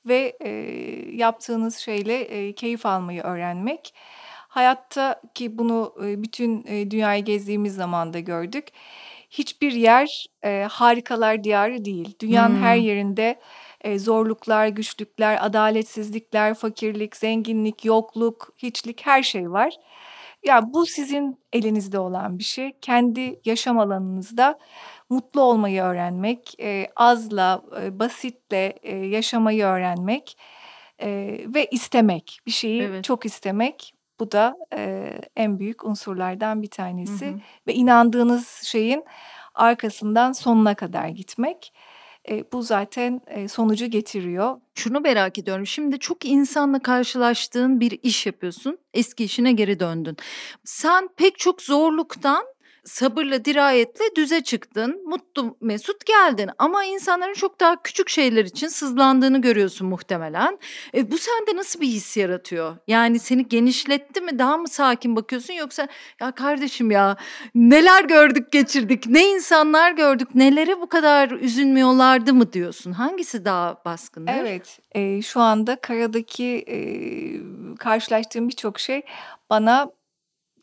ve 0.07 0.37
e, 0.41 0.51
yaptığınız 1.17 1.77
şeyle 1.77 2.21
e, 2.21 2.53
keyif 2.53 2.87
almayı 2.87 3.23
öğrenmek. 3.23 3.95
Hayatta 4.49 5.21
ki 5.35 5.59
bunu 5.59 5.95
e, 6.05 6.23
bütün 6.23 6.65
e, 6.67 6.91
dünyayı 6.91 7.25
gezdiğimiz 7.25 7.75
zaman 7.75 8.13
da 8.13 8.21
gördük. 8.21 8.69
Hiçbir 9.31 9.73
yer 9.73 10.27
e, 10.45 10.67
harikalar 10.71 11.45
diyarı 11.45 11.85
değil. 11.85 12.17
Dünyanın 12.21 12.55
hmm. 12.55 12.63
her 12.63 12.77
yerinde 12.77 13.41
e, 13.81 13.99
zorluklar, 13.99 14.67
güçlükler, 14.67 15.47
adaletsizlikler, 15.47 16.55
fakirlik, 16.55 17.17
zenginlik, 17.17 17.85
yokluk, 17.85 18.55
hiçlik 18.59 19.07
her 19.07 19.23
şey 19.23 19.51
var. 19.51 19.73
Ya 20.45 20.55
yani 20.55 20.73
bu 20.73 20.87
sizin 20.87 21.39
elinizde 21.53 21.99
olan 21.99 22.39
bir 22.39 22.45
şey. 22.45 22.73
Kendi 22.81 23.41
yaşam 23.45 23.79
alanınızda 23.79 24.59
mutlu 25.11 25.41
olmayı 25.41 25.83
öğrenmek, 25.83 26.61
e, 26.61 26.87
azla, 26.97 27.63
e, 27.83 27.99
basitle 27.99 28.67
e, 28.83 28.97
yaşamayı 28.97 29.65
öğrenmek 29.65 30.37
e, 31.03 31.41
ve 31.55 31.67
istemek. 31.67 32.39
Bir 32.47 32.51
şeyi 32.51 32.83
evet. 32.83 33.05
çok 33.05 33.27
istemek. 33.27 33.95
Bu 34.21 34.33
da 34.33 34.57
e, 34.77 35.13
en 35.37 35.59
büyük 35.59 35.85
unsurlardan 35.85 36.63
bir 36.63 36.71
tanesi. 36.71 37.27
Hı 37.27 37.31
hı. 37.31 37.41
Ve 37.67 37.75
inandığınız 37.75 38.63
şeyin 38.63 39.05
arkasından 39.55 40.33
sonuna 40.33 40.75
kadar 40.75 41.09
gitmek. 41.09 41.73
E, 42.29 42.53
bu 42.53 42.63
zaten 42.63 43.21
e, 43.27 43.49
sonucu 43.49 43.87
getiriyor. 43.87 44.61
Şunu 44.75 45.01
merak 45.01 45.39
ediyorum. 45.39 45.67
Şimdi 45.67 45.99
çok 45.99 46.25
insanla 46.25 46.79
karşılaştığın 46.79 47.81
bir 47.81 47.99
iş 48.03 48.27
yapıyorsun. 48.27 48.79
Eski 48.95 49.25
işine 49.25 49.53
geri 49.53 49.81
döndün. 49.81 50.17
Sen 50.65 51.09
pek 51.17 51.39
çok 51.39 51.63
zorluktan 51.63 52.45
sabırla, 52.85 53.45
dirayetle 53.45 54.05
düze 54.17 54.41
çıktın. 54.41 55.03
Mutlu, 55.07 55.57
mesut 55.61 56.07
geldin. 56.07 56.51
Ama 56.59 56.85
insanların 56.85 57.35
çok 57.35 57.61
daha 57.61 57.83
küçük 57.83 58.09
şeyler 58.09 58.45
için 58.45 58.69
sızlandığını 58.69 59.41
görüyorsun 59.41 59.89
muhtemelen. 59.89 60.59
E, 60.95 61.11
bu 61.11 61.19
sende 61.19 61.57
nasıl 61.57 61.81
bir 61.81 61.87
his 61.87 62.17
yaratıyor? 62.17 62.77
Yani 62.89 63.19
seni 63.19 63.49
genişletti 63.49 64.21
mi? 64.21 64.39
Daha 64.39 64.57
mı 64.57 64.69
sakin 64.69 65.17
bakıyorsun? 65.17 65.55
Yoksa 65.55 65.89
ya 66.21 66.33
kardeşim 66.33 66.91
ya 66.91 67.17
neler 67.55 68.05
gördük 68.05 68.53
geçirdik? 68.53 69.07
Ne 69.07 69.31
insanlar 69.31 69.93
gördük? 69.93 70.35
Nelere 70.35 70.81
bu 70.81 70.89
kadar 70.89 71.31
üzülmüyorlardı 71.31 72.35
mı 72.35 72.53
diyorsun? 72.53 72.93
Hangisi 72.93 73.45
daha 73.45 73.85
baskın? 73.85 74.27
Evet. 74.27 74.79
E, 74.93 75.23
şu 75.23 75.41
anda 75.41 75.77
karadaki 75.77 76.65
e, 76.69 76.77
karşılaştığım 77.77 78.49
birçok 78.49 78.81
şey 78.81 79.03
bana 79.51 79.91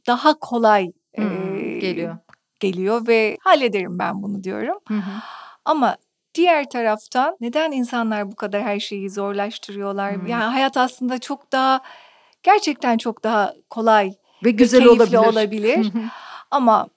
daha 0.07 0.39
kolay 0.39 0.91
Hımm, 1.15 1.48
geliyor. 1.81 2.17
geliyor 2.59 3.07
ve 3.07 3.37
hallederim 3.41 3.99
ben 3.99 4.23
bunu 4.23 4.43
diyorum. 4.43 4.77
Hı 4.87 4.93
hı. 4.93 5.11
Ama 5.65 5.97
diğer 6.35 6.69
taraftan 6.69 7.37
neden 7.41 7.71
insanlar 7.71 8.31
bu 8.31 8.35
kadar 8.35 8.61
her 8.63 8.79
şeyi 8.79 9.09
zorlaştırıyorlar? 9.09 10.13
Hımm. 10.13 10.27
Yani 10.27 10.43
hayat 10.43 10.77
aslında 10.77 11.19
çok 11.19 11.51
daha 11.51 11.81
gerçekten 12.43 12.97
çok 12.97 13.23
daha 13.23 13.53
kolay 13.69 14.11
Ve 14.45 14.51
güzel 14.51 14.79
keyifli 14.83 15.19
olabilir. 15.19 15.31
olabilir. 15.31 15.91
Ama 16.51 16.87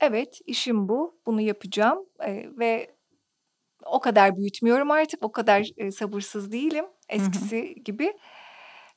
evet 0.00 0.40
işim 0.46 0.88
bu. 0.88 1.18
Bunu 1.26 1.40
yapacağım 1.40 1.98
eee, 2.20 2.48
ve 2.58 2.90
o 3.86 4.00
kadar 4.00 4.36
büyütmüyorum 4.36 4.90
artık. 4.90 5.22
O 5.22 5.32
kadar 5.32 5.66
eee, 5.76 5.90
sabırsız 5.90 6.52
değilim 6.52 6.84
eskisi 7.08 7.74
gibi. 7.84 8.12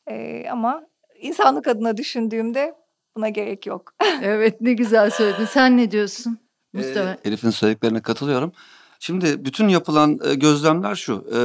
Eee, 0.10 0.50
ama 0.52 0.82
insanlık 1.22 1.68
adına 1.68 1.98
düşündüğümde 1.98 2.74
Buna 3.16 3.30
gerek 3.30 3.66
yok. 3.66 3.94
evet 4.22 4.62
ne 4.62 4.74
güzel 4.74 5.10
söyledin. 5.10 5.46
Sen 5.46 5.78
ne 5.78 5.92
diyorsun 5.92 6.40
Mustafa? 6.74 7.10
Ee, 7.10 7.20
Elif'in 7.26 7.50
söylediklerine 7.50 8.02
katılıyorum. 8.02 8.52
Şimdi 9.00 9.46
bütün 9.46 9.68
yapılan 9.68 10.20
e, 10.26 10.36
gözlemler 10.36 10.96
şu. 10.96 11.26
E, 11.34 11.40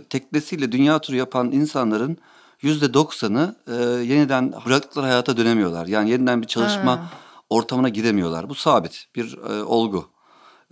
teknesiyle 0.00 0.72
dünya 0.72 0.98
turu 0.98 1.16
yapan 1.16 1.52
insanların 1.52 2.18
yüzde 2.62 2.94
doksanı 2.94 3.56
e, 3.68 3.74
yeniden 3.84 4.54
bıraktıkları 4.66 5.06
hayata 5.06 5.36
dönemiyorlar. 5.36 5.86
Yani 5.86 6.10
yeniden 6.10 6.42
bir 6.42 6.46
çalışma 6.46 6.92
ha. 6.92 7.10
ortamına 7.50 7.88
gidemiyorlar. 7.88 8.48
Bu 8.48 8.54
sabit 8.54 9.06
bir 9.16 9.38
e, 9.48 9.62
olgu 9.62 10.08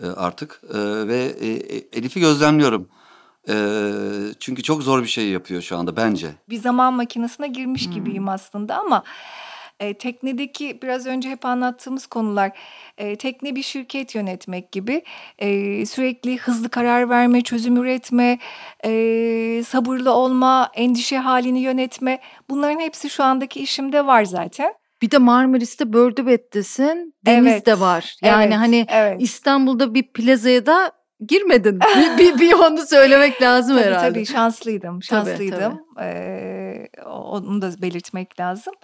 e, 0.02 0.06
artık. 0.06 0.62
E, 0.74 0.78
ve 1.08 1.36
e, 1.40 1.48
Elif'i 1.98 2.20
gözlemliyorum. 2.20 2.88
E, 3.48 3.54
çünkü 4.40 4.62
çok 4.62 4.82
zor 4.82 5.02
bir 5.02 5.08
şey 5.08 5.28
yapıyor 5.28 5.62
şu 5.62 5.76
anda 5.76 5.96
bence. 5.96 6.34
Bir 6.48 6.58
zaman 6.58 6.94
makinesine 6.94 7.48
girmiş 7.48 7.86
hmm. 7.86 7.92
gibiyim 7.92 8.28
aslında 8.28 8.78
ama 8.78 9.02
e, 9.82 9.94
teknedeki 9.94 10.78
biraz 10.82 11.06
önce 11.06 11.30
hep 11.30 11.44
anlattığımız 11.44 12.06
konular 12.06 12.52
e, 12.98 13.16
tekne 13.16 13.56
bir 13.56 13.62
şirket 13.62 14.14
yönetmek 14.14 14.72
gibi 14.72 15.02
e, 15.38 15.86
sürekli 15.86 16.38
hızlı 16.38 16.68
karar 16.68 17.08
verme, 17.10 17.40
çözüm 17.40 17.76
üretme, 17.76 18.38
e, 18.84 19.62
sabırlı 19.66 20.12
olma, 20.12 20.70
endişe 20.74 21.18
halini 21.18 21.60
yönetme 21.60 22.20
bunların 22.50 22.80
hepsi 22.80 23.10
şu 23.10 23.24
andaki 23.24 23.60
işimde 23.60 24.06
var 24.06 24.24
zaten. 24.24 24.74
Bir 25.02 25.10
de 25.10 25.18
Marmaris'te 25.18 25.92
Bördübet'tesin. 25.92 27.14
Deniz 27.26 27.52
evet, 27.52 27.66
de 27.66 27.80
var. 27.80 28.16
Yani 28.22 28.44
evet, 28.44 28.56
hani 28.56 28.86
evet. 28.88 29.22
İstanbul'da 29.22 29.94
bir 29.94 30.12
plazaya 30.12 30.66
da 30.66 30.92
girmedin. 31.28 31.80
bir, 31.96 32.18
bir, 32.18 32.38
bir 32.38 32.52
onu 32.52 32.86
söylemek 32.86 33.42
lazım 33.42 33.76
tabii, 33.76 33.86
herhalde. 33.86 34.08
Tabii 34.08 34.26
şanslıydım. 34.26 35.02
Şanslıydım. 35.02 35.58
Tabii, 35.58 35.76
tabii. 35.96 36.08
Ee, 36.08 36.88
onu 37.06 37.62
da 37.62 37.82
belirtmek 37.82 38.40
lazım. 38.40 38.74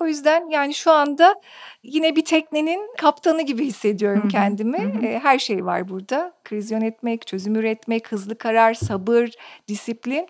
O 0.00 0.06
yüzden 0.06 0.50
yani 0.50 0.74
şu 0.74 0.92
anda 0.92 1.34
yine 1.82 2.16
bir 2.16 2.24
teknenin 2.24 2.80
kaptanı 2.98 3.42
gibi 3.42 3.64
hissediyorum 3.64 4.22
Hı-hı. 4.22 4.28
kendimi. 4.28 4.78
Hı-hı. 4.78 5.18
her 5.18 5.38
şey 5.38 5.64
var 5.64 5.88
burada. 5.88 6.32
Kriz 6.44 6.70
yönetmek, 6.70 7.26
çözüm 7.26 7.56
üretmek, 7.56 8.12
hızlı 8.12 8.38
karar, 8.38 8.74
sabır, 8.74 9.30
disiplin. 9.68 10.28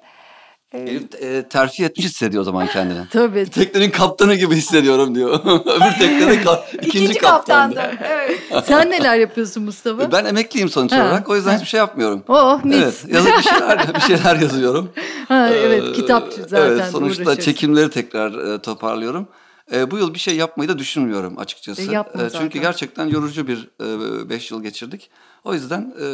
Elif 0.73 1.23
e, 1.23 1.49
terfi 1.49 1.85
etmiş 1.85 2.07
hissediyor 2.07 2.41
o 2.41 2.45
zaman 2.45 2.67
kendini. 2.67 2.99
Tabii. 3.11 3.51
Teknenin 3.51 3.91
kaptanı 3.91 4.35
gibi 4.35 4.55
hissediyorum 4.55 5.15
diyor. 5.15 5.41
Öbür 5.45 5.99
teknenin 5.99 6.45
ka- 6.45 6.61
ikinci, 6.73 6.99
ikinci 6.99 7.19
kaptan. 7.19 7.75
evet. 8.09 8.41
Sen 8.65 8.91
neler 8.91 9.19
yapıyorsun 9.19 9.63
Mustafa? 9.63 10.13
Ben 10.13 10.25
emekliyim 10.25 10.69
sonuç 10.69 10.93
ha. 10.93 10.97
olarak. 10.97 11.29
O 11.29 11.37
yüzden 11.37 11.51
ha. 11.51 11.57
hiçbir 11.57 11.69
şey 11.69 11.79
yapmıyorum. 11.79 12.25
Oh 12.29 12.65
mis. 12.65 12.77
Evet, 12.83 13.05
yazı 13.09 13.29
bir 13.29 13.43
şeyler, 13.43 13.95
bir 13.95 14.01
şeyler 14.01 14.37
yazıyorum. 14.37 14.93
Ha, 15.29 15.49
evet 15.53 15.93
kitapçı 15.93 16.43
zaten 16.43 16.67
Evet 16.67 16.85
sonuçta 16.93 17.41
çekimleri 17.41 17.91
tekrar 17.91 18.55
e, 18.55 18.63
toparlıyorum. 18.63 19.29
E, 19.73 19.91
bu 19.91 19.99
yıl 19.99 20.15
bir 20.15 20.19
şey 20.19 20.37
yapmayı 20.37 20.69
da 20.69 20.79
düşünmüyorum 20.79 21.39
açıkçası. 21.39 21.83
E, 21.83 22.25
e, 22.25 22.31
çünkü 22.39 22.61
gerçekten 22.61 23.07
yorucu 23.07 23.47
bir 23.47 23.71
5 24.29 24.53
e, 24.53 24.55
yıl 24.55 24.63
geçirdik. 24.63 25.11
O 25.45 25.55
yüzden 25.55 25.95
e, 26.01 26.07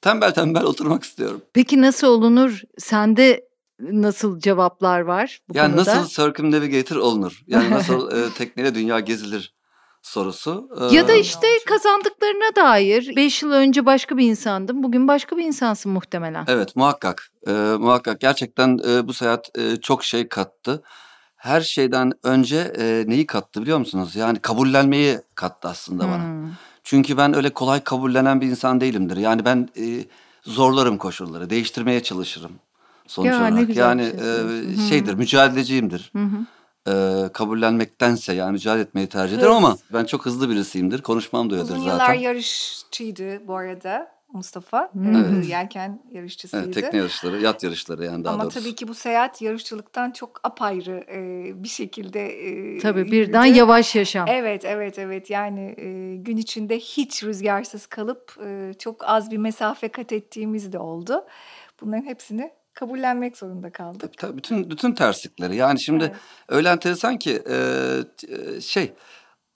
tembel 0.00 0.34
tembel 0.34 0.62
oturmak 0.64 1.04
istiyorum. 1.04 1.42
Peki 1.52 1.80
nasıl 1.80 2.06
olunur? 2.06 2.60
Sende 2.78 3.44
nasıl 3.80 4.40
cevaplar 4.40 5.00
var 5.00 5.40
bu 5.48 5.56
yani 5.56 5.74
konuda? 5.74 5.96
nasıl 5.96 6.24
circumnavigator 6.24 6.96
olunur? 6.96 7.42
Yani 7.46 7.70
nasıl 7.70 8.12
e, 8.12 8.32
tekneyle 8.34 8.74
dünya 8.74 9.00
gezilir? 9.00 9.54
sorusu. 10.02 10.68
Ya 10.92 11.08
da 11.08 11.14
işte 11.14 11.46
kazandıklarına 11.66 12.56
dair 12.56 13.16
5 13.16 13.42
yıl 13.42 13.52
önce 13.52 13.86
başka 13.86 14.16
bir 14.16 14.26
insandım. 14.26 14.82
Bugün 14.82 15.08
başka 15.08 15.36
bir 15.36 15.44
insansın 15.44 15.92
muhtemelen. 15.92 16.44
Evet 16.48 16.76
muhakkak. 16.76 17.30
E, 17.46 17.52
muhakkak 17.78 18.20
gerçekten 18.20 18.80
e, 18.88 19.08
bu 19.08 19.12
seyahat 19.12 19.58
e, 19.58 19.76
çok 19.76 20.04
şey 20.04 20.28
kattı 20.28 20.82
her 21.40 21.60
şeyden 21.60 22.12
önce 22.22 22.72
e, 22.78 23.04
neyi 23.06 23.26
kattı 23.26 23.62
biliyor 23.62 23.78
musunuz? 23.78 24.16
Yani 24.16 24.38
kabullenmeyi 24.38 25.18
kattı 25.34 25.68
aslında 25.68 26.04
bana. 26.04 26.24
Hmm. 26.24 26.50
Çünkü 26.84 27.16
ben 27.16 27.36
öyle 27.36 27.50
kolay 27.50 27.80
kabullenen 27.80 28.40
bir 28.40 28.46
insan 28.46 28.80
değilimdir. 28.80 29.16
Yani 29.16 29.44
ben 29.44 29.68
e, 29.78 30.04
zorlarım 30.42 30.98
koşulları, 30.98 31.50
değiştirmeye 31.50 32.02
çalışırım 32.02 32.52
sonuç 33.06 33.30
ya, 33.30 33.38
olarak. 33.40 33.76
Yani 33.76 34.02
şey. 34.02 34.84
e, 34.84 34.88
şeydir, 34.88 35.14
mücadeleciyimdir. 35.14 36.12
Hı 36.12 36.28
E, 36.88 37.28
kabullenmektense 37.32 38.32
yani 38.32 38.52
mücadele 38.52 38.82
etmeyi 38.82 39.06
tercih 39.06 39.36
ederim 39.36 39.52
ama 39.52 39.76
ben 39.92 40.04
çok 40.04 40.26
hızlı 40.26 40.50
birisiyimdir. 40.50 41.02
Konuşmam 41.02 41.50
da 41.50 41.54
öyledir 41.54 41.68
zaten. 41.68 41.80
Uzun 41.80 41.90
yıllar 41.90 42.14
yarışçıydı 42.14 43.46
bu 43.48 43.56
arada. 43.56 44.19
Mustafa. 44.32 44.90
Evet. 45.08 45.48
Yelken 45.48 46.02
yarışçısıydı. 46.12 46.64
Evet, 46.64 46.74
tekne 46.74 46.98
yarışları, 46.98 47.40
yat 47.40 47.62
yarışları 47.62 48.04
yani 48.04 48.24
daha 48.24 48.34
Ama 48.34 48.44
doğrusu. 48.44 48.60
tabii 48.60 48.74
ki 48.74 48.88
bu 48.88 48.94
seyahat 48.94 49.42
yarışçılıktan 49.42 50.10
çok 50.10 50.40
apayrı 50.42 51.04
bir 51.62 51.68
şekilde 51.68 52.20
Tabii 52.80 53.12
birden 53.12 53.44
yürüdü. 53.44 53.58
yavaş 53.58 53.94
yaşam. 53.94 54.28
Evet, 54.28 54.64
evet, 54.64 54.98
evet. 54.98 55.30
Yani 55.30 55.74
gün 56.24 56.36
içinde 56.36 56.78
hiç 56.78 57.24
rüzgarsız 57.24 57.86
kalıp 57.86 58.36
çok 58.78 59.08
az 59.08 59.30
bir 59.30 59.38
mesafe 59.38 59.88
kat 59.88 60.12
ettiğimiz 60.12 60.72
de 60.72 60.78
oldu. 60.78 61.24
Bunların 61.80 62.04
hepsini 62.04 62.50
kabullenmek 62.74 63.36
zorunda 63.36 63.70
kaldık. 63.70 64.00
Tabii, 64.00 64.16
tabii 64.16 64.36
bütün 64.36 64.70
bütün 64.70 64.92
terslikleri. 64.92 65.56
Yani 65.56 65.80
şimdi 65.80 66.04
evet. 66.04 66.16
öyle 66.48 66.68
enteresan 66.68 67.18
ki 67.18 67.42
e, 67.50 68.60
şey 68.60 68.92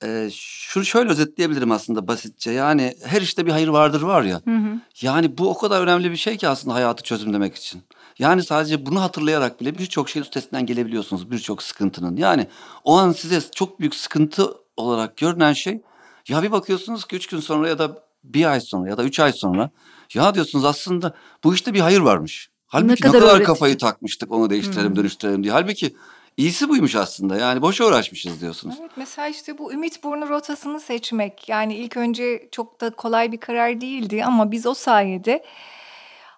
e, 0.05 0.31
şunu 0.33 0.85
şöyle 0.85 1.11
özetleyebilirim 1.11 1.73
aslında 1.73 2.09
basitçe. 2.09 2.51
Yani 2.51 2.95
her 3.05 3.21
işte 3.21 3.47
bir 3.47 3.51
hayır 3.51 3.69
vardır 3.69 4.03
var 4.03 4.23
ya. 4.23 4.41
Hı 4.45 4.57
hı. 4.57 4.81
Yani 5.03 5.39
bu 5.39 5.51
o 5.51 5.59
kadar 5.59 5.83
önemli 5.83 6.11
bir 6.11 6.17
şey 6.17 6.37
ki 6.37 6.49
aslında 6.49 6.75
hayatı 6.75 7.03
çözümlemek 7.03 7.55
için. 7.55 7.83
Yani 8.19 8.43
sadece 8.43 8.87
bunu 8.87 9.03
hatırlayarak 9.03 9.61
bile 9.61 9.79
birçok 9.79 10.09
şeyin 10.09 10.25
üstesinden 10.25 10.67
gelebiliyorsunuz. 10.67 11.31
Birçok 11.31 11.63
sıkıntının. 11.63 12.17
Yani 12.17 12.47
o 12.85 12.97
an 12.97 13.13
size 13.13 13.41
çok 13.55 13.81
büyük 13.81 13.95
sıkıntı 13.95 14.55
olarak 14.77 15.17
görünen 15.17 15.53
şey 15.53 15.83
ya 16.29 16.43
bir 16.43 16.53
bakıyorsunuz 16.53 17.05
ki 17.05 17.17
üç 17.17 17.27
gün 17.27 17.41
sonra 17.41 17.69
ya 17.69 17.79
da 17.79 18.05
bir 18.25 18.45
ay 18.45 18.61
sonra 18.61 18.91
ya 18.91 18.99
da 18.99 19.05
üç 19.05 19.21
ay 19.21 19.33
sonra 19.33 19.71
ya 20.15 20.35
diyorsunuz 20.35 20.65
aslında 20.65 21.15
bu 21.45 21.55
işte 21.55 21.75
bir 21.75 21.81
hayır 21.81 22.01
varmış. 22.01 22.51
Halbuki 22.67 22.93
ne 22.93 22.97
kadar, 22.97 23.21
ne 23.21 23.21
kadar 23.21 23.45
kafayı 23.45 23.79
takmıştık 23.79 24.33
onu 24.33 24.51
değiştirelim 24.51 24.89
hmm. 24.89 24.97
dönüştürelim 24.97 25.43
diye. 25.43 25.53
Halbuki 25.53 25.97
iyisi 26.37 26.69
buymuş 26.69 26.97
aslında 26.97 27.37
yani 27.37 27.63
boşa 27.63 27.85
uğraşmışız 27.85 28.41
diyorsunuz. 28.41 28.77
Evet 28.81 28.91
mesela 28.97 29.29
işte 29.29 29.59
bu 29.59 29.73
Ümit 29.73 30.05
Burnu 30.05 30.29
rotasını 30.29 30.81
seçmek 30.81 31.49
yani 31.49 31.75
ilk 31.75 31.97
önce 31.97 32.49
çok 32.51 32.81
da 32.81 32.91
kolay 32.91 33.33
bir 33.33 33.41
karar 33.41 33.81
değildi 33.81 34.25
ama 34.25 34.51
biz 34.51 34.67
o 34.67 34.75
sayede 34.75 35.45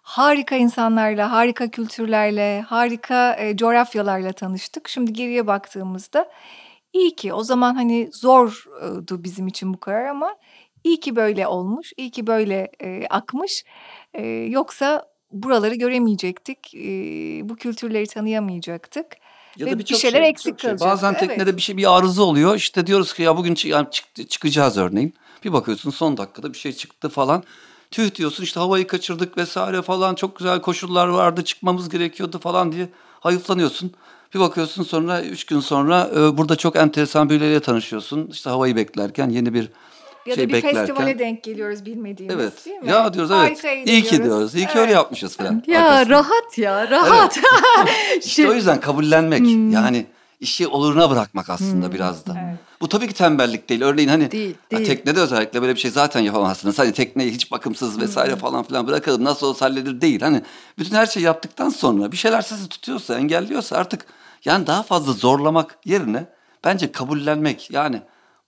harika 0.03 0.57
insanlarla, 0.57 1.33
harika 1.33 1.71
kültürlerle, 1.71 2.61
harika 2.61 3.35
e, 3.35 3.57
coğrafyalarla 3.57 4.33
tanıştık. 4.33 4.89
Şimdi 4.89 5.13
geriye 5.13 5.47
baktığımızda 5.47 6.31
iyi 6.93 7.17
ki 7.17 7.33
o 7.33 7.43
zaman 7.43 7.75
hani 7.75 8.11
zordu 8.13 9.25
bizim 9.25 9.47
için 9.47 9.75
bu 9.75 9.81
karar 9.81 10.07
ama 10.07 10.37
iyi 10.85 11.01
ki 11.01 11.17
böyle 11.17 11.47
olmuş, 11.47 11.93
iyi 11.97 12.11
ki 12.11 12.27
böyle 12.27 12.71
e, 12.81 13.07
akmış. 13.11 13.65
E, 14.15 14.27
yoksa 14.27 15.07
buraları 15.33 15.75
göremeyecektik, 15.75 16.75
e, 16.75 16.81
bu 17.49 17.57
kültürleri 17.57 18.07
tanıyamayacaktık. 18.07 19.07
Ya 19.57 19.67
da 19.67 19.79
bir, 19.79 19.89
bir 19.89 19.97
şeyler 19.97 20.19
şey, 20.21 20.29
eksik 20.29 20.61
şey. 20.61 20.71
kalacak. 20.71 20.89
Bazen 20.89 21.19
teknede 21.19 21.43
evet. 21.43 21.57
bir 21.57 21.63
şey 21.63 21.77
bir 21.77 21.99
arıza 21.99 22.23
oluyor. 22.23 22.57
İşte 22.57 22.87
diyoruz 22.87 23.15
ki 23.15 23.23
ya 23.23 23.37
bugün 23.37 23.55
çık, 23.55 23.71
yani 23.71 23.87
çık, 23.91 24.31
çıkacağız 24.31 24.77
örneğin. 24.77 25.15
Bir 25.45 25.53
bakıyorsun 25.53 25.91
son 25.91 26.17
dakikada 26.17 26.53
bir 26.53 26.59
şey 26.59 26.73
çıktı 26.73 27.09
falan. 27.09 27.45
Tüh 27.91 28.15
diyorsun 28.15 28.45
işte 28.45 28.61
havayı 28.61 28.87
kaçırdık 28.87 29.39
vesaire 29.39 29.83
falan 29.83 30.15
çok 30.15 30.37
güzel 30.37 30.61
koşullar 30.61 31.09
vardı 31.09 31.45
çıkmamız 31.45 31.89
gerekiyordu 31.89 32.39
falan 32.39 32.73
diye 32.73 32.89
hayıflanıyorsun. 33.21 33.93
Bir 34.35 34.41
bakıyorsun 34.41 34.83
sonra 34.83 35.23
üç 35.23 35.45
gün 35.45 35.61
sonra 35.61 36.11
e, 36.17 36.37
burada 36.39 36.57
çok 36.57 36.77
enteresan 36.77 37.31
birileriyle 37.31 37.61
tanışıyorsun. 37.61 38.29
İşte 38.33 38.51
havayı 38.51 38.77
beklerken 38.77 39.29
yeni 39.29 39.55
bir 39.55 39.71
ya 40.27 40.35
şey 40.35 40.45
da 40.45 40.49
bir 40.49 40.55
beklerken. 40.55 40.87
festivale 40.87 41.19
denk 41.19 41.43
geliyoruz 41.43 41.87
bilmediğimiz 41.87 42.37
evet. 42.37 42.67
değil 42.67 42.77
mi? 42.81 42.91
Ya 42.91 43.15
diyoruz 43.15 43.31
evet. 43.31 43.43
Harikaydı 43.43 43.91
İyi 43.91 44.03
ki 44.03 44.25
diyoruz. 44.25 44.55
İyi 44.55 44.67
ki 44.67 44.73
evet. 44.73 44.77
öyle 44.77 44.93
yapmışız 44.93 45.37
falan. 45.37 45.63
Ya 45.67 45.89
Arkasında. 45.89 46.17
rahat 46.17 46.59
ya 46.59 46.91
rahat. 46.91 47.39
Evet. 47.39 48.27
işte 48.27 48.51
o 48.51 48.53
yüzden 48.53 48.81
kabullenmek 48.81 49.41
hmm. 49.41 49.71
yani 49.71 50.07
işi 50.41 50.67
oluruna 50.67 51.11
bırakmak 51.11 51.51
aslında 51.51 51.87
hmm. 51.87 51.95
biraz 51.95 52.27
da. 52.27 52.35
Evet. 52.49 52.59
Bu 52.81 52.89
tabii 52.89 53.09
ki 53.09 53.15
tembellik 53.15 53.69
değil. 53.69 53.83
Örneğin 53.83 54.09
hani 54.09 54.31
değil, 54.31 54.55
değil. 54.71 54.87
teknede 54.87 55.21
özellikle 55.21 55.63
böyle 55.63 55.75
bir 55.75 55.81
şey 55.81 55.91
zaten 55.91 56.21
yapamazsınız. 56.21 56.79
Hani 56.79 56.93
tekneyi 56.93 57.31
hiç 57.31 57.53
bakımsız 57.53 58.01
vesaire 58.01 58.33
hmm. 58.33 58.41
falan 58.41 58.63
filan 58.63 58.87
bırakalım 58.87 59.25
nasıl 59.25 59.47
olsa 59.47 59.67
halleder 59.67 60.01
değil. 60.01 60.21
Hani 60.21 60.43
bütün 60.79 60.97
her 60.97 61.07
şeyi 61.07 61.27
yaptıktan 61.27 61.69
sonra 61.69 62.13
bir 62.13 62.17
şeyler 62.17 62.43
sizi 62.43 62.69
tutuyorsa 62.69 63.19
engelliyorsa 63.19 63.77
artık 63.77 64.07
yani 64.45 64.67
daha 64.67 64.83
fazla 64.83 65.13
zorlamak 65.13 65.79
yerine 65.85 66.25
bence 66.65 66.93
kabullenmek 66.93 67.71
yani 67.71 68.03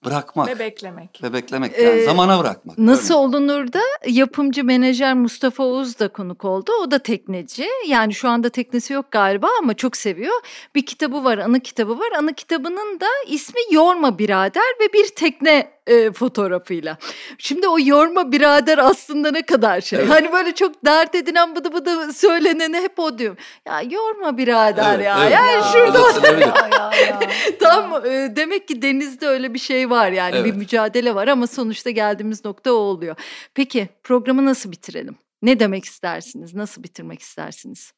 bırakmak. 0.05 0.47
Ve 0.47 0.59
beklemek. 0.59 1.23
Ve 1.23 1.33
beklemek 1.33 1.79
yani 1.79 1.99
ee, 1.99 2.05
zamana 2.05 2.39
bırakmak. 2.39 2.77
Nasıl 2.77 3.13
öyle. 3.13 3.23
olunur 3.23 3.73
da 3.73 3.81
yapımcı 4.07 4.63
menajer 4.63 5.13
Mustafa 5.13 5.63
Oğuz 5.63 5.99
da 5.99 6.07
konuk 6.07 6.45
oldu. 6.45 6.71
O 6.83 6.91
da 6.91 6.99
tekneci. 6.99 7.67
Yani 7.87 8.13
şu 8.13 8.29
anda 8.29 8.49
teknesi 8.49 8.93
yok 8.93 9.11
galiba 9.11 9.47
ama 9.59 9.73
çok 9.73 9.97
seviyor. 9.97 10.41
Bir 10.75 10.85
kitabı 10.85 11.23
var, 11.23 11.37
anı 11.37 11.59
kitabı 11.59 11.99
var. 11.99 12.11
Anı 12.17 12.33
kitabının 12.33 12.99
da 12.99 13.07
ismi 13.27 13.61
Yorma 13.71 14.19
Birader 14.19 14.73
ve 14.81 14.93
bir 14.93 15.07
tekne 15.15 15.78
e, 15.89 16.11
fotoğrafıyla. 16.11 16.97
Şimdi 17.37 17.67
o 17.67 17.79
yorma 17.79 18.31
birader 18.31 18.77
aslında 18.77 19.31
ne 19.31 19.41
kadar 19.41 19.81
şey. 19.81 19.99
Evet. 19.99 20.09
Hani 20.09 20.31
böyle 20.31 20.55
çok 20.55 20.85
dert 20.85 21.15
edinen 21.15 21.55
bıdı 21.55 21.73
bıdı 21.73 22.13
söyleneni 22.13 22.77
hep 22.77 22.99
o 22.99 23.17
diyorum. 23.17 23.37
Ya 23.65 23.81
yorma 23.81 24.37
birader 24.37 24.95
evet, 24.95 25.05
ya. 25.05 25.17
Evet. 25.21 25.33
Yani 25.33 25.51
ya. 25.51 25.63
şurada 25.63 25.99
ya, 26.39 26.91
ya, 27.07 27.19
Tam 27.59 28.05
e, 28.05 28.35
demek 28.35 28.67
ki 28.67 28.81
denizde 28.81 29.27
öyle 29.27 29.53
bir 29.53 29.59
şey 29.59 29.89
var 29.89 30.11
yani 30.11 30.35
evet. 30.35 30.45
bir 30.45 30.53
mücadele 30.53 31.15
var 31.15 31.27
ama 31.27 31.47
sonuçta 31.47 31.89
geldiğimiz 31.89 32.45
nokta 32.45 32.73
o 32.73 32.77
oluyor. 32.77 33.15
Peki 33.53 33.89
programı 34.03 34.45
nasıl 34.45 34.71
bitirelim? 34.71 35.15
Ne 35.41 35.59
demek 35.59 35.85
istersiniz? 35.85 36.55
Nasıl 36.55 36.83
bitirmek 36.83 37.21
istersiniz? 37.21 37.93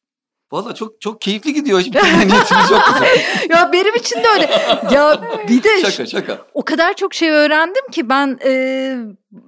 Valla 0.52 0.74
çok 0.74 1.00
çok 1.00 1.20
keyifli 1.20 1.54
gidiyor. 1.54 1.78
Niyetimiz 1.84 2.68
çok 2.68 2.82
güzel. 2.94 3.08
ya 3.50 3.70
benim 3.72 3.94
için 3.94 4.16
de 4.16 4.28
öyle. 4.34 4.50
Ya 4.94 5.20
bir 5.48 5.62
de 5.62 5.80
şaka 5.80 6.06
şaka. 6.06 6.46
O 6.54 6.64
kadar 6.64 6.94
çok 6.94 7.14
şey 7.14 7.30
öğrendim 7.30 7.90
ki 7.92 8.08
ben 8.08 8.38
e, 8.44 8.94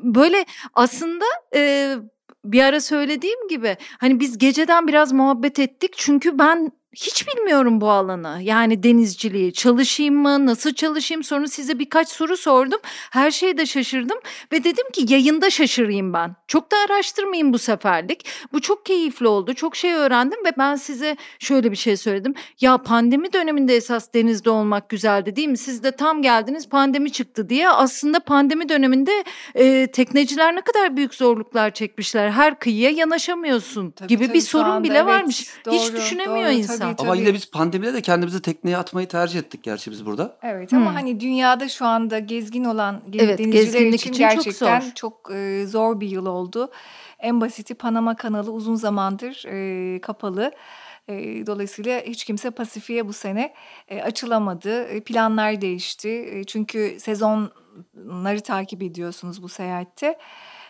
böyle 0.03 0.47
aslında 0.75 1.25
e, 1.55 1.95
bir 2.45 2.63
ara 2.63 2.81
söylediğim 2.81 3.49
gibi 3.49 3.77
hani 3.99 4.21
biz 4.21 4.39
geceden 4.39 4.89
biraz 4.89 5.13
muhabbet 5.13 5.59
ettik 5.59 5.95
çünkü 5.97 6.39
ben 6.39 6.73
hiç 6.95 7.29
bilmiyorum 7.29 7.81
bu 7.81 7.91
alanı. 7.91 8.39
Yani 8.43 8.83
denizciliği 8.83 9.53
çalışayım 9.53 10.15
mı, 10.15 10.47
nasıl 10.47 10.75
çalışayım? 10.75 11.25
Sonra 11.25 11.47
size 11.47 11.79
birkaç 11.79 12.09
soru 12.09 12.37
sordum. 12.37 12.81
Her 13.11 13.31
şeyde 13.31 13.67
şaşırdım 13.67 14.19
ve 14.53 14.65
dedim 14.65 14.91
ki 14.93 15.13
yayında 15.13 15.51
şaşırayım 15.51 16.13
ben. 16.13 16.37
Çok 16.49 16.71
da 16.73 16.77
araştırmayayım 16.89 17.53
bu 17.53 17.59
seferlik. 17.59 18.27
Bu 18.53 18.61
çok 18.61 18.87
keyifli 18.87 19.29
oldu. 19.29 19.55
Çok 19.55 19.77
şey 19.77 19.93
öğrendim 19.93 20.39
ve 20.45 20.53
ben 20.59 20.75
size 20.75 21.17
şöyle 21.39 21.71
bir 21.71 21.77
şey 21.77 21.97
söyledim. 21.97 22.35
Ya 22.61 22.79
pandemi 22.79 23.33
döneminde 23.33 23.77
esas 23.77 24.15
denizde 24.15 24.51
olmak 24.51 24.89
güzeldi 24.89 25.37
değil 25.37 25.49
mi? 25.49 25.59
Siz 25.59 25.83
de 25.83 25.91
tam 25.91 26.23
geldiniz 26.23 26.69
pandemi 26.69 27.13
çıktı 27.13 27.49
diye. 27.49 27.69
Aslında 27.69 28.21
pandemi 28.21 28.69
döneminde 28.69 29.25
e, 29.55 29.87
tekneciler 29.87 30.57
ne 30.57 30.61
kadar 30.61 30.97
büyük 30.97 31.15
zorluklar 31.15 31.71
çekmişler. 31.71 32.31
Her 32.31 32.59
kıyıya 32.59 32.91
yanaşamıyorsun 32.91 33.91
tabii, 33.91 34.09
gibi 34.09 34.27
tabii, 34.27 34.35
bir 34.35 34.41
sorun 34.41 34.85
bile 34.85 34.99
evet, 34.99 35.07
varmış. 35.07 35.49
Doğru, 35.65 35.75
Hiç 35.75 35.93
düşünemiyor 35.93 36.49
doğru, 36.49 36.59
insan 36.59 36.79
tabii, 36.79 36.84
Ama 36.99 37.15
yine 37.15 37.35
biz 37.35 37.51
pandemide 37.51 37.95
de 37.95 38.03
kendimizi 38.03 38.43
tekneye 38.43 38.77
atmayı 38.77 39.09
tercih 39.09 39.39
ettik 39.39 39.63
gerçi 39.63 39.91
biz 39.91 40.07
burada. 40.07 40.37
Evet 40.43 40.73
ama 40.73 40.87
hmm. 40.87 40.95
hani 40.95 41.21
dünyada 41.21 41.69
şu 41.69 41.87
anda 41.87 42.19
gezgin 42.19 42.65
olan 42.65 43.03
evet, 43.15 43.39
denizciler 43.39 43.81
için, 43.81 43.93
için 43.93 44.13
gerçekten 44.13 44.81
çok, 44.81 44.85
zor. 44.85 44.95
çok 44.95 45.31
e, 45.35 45.67
zor 45.67 46.01
bir 46.01 46.09
yıl 46.09 46.27
oldu. 46.27 46.71
En 47.19 47.41
basiti 47.41 47.75
Panama 47.75 48.17
kanalı 48.17 48.53
uzun 48.53 48.75
zamandır 48.75 49.45
e, 49.47 50.01
kapalı. 50.01 50.53
E, 51.09 51.47
dolayısıyla 51.47 52.01
hiç 52.01 52.25
kimse 52.25 52.51
Pasifik'e 52.51 53.09
bu 53.09 53.13
sene 53.13 53.55
e, 53.89 54.03
açılamadı. 54.03 54.85
E, 54.85 55.01
planlar 55.01 55.61
değişti. 55.61 56.09
E, 56.09 56.45
çünkü 56.45 56.97
sezonları 57.01 58.41
takip 58.41 58.83
ediyorsunuz 58.83 59.43
bu 59.43 59.49
seyahatte. 59.49 60.19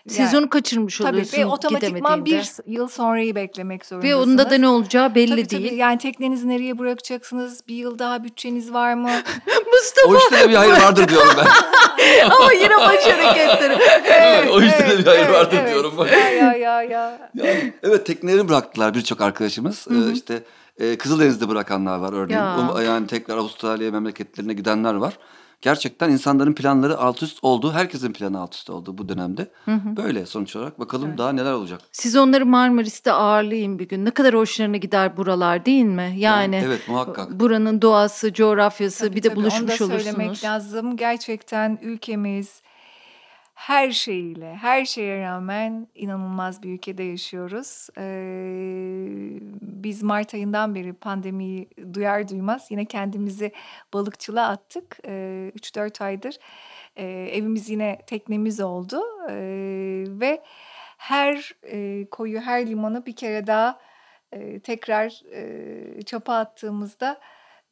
Sezonu 0.08 0.40
yani, 0.40 0.50
kaçırmış 0.50 1.00
oluyorsun 1.00 1.30
Tabii 1.30 1.40
ve 1.40 1.46
otomatikman 1.46 2.24
bir 2.24 2.50
yıl 2.66 2.88
sonrayı 2.88 3.34
beklemek 3.34 3.86
zorundasınız. 3.86 4.16
Ve 4.16 4.22
onda 4.22 4.50
da 4.50 4.58
ne 4.58 4.68
olacağı 4.68 5.14
belli 5.14 5.30
tabii, 5.30 5.50
değil. 5.50 5.68
Tabii. 5.68 5.80
Yani 5.80 5.98
teknenizi 5.98 6.48
nereye 6.48 6.78
bırakacaksınız? 6.78 7.68
Bir 7.68 7.74
yıl 7.74 7.98
daha 7.98 8.24
bütçeniz 8.24 8.72
var 8.72 8.94
mı? 8.94 9.10
Mustafa. 9.72 10.08
O 10.08 10.18
işte 10.18 10.38
de 10.38 10.48
bir 10.48 10.54
hayır 10.54 10.72
vardır 10.72 11.08
diyorum 11.08 11.32
ben. 11.36 11.46
Ama 12.30 12.52
yine 12.52 12.76
baş 12.76 13.06
hareketleri. 13.06 13.78
Evet, 14.04 14.50
o 14.50 14.62
işte 14.62 14.84
evet, 14.86 14.98
de 14.98 14.98
bir 14.98 15.06
hayır 15.06 15.24
evet, 15.24 15.34
vardır 15.34 15.56
evet. 15.60 15.70
diyorum 15.70 15.94
ben. 15.98 16.06
Ya 16.06 16.28
ya 16.30 16.52
ya. 16.52 16.82
ya. 16.82 17.30
Yani, 17.34 17.72
evet 17.82 18.06
tekneleri 18.06 18.48
bıraktılar 18.48 18.94
birçok 18.94 19.20
arkadaşımız. 19.20 19.86
Ee, 19.90 20.12
işte 20.12 20.42
e, 20.78 20.98
Kızıldeniz'de 20.98 21.48
bırakanlar 21.48 21.98
var 21.98 22.12
örneğin. 22.12 22.40
Ya. 22.40 22.82
Yani 22.82 23.06
tekrar 23.06 23.36
Avustralya 23.36 23.90
memleketlerine 23.90 24.52
gidenler 24.52 24.94
var 24.94 25.18
gerçekten 25.64 26.10
insanların 26.10 26.54
planları 26.54 26.98
alt 26.98 27.22
üst 27.22 27.38
oldu. 27.42 27.72
Herkesin 27.72 28.12
planı 28.12 28.40
alt 28.40 28.54
üst 28.54 28.70
oldu 28.70 28.98
bu 28.98 29.08
dönemde. 29.08 29.50
Hı 29.64 29.70
hı. 29.70 29.96
Böyle 29.96 30.26
sonuç 30.26 30.56
olarak 30.56 30.78
bakalım 30.78 31.08
evet. 31.08 31.18
daha 31.18 31.32
neler 31.32 31.52
olacak. 31.52 31.80
Siz 31.92 32.16
onları 32.16 32.46
Marmaris'te 32.46 33.12
ağırlayın 33.12 33.78
bir 33.78 33.88
gün. 33.88 34.04
Ne 34.04 34.10
kadar 34.10 34.34
hoşlarına 34.34 34.76
gider 34.76 35.16
buralar 35.16 35.66
değil 35.66 35.84
mi? 35.84 36.02
Yani, 36.02 36.16
yani 36.16 36.62
evet 36.66 36.88
muhakkak. 36.88 37.40
Buranın 37.40 37.82
doğası, 37.82 38.32
coğrafyası 38.32 39.04
tabii, 39.06 39.16
bir 39.16 39.22
de 39.22 39.28
tabii, 39.28 39.36
buluşmuş 39.36 39.62
olursunuz. 39.62 39.90
Onu 39.90 39.98
da 39.98 40.02
söylemek 40.02 40.26
olursunuz. 40.26 40.44
lazım. 40.44 40.96
Gerçekten 40.96 41.78
ülkemiz 41.82 42.63
her 43.54 43.90
şeyiyle, 43.90 44.54
her 44.54 44.84
şeye 44.84 45.20
rağmen 45.20 45.88
inanılmaz 45.94 46.62
bir 46.62 46.70
ülkede 46.70 47.02
yaşıyoruz. 47.02 47.88
Ee, 47.98 49.38
biz 49.60 50.02
Mart 50.02 50.34
ayından 50.34 50.74
beri 50.74 50.92
pandemiyi 50.92 51.68
duyar 51.92 52.28
duymaz 52.28 52.66
yine 52.70 52.84
kendimizi 52.84 53.52
balıkçılığa 53.92 54.48
attık. 54.48 54.98
Ee, 55.06 55.52
3-4 55.56 56.04
aydır 56.04 56.38
ee, 56.96 57.04
evimiz 57.32 57.70
yine 57.70 57.98
teknemiz 58.06 58.60
oldu 58.60 59.02
ee, 59.30 60.04
ve 60.08 60.42
her 60.98 61.52
e, 61.62 62.06
koyu, 62.10 62.40
her 62.40 62.66
limana 62.66 63.06
bir 63.06 63.16
kere 63.16 63.46
daha 63.46 63.80
e, 64.32 64.60
tekrar 64.60 65.22
e, 65.32 66.02
çapa 66.02 66.34
attığımızda 66.34 67.20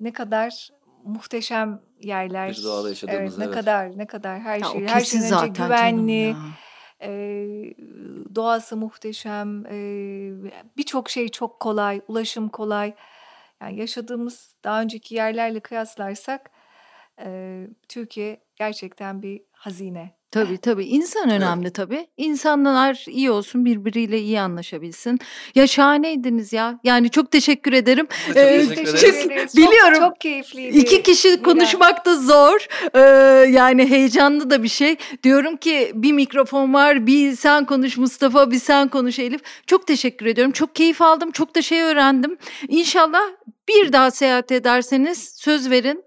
ne 0.00 0.12
kadar 0.12 0.68
muhteşem 1.04 1.80
yerler. 2.00 2.50
Bir 2.50 2.62
doğada 2.62 2.88
yaşadığımız, 2.88 3.20
evet, 3.20 3.38
ne 3.38 3.44
evet. 3.44 3.54
kadar 3.54 3.98
ne 3.98 4.06
kadar 4.06 4.40
her 4.40 4.58
Ya 4.58 4.66
şey 4.66 4.86
her 4.86 5.00
şeyden 5.00 5.24
önce 5.26 5.34
zaten 5.34 5.52
güvenli. 5.66 6.34
e, 7.02 7.10
doğası 8.34 8.76
muhteşem. 8.76 9.66
e, 9.66 9.76
Birçok 10.76 11.10
şey 11.10 11.28
çok 11.28 11.60
kolay, 11.60 12.00
ulaşım 12.08 12.48
kolay. 12.48 12.94
Yani 13.60 13.80
yaşadığımız 13.80 14.54
daha 14.64 14.80
önceki 14.82 15.14
yerlerle 15.14 15.60
kıyaslarsak 15.60 16.50
e, 17.24 17.66
Türkiye 17.88 18.40
gerçekten 18.56 19.22
bir 19.22 19.42
hazine. 19.52 20.10
Tabii 20.32 20.59
tabii 20.59 20.84
insan 20.84 21.30
önemli 21.30 21.70
tabii. 21.72 22.06
İnsanlar 22.16 23.04
iyi 23.09 23.30
olsun 23.30 23.64
birbiriyle 23.64 24.18
iyi 24.20 24.40
anlaşabilsin. 24.40 25.18
Ya 25.54 25.66
şahaneydiniz 25.66 26.52
ya. 26.52 26.78
Yani 26.84 27.10
çok 27.10 27.30
teşekkür 27.30 27.72
ederim. 27.72 28.06
De 28.28 28.28
çok 28.28 28.36
Ee, 28.36 28.59
teşekkür 28.74 28.98
ederiz. 29.09 29.26
ederiz. 29.26 29.56
biliyorum. 29.56 29.94
Çok, 29.98 30.02
çok 30.02 30.20
keyifliydi. 30.20 30.78
İki 30.78 31.02
kişi 31.02 31.42
konuşmak 31.42 32.06
da 32.06 32.16
zor. 32.16 32.66
Ee, 32.94 32.98
yani 33.50 33.90
heyecanlı 33.90 34.50
da 34.50 34.62
bir 34.62 34.68
şey. 34.68 34.96
Diyorum 35.22 35.56
ki 35.56 35.92
bir 35.94 36.12
mikrofon 36.12 36.74
var. 36.74 37.06
Bir 37.06 37.36
sen 37.36 37.64
konuş 37.64 37.96
Mustafa, 37.96 38.50
bir 38.50 38.59
sen 38.59 38.88
konuş 38.88 39.18
Elif. 39.18 39.40
Çok 39.66 39.86
teşekkür 39.86 40.26
ediyorum. 40.26 40.52
Çok 40.52 40.74
keyif 40.74 41.02
aldım. 41.02 41.30
Çok 41.30 41.54
da 41.54 41.62
şey 41.62 41.80
öğrendim. 41.82 42.36
İnşallah 42.68 43.20
bir 43.68 43.92
daha 43.92 44.10
seyahat 44.10 44.52
ederseniz 44.52 45.34
söz 45.36 45.70
verin. 45.70 46.04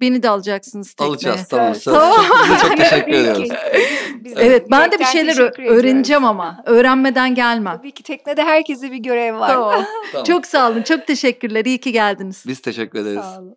Beni 0.00 0.22
de 0.22 0.28
alacaksınız 0.28 0.94
tekneye. 0.94 1.08
Alacağız 1.10 1.48
tamam. 1.48 1.74
Söz. 1.74 1.84
Tamam. 1.84 2.26
Çok 2.62 2.76
teşekkür 2.76 3.12
ediyoruz. 3.12 3.48
Evet 4.36 4.66
ben 4.70 4.92
de 4.92 4.98
bir 4.98 5.04
şeyler 5.04 5.68
öğreneceğim 5.70 6.24
ama. 6.24 6.62
Öğrenmeden 6.66 7.34
gelmem. 7.34 7.76
Tabii 7.76 7.92
ki 7.92 8.02
teknede 8.02 8.44
herkese 8.44 8.92
bir 8.92 8.96
görev 8.98 9.38
var. 9.38 9.48
Tamam. 9.48 9.84
Tamam. 10.12 10.24
Çok 10.24 10.46
sağ 10.46 10.70
olun. 10.70 10.82
Çok 10.82 11.06
teşekkürler. 11.06 11.64
İyi 11.64 11.78
ki 11.78 11.92
geldiniz. 11.92 12.44
Biz 12.46 12.60
teşekkür 12.60 12.98
ederiz. 12.98 13.20
Sağ 13.24 13.40
olun. 13.40 13.56